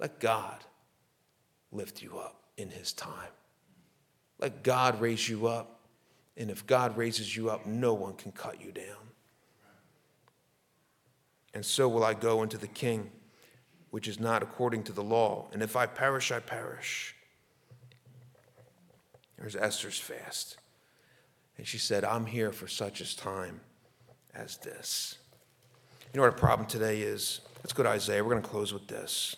Let 0.00 0.18
God 0.18 0.64
lift 1.70 2.02
you 2.02 2.18
up 2.18 2.42
in 2.56 2.70
his 2.70 2.92
time. 2.92 3.30
Let 4.40 4.64
God 4.64 5.00
raise 5.00 5.28
you 5.28 5.46
up 5.46 5.77
And 6.38 6.50
if 6.50 6.66
God 6.66 6.96
raises 6.96 7.36
you 7.36 7.50
up, 7.50 7.66
no 7.66 7.92
one 7.92 8.14
can 8.14 8.30
cut 8.30 8.62
you 8.64 8.70
down. 8.70 8.84
And 11.52 11.66
so 11.66 11.88
will 11.88 12.04
I 12.04 12.14
go 12.14 12.42
unto 12.42 12.56
the 12.56 12.68
king, 12.68 13.10
which 13.90 14.06
is 14.06 14.20
not 14.20 14.42
according 14.42 14.84
to 14.84 14.92
the 14.92 15.02
law. 15.02 15.48
And 15.52 15.62
if 15.62 15.74
I 15.74 15.86
perish, 15.86 16.30
I 16.30 16.38
perish. 16.38 17.16
There's 19.36 19.56
Esther's 19.56 19.98
fast. 19.98 20.56
And 21.56 21.66
she 21.66 21.78
said, 21.78 22.04
I'm 22.04 22.26
here 22.26 22.52
for 22.52 22.68
such 22.68 23.00
a 23.00 23.16
time 23.16 23.60
as 24.32 24.58
this. 24.58 25.16
You 26.12 26.18
know 26.18 26.22
what 26.22 26.32
our 26.32 26.38
problem 26.38 26.68
today 26.68 27.00
is? 27.00 27.40
Let's 27.58 27.72
go 27.72 27.82
to 27.82 27.88
Isaiah. 27.88 28.22
We're 28.22 28.30
going 28.30 28.42
to 28.42 28.48
close 28.48 28.72
with 28.72 28.86
this. 28.86 29.34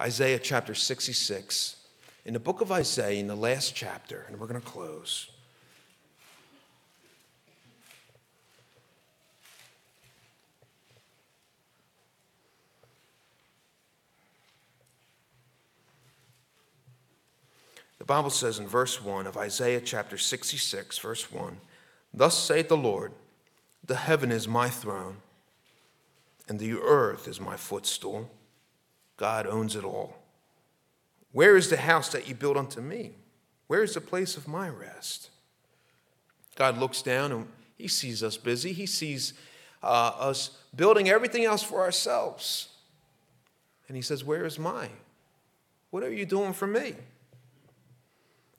Isaiah 0.00 0.38
chapter 0.38 0.74
66. 0.74 1.76
In 2.24 2.32
the 2.32 2.40
book 2.40 2.62
of 2.62 2.72
Isaiah, 2.72 3.20
in 3.20 3.26
the 3.26 3.34
last 3.34 3.74
chapter, 3.74 4.24
and 4.28 4.40
we're 4.40 4.46
going 4.46 4.60
to 4.60 4.66
close. 4.66 5.30
The 17.98 18.06
Bible 18.06 18.30
says 18.30 18.58
in 18.58 18.66
verse 18.66 19.02
1 19.02 19.26
of 19.26 19.36
Isaiah 19.36 19.82
chapter 19.82 20.16
66, 20.16 20.98
verse 20.98 21.30
1 21.30 21.58
Thus 22.14 22.38
saith 22.38 22.68
the 22.68 22.76
Lord, 22.76 23.12
The 23.84 23.96
heaven 23.96 24.32
is 24.32 24.48
my 24.48 24.70
throne, 24.70 25.18
and 26.48 26.58
the 26.58 26.72
earth 26.72 27.28
is 27.28 27.38
my 27.38 27.58
footstool. 27.58 28.30
God 29.20 29.46
owns 29.46 29.76
it 29.76 29.84
all. 29.84 30.16
Where 31.32 31.54
is 31.54 31.68
the 31.68 31.76
house 31.76 32.10
that 32.12 32.26
you 32.26 32.34
built 32.34 32.56
unto 32.56 32.80
me? 32.80 33.12
Where 33.66 33.82
is 33.82 33.92
the 33.92 34.00
place 34.00 34.38
of 34.38 34.48
my 34.48 34.66
rest? 34.66 35.28
God 36.56 36.78
looks 36.78 37.02
down 37.02 37.30
and 37.30 37.46
he 37.76 37.86
sees 37.86 38.22
us 38.22 38.38
busy. 38.38 38.72
He 38.72 38.86
sees 38.86 39.34
uh, 39.82 40.12
us 40.18 40.56
building 40.74 41.10
everything 41.10 41.44
else 41.44 41.62
for 41.62 41.82
ourselves. 41.82 42.68
And 43.88 43.96
he 43.96 44.02
says, 44.02 44.24
Where 44.24 44.46
is 44.46 44.58
mine? 44.58 44.96
What 45.90 46.02
are 46.02 46.12
you 46.12 46.24
doing 46.24 46.54
for 46.54 46.66
me? 46.66 46.94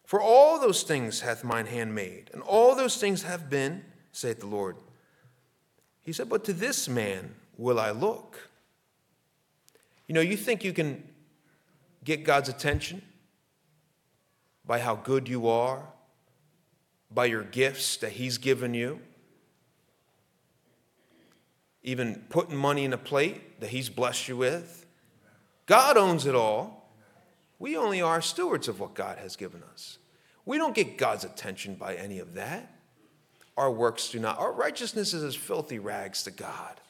For 0.06 0.22
all 0.22 0.60
those 0.60 0.84
things 0.84 1.22
hath 1.22 1.44
mine 1.44 1.66
hand 1.66 1.96
made, 1.96 2.30
and 2.34 2.44
all 2.44 2.76
those 2.76 2.98
things 2.98 3.24
have 3.24 3.50
been, 3.50 3.84
saith 4.12 4.42
the 4.42 4.46
Lord. 4.46 4.76
He 6.04 6.14
said, 6.14 6.30
But 6.30 6.44
to 6.46 6.54
this 6.54 6.88
man 6.88 7.34
will 7.58 7.80
I 7.80 7.90
look 7.90 8.51
you 10.12 10.16
know, 10.16 10.20
you 10.20 10.36
think 10.36 10.66
you 10.66 10.74
can 10.74 11.02
get 12.04 12.26
God's 12.26 12.50
attention 12.50 13.02
by 14.66 14.80
how 14.80 14.94
good 14.94 15.30
you 15.30 15.48
are, 15.48 15.88
by 17.10 17.28
your 17.28 17.44
gifts 17.44 17.96
that 17.96 18.12
He's 18.12 18.38
given 18.38 18.74
you, 18.74 19.00
even 21.82 22.26
putting 22.28 22.58
money 22.58 22.84
in 22.84 22.92
a 22.92 22.98
plate 22.98 23.62
that 23.62 23.70
He's 23.70 23.88
blessed 23.88 24.28
you 24.28 24.36
with. 24.36 24.86
God 25.66 25.96
owns 25.96 26.26
it 26.26 26.36
all. 26.36 26.94
We 27.58 27.78
only 27.78 28.02
are 28.02 28.22
stewards 28.22 28.68
of 28.68 28.82
what 28.82 28.94
God 28.94 29.18
has 29.18 29.38
given 29.38 29.64
us. 29.72 29.98
We 30.46 30.58
don't 30.58 30.76
get 30.76 30.98
God's 30.98 31.24
attention 31.24 31.76
by 31.76 31.96
any 31.96 32.20
of 32.20 32.34
that. 32.34 32.70
Our 33.56 33.72
works 33.72 34.10
do 34.10 34.20
not. 34.20 34.40
Our 34.40 34.52
righteousness 34.52 35.14
is 35.14 35.24
as 35.24 35.36
filthy 35.36 35.80
rags 35.80 36.24
to 36.24 36.32
God. 36.32 36.82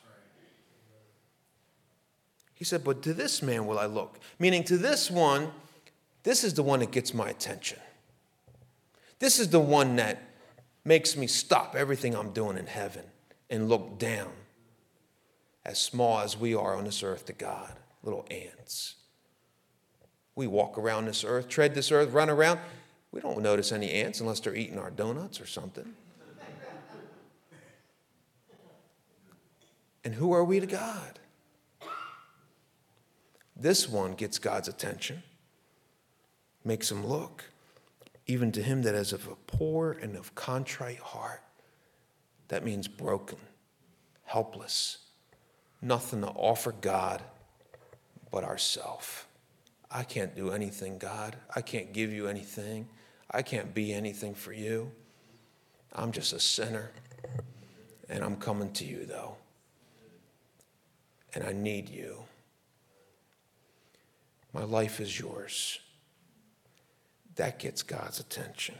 He 2.62 2.66
said, 2.66 2.84
But 2.84 3.02
to 3.02 3.16
this 3.16 3.42
man 3.42 3.66
will 3.66 3.80
I 3.80 3.88
look. 3.88 4.20
Meaning, 4.38 4.64
to 4.66 4.78
this 4.78 5.10
one, 5.10 5.52
this 6.22 6.44
is 6.44 6.54
the 6.54 6.62
one 6.62 6.82
that 6.82 6.92
gets 6.92 7.12
my 7.12 7.28
attention. 7.28 7.80
This 9.18 9.40
is 9.40 9.50
the 9.50 9.60
one 9.60 9.96
that 9.96 10.22
makes 10.86 11.18
me 11.18 11.26
stop 11.26 11.74
everything 11.76 12.16
I'm 12.16 12.30
doing 12.30 12.60
in 12.60 12.68
heaven 12.68 13.02
and 13.50 13.68
look 13.68 13.98
down, 13.98 14.30
as 15.66 15.80
small 15.80 16.20
as 16.20 16.38
we 16.38 16.54
are 16.54 16.76
on 16.76 16.84
this 16.84 17.02
earth 17.02 17.26
to 17.26 17.34
God, 17.34 17.74
little 18.04 18.28
ants. 18.30 18.94
We 20.36 20.46
walk 20.46 20.78
around 20.78 21.06
this 21.06 21.24
earth, 21.24 21.48
tread 21.48 21.74
this 21.74 21.92
earth, 21.92 22.12
run 22.12 22.30
around. 22.30 22.60
We 23.12 23.22
don't 23.22 23.42
notice 23.42 23.72
any 23.72 23.90
ants 23.90 24.20
unless 24.20 24.40
they're 24.40 24.54
eating 24.54 24.78
our 24.78 24.92
donuts 24.92 25.42
or 25.42 25.48
something. 25.48 25.96
And 30.04 30.14
who 30.14 30.32
are 30.32 30.44
we 30.44 30.60
to 30.60 30.68
God? 30.68 31.21
This 33.62 33.88
one 33.88 34.14
gets 34.14 34.40
God's 34.40 34.68
attention, 34.68 35.22
makes 36.66 36.90
him 36.90 37.06
look, 37.06 37.44
even 38.26 38.52
to 38.54 38.64
him 38.64 38.82
that 38.82 38.96
is 38.96 39.14
of 39.14 39.28
a 39.28 39.36
poor 39.36 39.92
and 39.92 40.16
of 40.16 40.34
contrite 40.34 40.98
heart. 40.98 41.44
That 42.48 42.66
means 42.66 42.88
broken, 42.88 43.38
helpless, 44.24 44.98
nothing 45.80 46.22
to 46.22 46.30
offer 46.30 46.72
God 46.72 47.22
but 48.32 48.44
ourself. 48.44 49.28
I 49.92 50.06
can't 50.06 50.36
do 50.36 50.50
anything, 50.50 50.98
God. 50.98 51.36
I 51.56 51.62
can't 51.62 51.94
give 51.94 52.12
you 52.12 52.26
anything. 52.26 52.88
I 53.30 53.44
can't 53.44 53.76
be 53.76 53.94
anything 53.94 54.34
for 54.34 54.54
you. 54.54 54.92
I'm 55.94 56.12
just 56.12 56.34
a 56.34 56.40
sinner. 56.40 56.90
And 58.10 58.24
I'm 58.24 58.38
coming 58.38 58.72
to 58.74 58.86
you, 58.86 59.06
though. 59.06 59.36
And 61.36 61.44
I 61.44 61.52
need 61.52 61.90
you. 61.90 62.24
My 64.54 64.64
life 64.64 65.00
is 65.00 65.20
yours. 65.20 65.80
That 67.36 67.60
gets 67.60 67.84
God's 67.84 68.20
attention. 68.20 68.76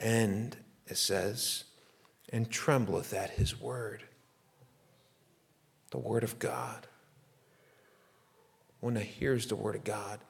And 0.00 0.56
it 0.86 0.96
says, 0.96 1.64
and 2.32 2.50
trembleth 2.50 3.12
at 3.12 3.30
his 3.30 3.60
word, 3.60 4.04
the 5.90 5.98
word 5.98 6.22
of 6.22 6.38
God. 6.38 6.86
When 8.80 8.96
I 8.96 9.00
hears 9.00 9.46
the 9.46 9.56
word 9.56 9.74
of 9.74 9.82
God, 9.82 10.20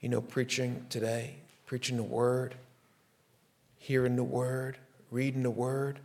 you 0.00 0.08
know, 0.08 0.20
preaching 0.20 0.86
today, 0.90 1.36
preaching 1.66 1.96
the 1.96 2.04
word, 2.04 2.54
hearing 3.78 4.14
the 4.14 4.22
word, 4.22 4.78
reading 5.10 5.42
the 5.42 5.50
word, 5.50 5.98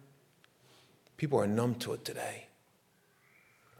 people 1.17 1.39
are 1.39 1.45
numb 1.45 1.75
to 1.75 1.93
it 1.93 2.03
today. 2.03 2.47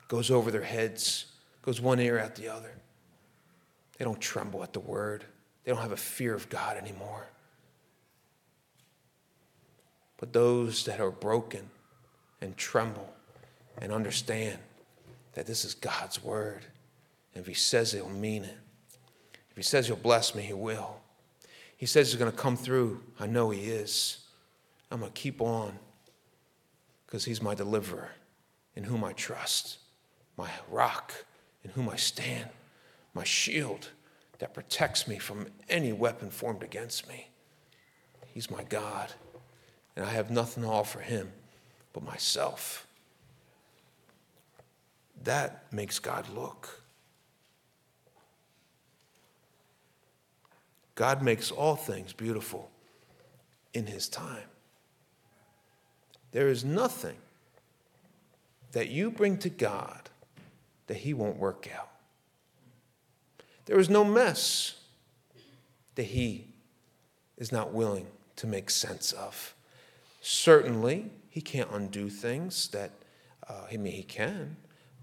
It 0.03 0.07
goes 0.07 0.29
over 0.29 0.51
their 0.51 0.61
heads 0.63 1.32
goes 1.63 1.81
one 1.81 1.99
ear 1.99 2.19
out 2.19 2.35
the 2.35 2.49
other. 2.49 2.71
They 3.97 4.05
don't 4.05 4.21
tremble 4.21 4.61
at 4.63 4.73
the 4.73 4.79
word, 4.79 5.25
they 5.63 5.71
don't 5.71 5.81
have 5.81 5.91
a 5.91 5.97
fear 5.97 6.35
of 6.35 6.49
God 6.49 6.77
anymore. 6.77 7.27
But 10.17 10.31
those 10.31 10.85
that 10.85 10.99
are 10.99 11.11
broken 11.11 11.69
and 12.41 12.55
tremble 12.55 13.13
and 13.81 13.91
understand 13.91 14.59
that 15.33 15.47
this 15.47 15.65
is 15.65 15.73
God's 15.73 16.23
word, 16.23 16.61
and 17.33 17.41
if 17.41 17.47
He 17.47 17.53
says 17.53 17.91
He'll 17.91 18.09
mean 18.09 18.43
it. 18.43 18.57
If 19.49 19.57
He 19.57 19.63
says 19.63 19.87
He'll 19.87 19.95
bless 19.95 20.35
me, 20.35 20.43
He 20.43 20.53
will. 20.53 20.99
He 21.77 21.85
says 21.85 22.11
He's 22.11 22.19
going 22.19 22.31
to 22.31 22.37
come 22.37 22.55
through. 22.55 23.01
I 23.19 23.25
know 23.25 23.49
He 23.49 23.61
is. 23.61 24.19
I'm 24.91 24.99
going 24.99 25.11
to 25.11 25.19
keep 25.19 25.41
on 25.41 25.77
because 27.05 27.25
He's 27.25 27.41
my 27.41 27.55
deliverer 27.55 28.11
in 28.75 28.83
whom 28.83 29.03
I 29.03 29.13
trust, 29.13 29.77
my 30.37 30.49
rock 30.69 31.13
in 31.63 31.71
whom 31.71 31.89
I 31.89 31.95
stand, 31.95 32.49
my 33.13 33.23
shield 33.23 33.89
that 34.39 34.53
protects 34.53 35.07
me 35.07 35.17
from 35.17 35.47
any 35.69 35.93
weapon 35.93 36.29
formed 36.29 36.63
against 36.63 37.07
me. 37.07 37.27
He's 38.33 38.49
my 38.49 38.63
God, 38.63 39.13
and 39.95 40.05
I 40.05 40.09
have 40.09 40.31
nothing 40.31 40.63
to 40.63 40.69
offer 40.69 40.99
him 40.99 41.31
but 41.93 42.03
myself. 42.03 42.87
That 45.23 45.71
makes 45.71 45.99
God 45.99 46.27
look. 46.29 46.81
God 50.95 51.21
makes 51.21 51.51
all 51.51 51.75
things 51.75 52.13
beautiful 52.13 52.69
in 53.73 53.87
his 53.87 54.07
time. 54.07 54.47
There 56.31 56.49
is 56.49 56.65
nothing 56.65 57.15
that 58.73 58.89
you 58.89 59.11
bring 59.11 59.37
to 59.37 59.49
God 59.49 60.09
that 60.87 60.97
He 60.97 61.13
won't 61.13 61.37
work 61.37 61.69
out. 61.75 61.89
There 63.65 63.79
is 63.79 63.89
no 63.89 64.03
mess 64.03 64.75
that 65.95 66.03
He 66.03 66.47
is 67.37 67.51
not 67.51 67.73
willing 67.73 68.07
to 68.37 68.47
make 68.47 68.69
sense 68.69 69.11
of. 69.11 69.55
Certainly, 70.21 71.11
He 71.29 71.41
can't 71.41 71.69
undo 71.71 72.09
things 72.09 72.67
that, 72.69 72.91
uh, 73.47 73.65
I 73.71 73.77
mean, 73.77 73.93
He 73.93 74.03
can, 74.03 74.57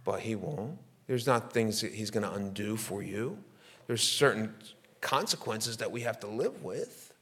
but 0.04 0.20
He 0.20 0.34
won't. 0.34 0.78
There's 1.06 1.26
not 1.26 1.52
things 1.52 1.80
that 1.80 1.92
He's 1.92 2.10
going 2.10 2.24
to 2.24 2.32
undo 2.32 2.76
for 2.76 3.02
you. 3.02 3.38
There's 3.86 4.02
certain 4.02 4.54
consequences 5.00 5.78
that 5.78 5.90
we 5.90 6.02
have 6.02 6.20
to 6.20 6.26
live 6.26 6.62
with, 6.62 7.12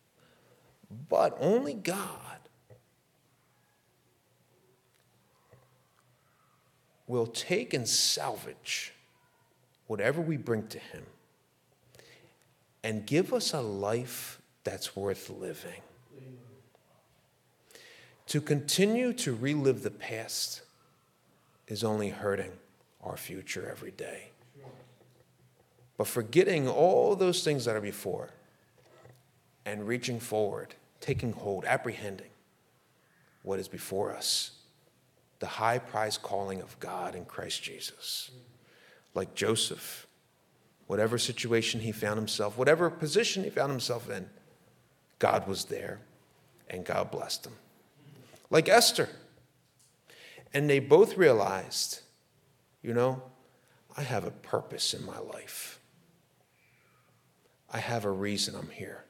but 1.08 1.36
only 1.40 1.74
God 1.74 2.27
will 7.08 7.26
take 7.26 7.74
and 7.74 7.88
salvage 7.88 8.92
whatever 9.86 10.20
we 10.20 10.36
bring 10.36 10.66
to 10.68 10.78
Him, 10.78 11.04
and 12.84 13.06
give 13.06 13.32
us 13.32 13.52
a 13.52 13.60
life 13.60 14.40
that's 14.62 14.94
worth 14.94 15.30
living. 15.30 15.80
To 18.26 18.42
continue 18.42 19.14
to 19.14 19.34
relive 19.34 19.82
the 19.82 19.90
past 19.90 20.60
is 21.66 21.82
only 21.82 22.10
hurting 22.10 22.52
our 23.02 23.16
future 23.16 23.66
every 23.68 23.90
day. 23.90 24.28
But 25.96 26.06
forgetting 26.06 26.68
all 26.68 27.16
those 27.16 27.42
things 27.42 27.64
that 27.64 27.74
are 27.74 27.80
before 27.80 28.28
and 29.64 29.88
reaching 29.88 30.20
forward, 30.20 30.74
taking 31.00 31.32
hold, 31.32 31.64
apprehending 31.64 32.30
what 33.42 33.58
is 33.58 33.66
before 33.66 34.14
us 34.14 34.57
the 35.40 35.46
high 35.46 35.78
prize 35.78 36.18
calling 36.18 36.60
of 36.60 36.78
God 36.80 37.14
in 37.14 37.24
Christ 37.24 37.62
Jesus. 37.62 38.30
Like 39.14 39.34
Joseph, 39.34 40.06
whatever 40.86 41.18
situation 41.18 41.80
he 41.80 41.92
found 41.92 42.18
himself, 42.18 42.58
whatever 42.58 42.90
position 42.90 43.44
he 43.44 43.50
found 43.50 43.70
himself 43.70 44.10
in, 44.10 44.28
God 45.18 45.46
was 45.46 45.66
there 45.66 46.00
and 46.68 46.84
God 46.84 47.10
blessed 47.10 47.46
him. 47.46 47.54
Like 48.50 48.68
Esther. 48.68 49.08
And 50.54 50.68
they 50.68 50.78
both 50.78 51.16
realized, 51.16 52.00
you 52.82 52.94
know, 52.94 53.22
I 53.96 54.02
have 54.02 54.24
a 54.24 54.30
purpose 54.30 54.94
in 54.94 55.04
my 55.04 55.18
life. 55.18 55.80
I 57.70 57.78
have 57.78 58.04
a 58.04 58.10
reason 58.10 58.54
I'm 58.54 58.70
here. 58.70 59.04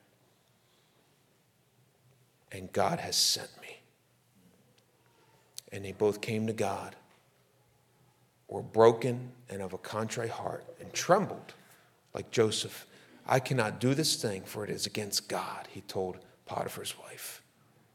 And 2.51 2.73
God 2.73 2.99
has 2.99 3.15
sent. 3.15 3.51
And 5.73 5.85
they 5.85 5.93
both 5.93 6.21
came 6.21 6.47
to 6.47 6.53
God, 6.53 6.97
were 8.49 8.63
broken 8.63 9.33
and 9.51 9.61
of 9.61 9.73
a 9.73 9.79
contrite 9.79 10.31
heart, 10.31 10.65
and 10.81 10.93
trembled 10.93 11.55
like 12.15 12.31
Joseph. 12.31 12.87
I 13.27 13.41
cannot 13.41 13.79
do 13.79 13.95
this 13.95 14.17
thing, 14.21 14.43
for 14.45 14.65
it 14.65 14.71
is 14.71 14.87
against 14.87 15.29
God, 15.29 15.69
he 15.71 15.83
told 15.83 16.17
Potiphar's 16.47 16.99
wife. 16.99 17.43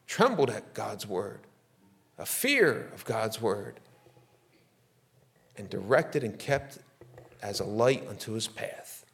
Trembled 0.06 0.50
at 0.50 0.74
God's 0.74 1.06
word, 1.08 1.40
a 2.18 2.26
fear 2.26 2.90
of 2.94 3.04
God's 3.04 3.40
word, 3.40 3.80
and 5.56 5.68
directed 5.68 6.22
and 6.22 6.38
kept 6.38 6.78
as 7.42 7.60
a 7.60 7.64
light 7.64 8.06
unto 8.08 8.32
his 8.32 8.46
path. 8.46 9.04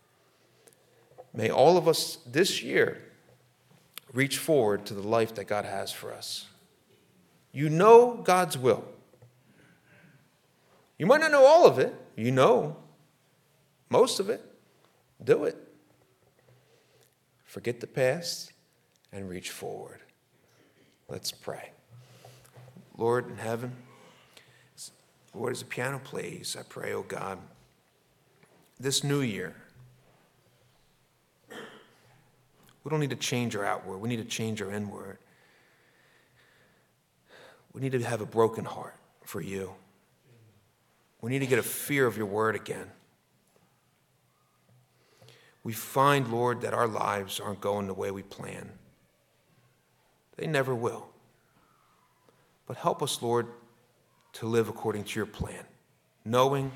May 1.32 1.48
all 1.50 1.76
of 1.76 1.88
us 1.88 2.18
this 2.26 2.62
year 2.62 3.02
reach 4.12 4.38
forward 4.38 4.84
to 4.86 4.94
the 4.94 5.06
life 5.06 5.34
that 5.36 5.44
God 5.44 5.64
has 5.64 5.92
for 5.92 6.12
us. 6.12 6.46
You 7.52 7.68
know 7.68 8.20
God's 8.22 8.56
will. 8.56 8.84
You 10.98 11.06
might 11.06 11.20
not 11.20 11.32
know 11.32 11.46
all 11.46 11.66
of 11.66 11.78
it, 11.78 11.94
you 12.16 12.30
know 12.30 12.76
most 13.90 14.20
of 14.20 14.30
it. 14.30 14.40
Do 15.22 15.44
it. 15.44 15.56
Forget 17.44 17.80
the 17.80 17.86
past 17.86 18.52
and 19.12 19.28
reach 19.28 19.50
forward. 19.50 20.00
Let's 21.08 21.32
pray. 21.32 21.72
Lord 22.96 23.28
in 23.28 23.36
heaven, 23.36 23.74
Lord, 25.34 25.52
as 25.52 25.60
the 25.60 25.66
piano 25.66 26.00
plays, 26.02 26.56
I 26.58 26.62
pray, 26.62 26.92
oh 26.92 27.02
God, 27.02 27.38
this 28.78 29.04
new 29.04 29.20
year, 29.20 29.54
we 31.50 32.90
don't 32.90 33.00
need 33.00 33.10
to 33.10 33.16
change 33.16 33.54
our 33.56 33.64
outward, 33.64 33.98
we 33.98 34.08
need 34.08 34.16
to 34.16 34.24
change 34.24 34.62
our 34.62 34.70
inward. 34.70 35.18
We 37.72 37.80
need 37.80 37.92
to 37.92 38.02
have 38.02 38.20
a 38.20 38.26
broken 38.26 38.64
heart 38.64 38.94
for 39.24 39.40
you. 39.40 39.72
We 41.20 41.30
need 41.30 41.40
to 41.40 41.46
get 41.46 41.58
a 41.58 41.62
fear 41.62 42.06
of 42.06 42.16
your 42.16 42.26
word 42.26 42.56
again. 42.56 42.90
We 45.62 45.72
find, 45.72 46.32
Lord, 46.32 46.62
that 46.62 46.72
our 46.72 46.88
lives 46.88 47.38
aren't 47.38 47.60
going 47.60 47.86
the 47.86 47.94
way 47.94 48.10
we 48.10 48.22
plan. 48.22 48.70
They 50.36 50.46
never 50.46 50.74
will. 50.74 51.08
But 52.66 52.78
help 52.78 53.02
us, 53.02 53.20
Lord, 53.20 53.46
to 54.34 54.46
live 54.46 54.68
according 54.68 55.04
to 55.04 55.18
your 55.18 55.26
plan, 55.26 55.64
knowing 56.24 56.72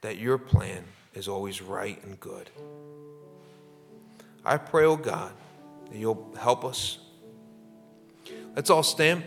that 0.00 0.16
your 0.16 0.38
plan 0.38 0.84
is 1.14 1.28
always 1.28 1.60
right 1.60 2.02
and 2.04 2.18
good. 2.18 2.48
I 4.44 4.56
pray, 4.56 4.84
oh 4.84 4.96
God, 4.96 5.32
that 5.90 5.98
you'll 5.98 6.32
help 6.38 6.64
us. 6.64 6.98
Let's 8.54 8.70
all 8.70 8.82
stand. 8.82 9.24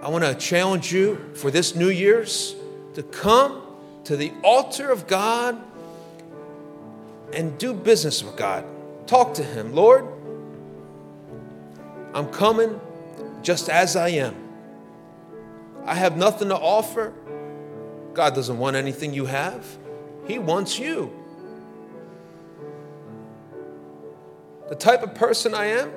I 0.00 0.10
want 0.10 0.24
to 0.24 0.34
challenge 0.34 0.92
you 0.92 1.18
for 1.34 1.50
this 1.50 1.74
New 1.74 1.88
Year's 1.88 2.54
to 2.94 3.02
come 3.02 3.62
to 4.04 4.16
the 4.16 4.32
altar 4.44 4.90
of 4.90 5.08
God 5.08 5.60
and 7.32 7.58
do 7.58 7.74
business 7.74 8.22
with 8.22 8.36
God. 8.36 8.64
Talk 9.08 9.34
to 9.34 9.42
Him. 9.42 9.74
Lord, 9.74 10.06
I'm 12.14 12.28
coming 12.28 12.80
just 13.42 13.68
as 13.68 13.96
I 13.96 14.10
am. 14.10 14.36
I 15.84 15.94
have 15.94 16.16
nothing 16.16 16.48
to 16.48 16.56
offer. 16.56 17.12
God 18.14 18.34
doesn't 18.34 18.58
want 18.58 18.76
anything 18.76 19.12
you 19.12 19.26
have, 19.26 19.66
He 20.26 20.38
wants 20.38 20.78
you. 20.78 21.12
The 24.68 24.76
type 24.76 25.02
of 25.02 25.14
person 25.14 25.54
I 25.54 25.66
am, 25.66 25.90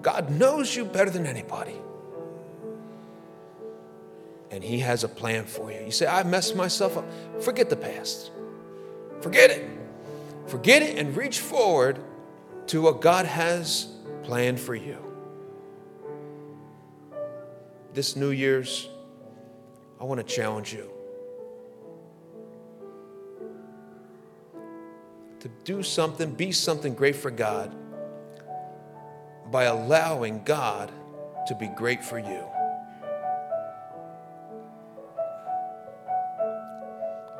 God 0.00 0.30
knows 0.30 0.74
you 0.74 0.84
better 0.84 1.10
than 1.10 1.26
anybody 1.26 1.76
and 4.52 4.62
He 4.62 4.78
has 4.80 5.02
a 5.02 5.08
plan 5.08 5.44
for 5.44 5.72
you. 5.72 5.80
You 5.80 5.90
say, 5.90 6.06
I 6.06 6.22
messed 6.22 6.54
myself 6.54 6.96
up. 6.96 7.06
Forget 7.42 7.70
the 7.70 7.76
past. 7.76 8.30
Forget 9.20 9.50
it. 9.50 9.66
Forget 10.46 10.82
it 10.82 10.98
and 10.98 11.16
reach 11.16 11.40
forward 11.40 11.98
to 12.68 12.82
what 12.82 13.00
God 13.00 13.26
has 13.26 13.88
planned 14.22 14.60
for 14.60 14.74
you. 14.74 14.98
This 17.94 18.14
New 18.14 18.30
Year's, 18.30 18.88
I 20.00 20.04
want 20.04 20.20
to 20.20 20.34
challenge 20.34 20.72
you 20.72 20.90
to 25.40 25.48
do 25.64 25.82
something, 25.82 26.30
be 26.30 26.52
something 26.52 26.94
great 26.94 27.16
for 27.16 27.30
God 27.30 27.74
by 29.50 29.64
allowing 29.64 30.44
God 30.44 30.92
to 31.48 31.54
be 31.54 31.66
great 31.66 32.04
for 32.04 32.18
you. 32.18 32.46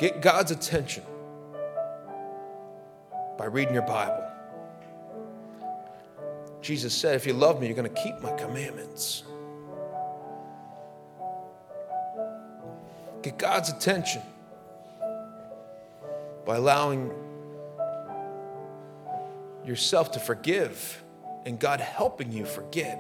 Get 0.03 0.21
God's 0.21 0.51
attention 0.51 1.05
by 3.39 3.45
reading 3.45 3.73
your 3.73 3.85
Bible. 3.85 4.29
Jesus 6.61 6.93
said, 6.93 7.15
If 7.15 7.25
you 7.25 7.35
love 7.35 7.61
me, 7.61 7.69
you're 7.69 7.77
going 7.77 7.89
to 7.89 8.03
keep 8.03 8.21
my 8.21 8.33
commandments. 8.33 9.23
Get 13.23 13.39
God's 13.39 13.69
attention 13.69 14.23
by 16.45 16.57
allowing 16.57 17.13
yourself 19.65 20.11
to 20.15 20.19
forgive 20.19 21.01
and 21.47 21.61
God 21.61 21.81
helping 21.81 22.33
you 22.33 22.45
forget. 22.45 22.99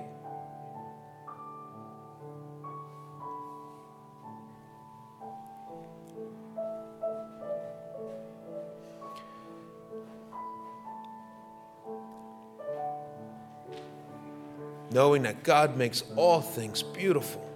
Knowing 14.93 15.22
that 15.22 15.43
God 15.43 15.76
makes 15.76 16.03
all 16.16 16.40
things 16.40 16.82
beautiful 16.82 17.49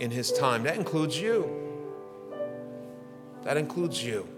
in 0.00 0.10
His 0.10 0.32
time. 0.32 0.62
That 0.64 0.76
includes 0.76 1.18
you. 1.20 1.48
That 3.42 3.56
includes 3.56 4.02
you. 4.02 4.33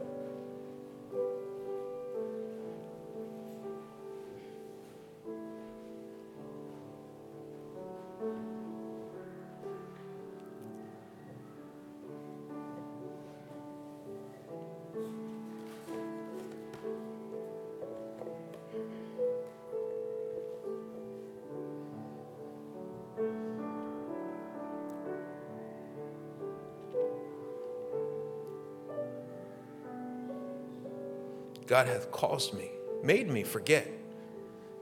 God 31.76 31.88
hath 31.88 32.10
caused 32.10 32.54
me, 32.54 32.70
made 33.02 33.28
me 33.28 33.42
forget. 33.42 33.86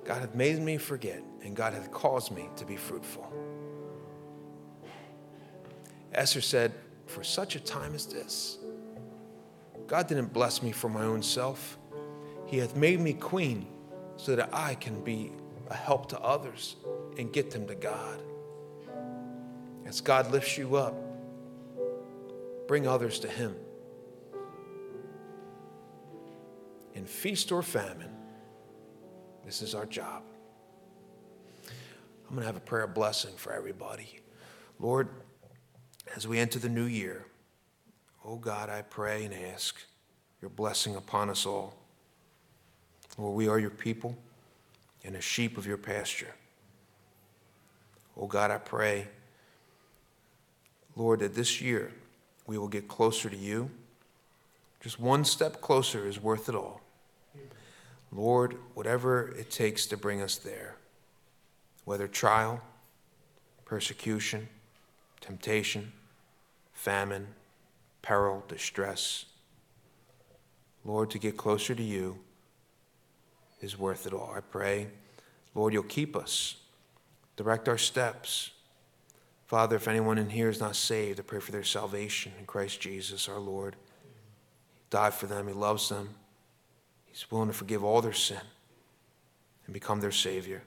God 0.04 0.20
hath 0.20 0.36
made 0.36 0.60
me 0.60 0.76
forget, 0.76 1.24
and 1.42 1.56
God 1.56 1.72
hath 1.72 1.90
caused 1.90 2.30
me 2.30 2.48
to 2.54 2.64
be 2.64 2.76
fruitful. 2.76 3.32
Esther 6.12 6.40
said, 6.40 6.72
For 7.06 7.24
such 7.24 7.56
a 7.56 7.58
time 7.58 7.96
as 7.96 8.06
this, 8.06 8.58
God 9.88 10.06
didn't 10.06 10.32
bless 10.32 10.62
me 10.62 10.70
for 10.70 10.88
my 10.88 11.02
own 11.02 11.20
self. 11.20 11.78
He 12.46 12.58
hath 12.58 12.76
made 12.76 13.00
me 13.00 13.12
queen 13.14 13.66
so 14.16 14.36
that 14.36 14.50
I 14.54 14.76
can 14.76 15.02
be 15.02 15.32
a 15.70 15.74
help 15.74 16.08
to 16.10 16.20
others 16.20 16.76
and 17.18 17.32
get 17.32 17.50
them 17.50 17.66
to 17.66 17.74
God. 17.74 18.22
As 19.84 20.00
God 20.00 20.30
lifts 20.30 20.56
you 20.56 20.76
up, 20.76 20.94
bring 22.68 22.86
others 22.86 23.18
to 23.18 23.28
Him. 23.28 23.56
In 27.04 27.08
feast 27.08 27.52
or 27.52 27.62
famine, 27.62 28.08
this 29.44 29.60
is 29.60 29.74
our 29.74 29.84
job. 29.84 30.22
I'm 31.66 32.30
going 32.30 32.40
to 32.40 32.46
have 32.46 32.56
a 32.56 32.60
prayer 32.60 32.84
of 32.84 32.94
blessing 32.94 33.34
for 33.36 33.52
everybody. 33.52 34.20
Lord, 34.80 35.10
as 36.16 36.26
we 36.26 36.38
enter 36.38 36.58
the 36.58 36.70
new 36.70 36.86
year, 36.86 37.26
oh 38.24 38.36
God, 38.36 38.70
I 38.70 38.80
pray 38.80 39.26
and 39.26 39.34
ask 39.34 39.76
your 40.40 40.48
blessing 40.48 40.96
upon 40.96 41.28
us 41.28 41.44
all. 41.44 41.74
Lord, 43.18 43.36
we 43.36 43.48
are 43.48 43.58
your 43.58 43.68
people 43.68 44.16
and 45.04 45.14
a 45.14 45.20
sheep 45.20 45.58
of 45.58 45.66
your 45.66 45.76
pasture. 45.76 46.34
Oh 48.16 48.26
God, 48.26 48.50
I 48.50 48.56
pray, 48.56 49.08
Lord, 50.96 51.20
that 51.20 51.34
this 51.34 51.60
year 51.60 51.92
we 52.46 52.56
will 52.56 52.68
get 52.68 52.88
closer 52.88 53.28
to 53.28 53.36
you. 53.36 53.68
Just 54.80 54.98
one 54.98 55.26
step 55.26 55.60
closer 55.60 56.08
is 56.08 56.18
worth 56.18 56.48
it 56.48 56.54
all. 56.54 56.80
Lord, 58.14 58.56
whatever 58.74 59.28
it 59.36 59.50
takes 59.50 59.86
to 59.86 59.96
bring 59.96 60.22
us 60.22 60.36
there, 60.36 60.76
whether 61.84 62.06
trial, 62.06 62.62
persecution, 63.64 64.48
temptation, 65.20 65.92
famine, 66.72 67.26
peril, 68.02 68.44
distress, 68.46 69.26
Lord, 70.84 71.10
to 71.10 71.18
get 71.18 71.36
closer 71.36 71.74
to 71.74 71.82
you 71.82 72.18
is 73.60 73.78
worth 73.78 74.06
it 74.06 74.12
all. 74.12 74.32
I 74.36 74.40
pray, 74.40 74.88
Lord, 75.54 75.72
you'll 75.72 75.82
keep 75.82 76.14
us, 76.14 76.56
direct 77.36 77.68
our 77.68 77.78
steps. 77.78 78.50
Father, 79.46 79.76
if 79.76 79.88
anyone 79.88 80.18
in 80.18 80.30
here 80.30 80.50
is 80.50 80.60
not 80.60 80.76
saved, 80.76 81.18
I 81.18 81.22
pray 81.22 81.40
for 81.40 81.52
their 81.52 81.64
salvation 81.64 82.32
in 82.38 82.44
Christ 82.44 82.80
Jesus, 82.80 83.28
our 83.28 83.38
Lord. 83.38 83.76
He 84.74 84.84
died 84.90 85.14
for 85.14 85.26
them, 85.26 85.48
He 85.48 85.54
loves 85.54 85.88
them. 85.88 86.10
He's 87.14 87.30
willing 87.30 87.46
to 87.46 87.54
forgive 87.54 87.84
all 87.84 88.02
their 88.02 88.12
sin 88.12 88.40
and 89.66 89.72
become 89.72 90.00
their 90.00 90.10
Savior, 90.10 90.64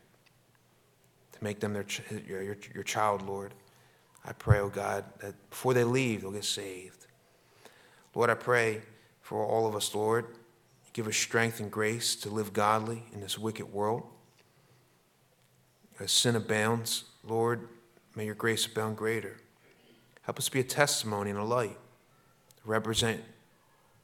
to 1.34 1.44
make 1.44 1.60
them 1.60 1.74
their, 1.74 1.86
your, 2.26 2.42
your, 2.42 2.58
your 2.74 2.84
child, 2.86 3.22
Lord. 3.22 3.54
I 4.24 4.32
pray, 4.32 4.60
oh 4.60 4.70
God, 4.70 5.04
that 5.20 5.36
before 5.50 5.74
they 5.74 5.84
leave, 5.84 6.22
they'll 6.22 6.32
get 6.32 6.46
saved. 6.46 7.06
Lord, 8.16 8.30
I 8.30 8.34
pray 8.36 8.82
for 9.20 9.46
all 9.46 9.68
of 9.68 9.76
us, 9.76 9.94
Lord. 9.94 10.26
Give 10.94 11.06
us 11.10 11.18
strength 11.18 11.60
and 11.60 11.70
grace 11.70 12.16
to 12.16 12.30
live 12.30 12.54
godly 12.54 13.04
in 13.12 13.20
this 13.20 13.38
wicked 13.38 13.74
world. 13.74 14.04
As 16.00 16.14
sin 16.14 16.38
abounds, 16.38 17.04
Lord, 17.26 17.68
may 18.16 18.26
your 18.26 18.36
grace 18.36 18.66
abound 18.66 18.96
greater. 18.96 19.36
Help 20.22 20.38
us 20.38 20.48
be 20.48 20.62
a 20.62 20.64
testimony 20.64 21.30
and 21.30 21.40
a 21.40 21.44
light 21.44 21.78
to 22.62 22.62
represent 22.64 23.22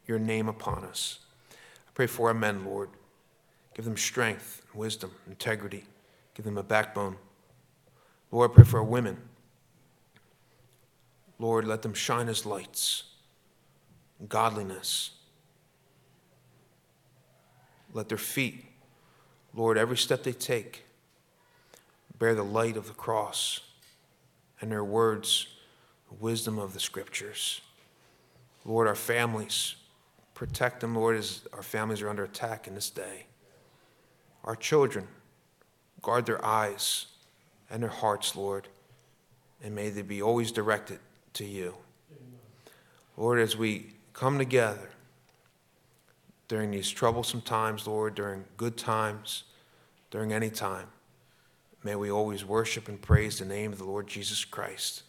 your 0.06 0.20
name 0.20 0.50
upon 0.50 0.84
us 0.84 1.20
pray 1.94 2.08
for 2.08 2.30
our 2.30 2.34
men, 2.34 2.66
Lord. 2.66 2.90
Give 3.76 3.86
them 3.86 3.98
strength, 3.98 4.62
wisdom, 4.74 5.12
integrity. 5.28 5.84
Give 6.36 6.46
them 6.46 6.58
a 6.58 6.64
backbone. 6.64 7.18
Lord, 8.32 8.52
I 8.52 8.54
pray 8.56 8.64
for 8.64 8.78
our 8.78 8.84
women. 8.84 9.18
Lord, 11.40 11.66
let 11.66 11.82
them 11.82 11.94
shine 11.94 12.30
as 12.30 12.46
lights, 12.46 13.04
godliness. 14.28 15.12
Let 17.94 18.10
their 18.10 18.18
feet, 18.18 18.66
Lord, 19.54 19.78
every 19.78 19.98
step 19.98 20.24
they 20.24 20.34
take, 20.34 20.86
bear 22.18 22.34
the 22.34 22.44
light 22.44 22.78
of 22.78 22.88
the 22.88 22.94
cross 22.94 23.60
and 24.62 24.72
their 24.72 24.84
words, 24.84 25.48
the 26.08 26.16
wisdom 26.16 26.58
of 26.58 26.74
the 26.74 26.80
scriptures. 26.80 27.62
Lord, 28.66 28.88
our 28.88 28.96
families, 28.96 29.76
Protect 30.34 30.80
them, 30.80 30.96
Lord, 30.96 31.16
as 31.16 31.42
our 31.54 31.64
families 31.64 32.02
are 32.02 32.10
under 32.10 32.24
attack 32.24 32.68
in 32.68 32.76
this 32.76 32.90
day. 32.90 33.28
Our 34.44 34.56
children, 34.56 35.08
guard 36.02 36.26
their 36.26 36.44
eyes 36.46 37.08
and 37.70 37.82
their 37.82 37.90
hearts, 37.90 38.36
Lord, 38.36 38.68
and 39.64 39.74
may 39.74 39.90
they 39.90 40.02
be 40.02 40.22
always 40.22 40.52
directed 40.52 41.00
to 41.34 41.46
you. 41.46 41.76
Lord, 43.18 43.40
as 43.40 43.56
we 43.56 43.94
come 44.12 44.38
together 44.38 44.90
during 46.48 46.72
these 46.72 46.90
troublesome 46.90 47.42
times, 47.42 47.88
Lord, 47.88 48.16
during 48.16 48.44
good 48.58 48.78
times, 48.78 49.44
during 50.12 50.34
any 50.34 50.50
time, 50.50 50.88
may 51.84 51.96
we 51.96 52.12
always 52.12 52.44
worship 52.44 52.88
and 52.88 53.02
praise 53.02 53.40
the 53.40 53.46
name 53.46 53.72
of 53.72 53.78
the 53.78 53.86
Lord 53.86 54.08
Jesus 54.08 54.44
Christ. 54.46 55.04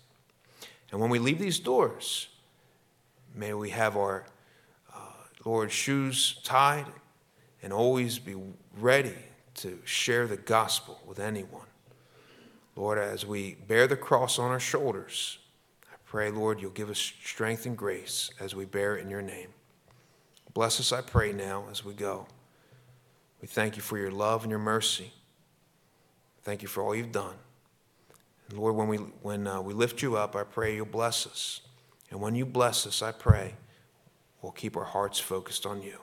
And 0.93 1.01
when 1.01 1.11
we 1.11 1.19
leave 1.19 1.39
these 1.39 1.59
doors, 1.59 2.29
may 3.35 3.53
we 3.53 3.71
have 3.71 3.97
our 3.97 4.27
Lord, 5.45 5.71
shoes 5.71 6.41
tied 6.43 6.87
and 7.63 7.73
always 7.73 8.19
be 8.19 8.37
ready 8.79 9.17
to 9.55 9.79
share 9.85 10.27
the 10.27 10.37
gospel 10.37 11.01
with 11.07 11.19
anyone. 11.19 11.67
Lord, 12.77 12.99
as 12.99 13.25
we 13.25 13.55
bear 13.69 13.87
the 13.87 13.97
cross 13.97 14.39
on 14.39 14.51
our 14.51 14.61
shoulders, 14.61 15.39
I 15.93 15.97
pray, 16.07 16.31
Lord, 16.31 16.61
you'll 16.61 16.71
give 16.73 16.91
us 16.91 16.99
strength 16.99 17.67
and 17.67 17.77
grace 17.77 18.31
as 18.41 18.55
we 18.55 18.65
bear 18.65 18.97
it 18.97 19.03
in 19.03 19.11
your 19.11 19.23
name. 19.23 19.49
Bless 20.55 20.81
us, 20.81 20.93
I 20.93 21.03
pray, 21.03 21.33
now 21.33 21.67
as 21.71 21.85
we 21.85 21.95
go. 21.95 22.27
We 23.41 23.49
thank 23.49 23.77
you 23.77 23.83
for 23.83 23.99
your 23.99 24.11
love 24.11 24.43
and 24.43 24.51
your 24.51 24.61
mercy. 24.61 25.13
Thank 26.43 26.63
you 26.63 26.69
for 26.69 26.83
all 26.83 26.95
you've 26.95 27.13
done. 27.13 27.35
And 28.49 28.59
Lord, 28.59 28.75
when 28.77 28.89
we, 28.89 28.97
when, 28.97 29.47
uh, 29.47 29.61
we 29.61 29.75
lift 29.75 30.03
you 30.03 30.17
up, 30.17 30.35
I 30.37 30.45
pray 30.45 30.75
you'll 30.77 30.87
bless 30.87 31.27
us. 31.27 31.61
And 32.11 32.21
when 32.21 32.35
you 32.35 32.47
bless 32.47 32.87
us, 32.87 33.03
I 33.03 33.13
pray 33.13 33.55
We'll 34.45 34.53
keep 34.53 34.77
our 34.77 34.85
hearts 34.85 35.19
focused 35.19 35.65
on 35.65 35.83
you. 35.83 35.97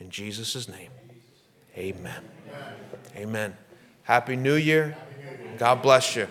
In 0.00 0.10
Jesus' 0.10 0.68
name, 0.68 0.90
amen. 1.76 2.24
Amen. 3.14 3.16
amen. 3.16 3.56
Happy, 4.02 4.34
New 4.34 4.54
Happy 4.98 5.14
New 5.22 5.30
Year. 5.30 5.56
God 5.58 5.80
bless 5.80 6.16
you. 6.16 6.26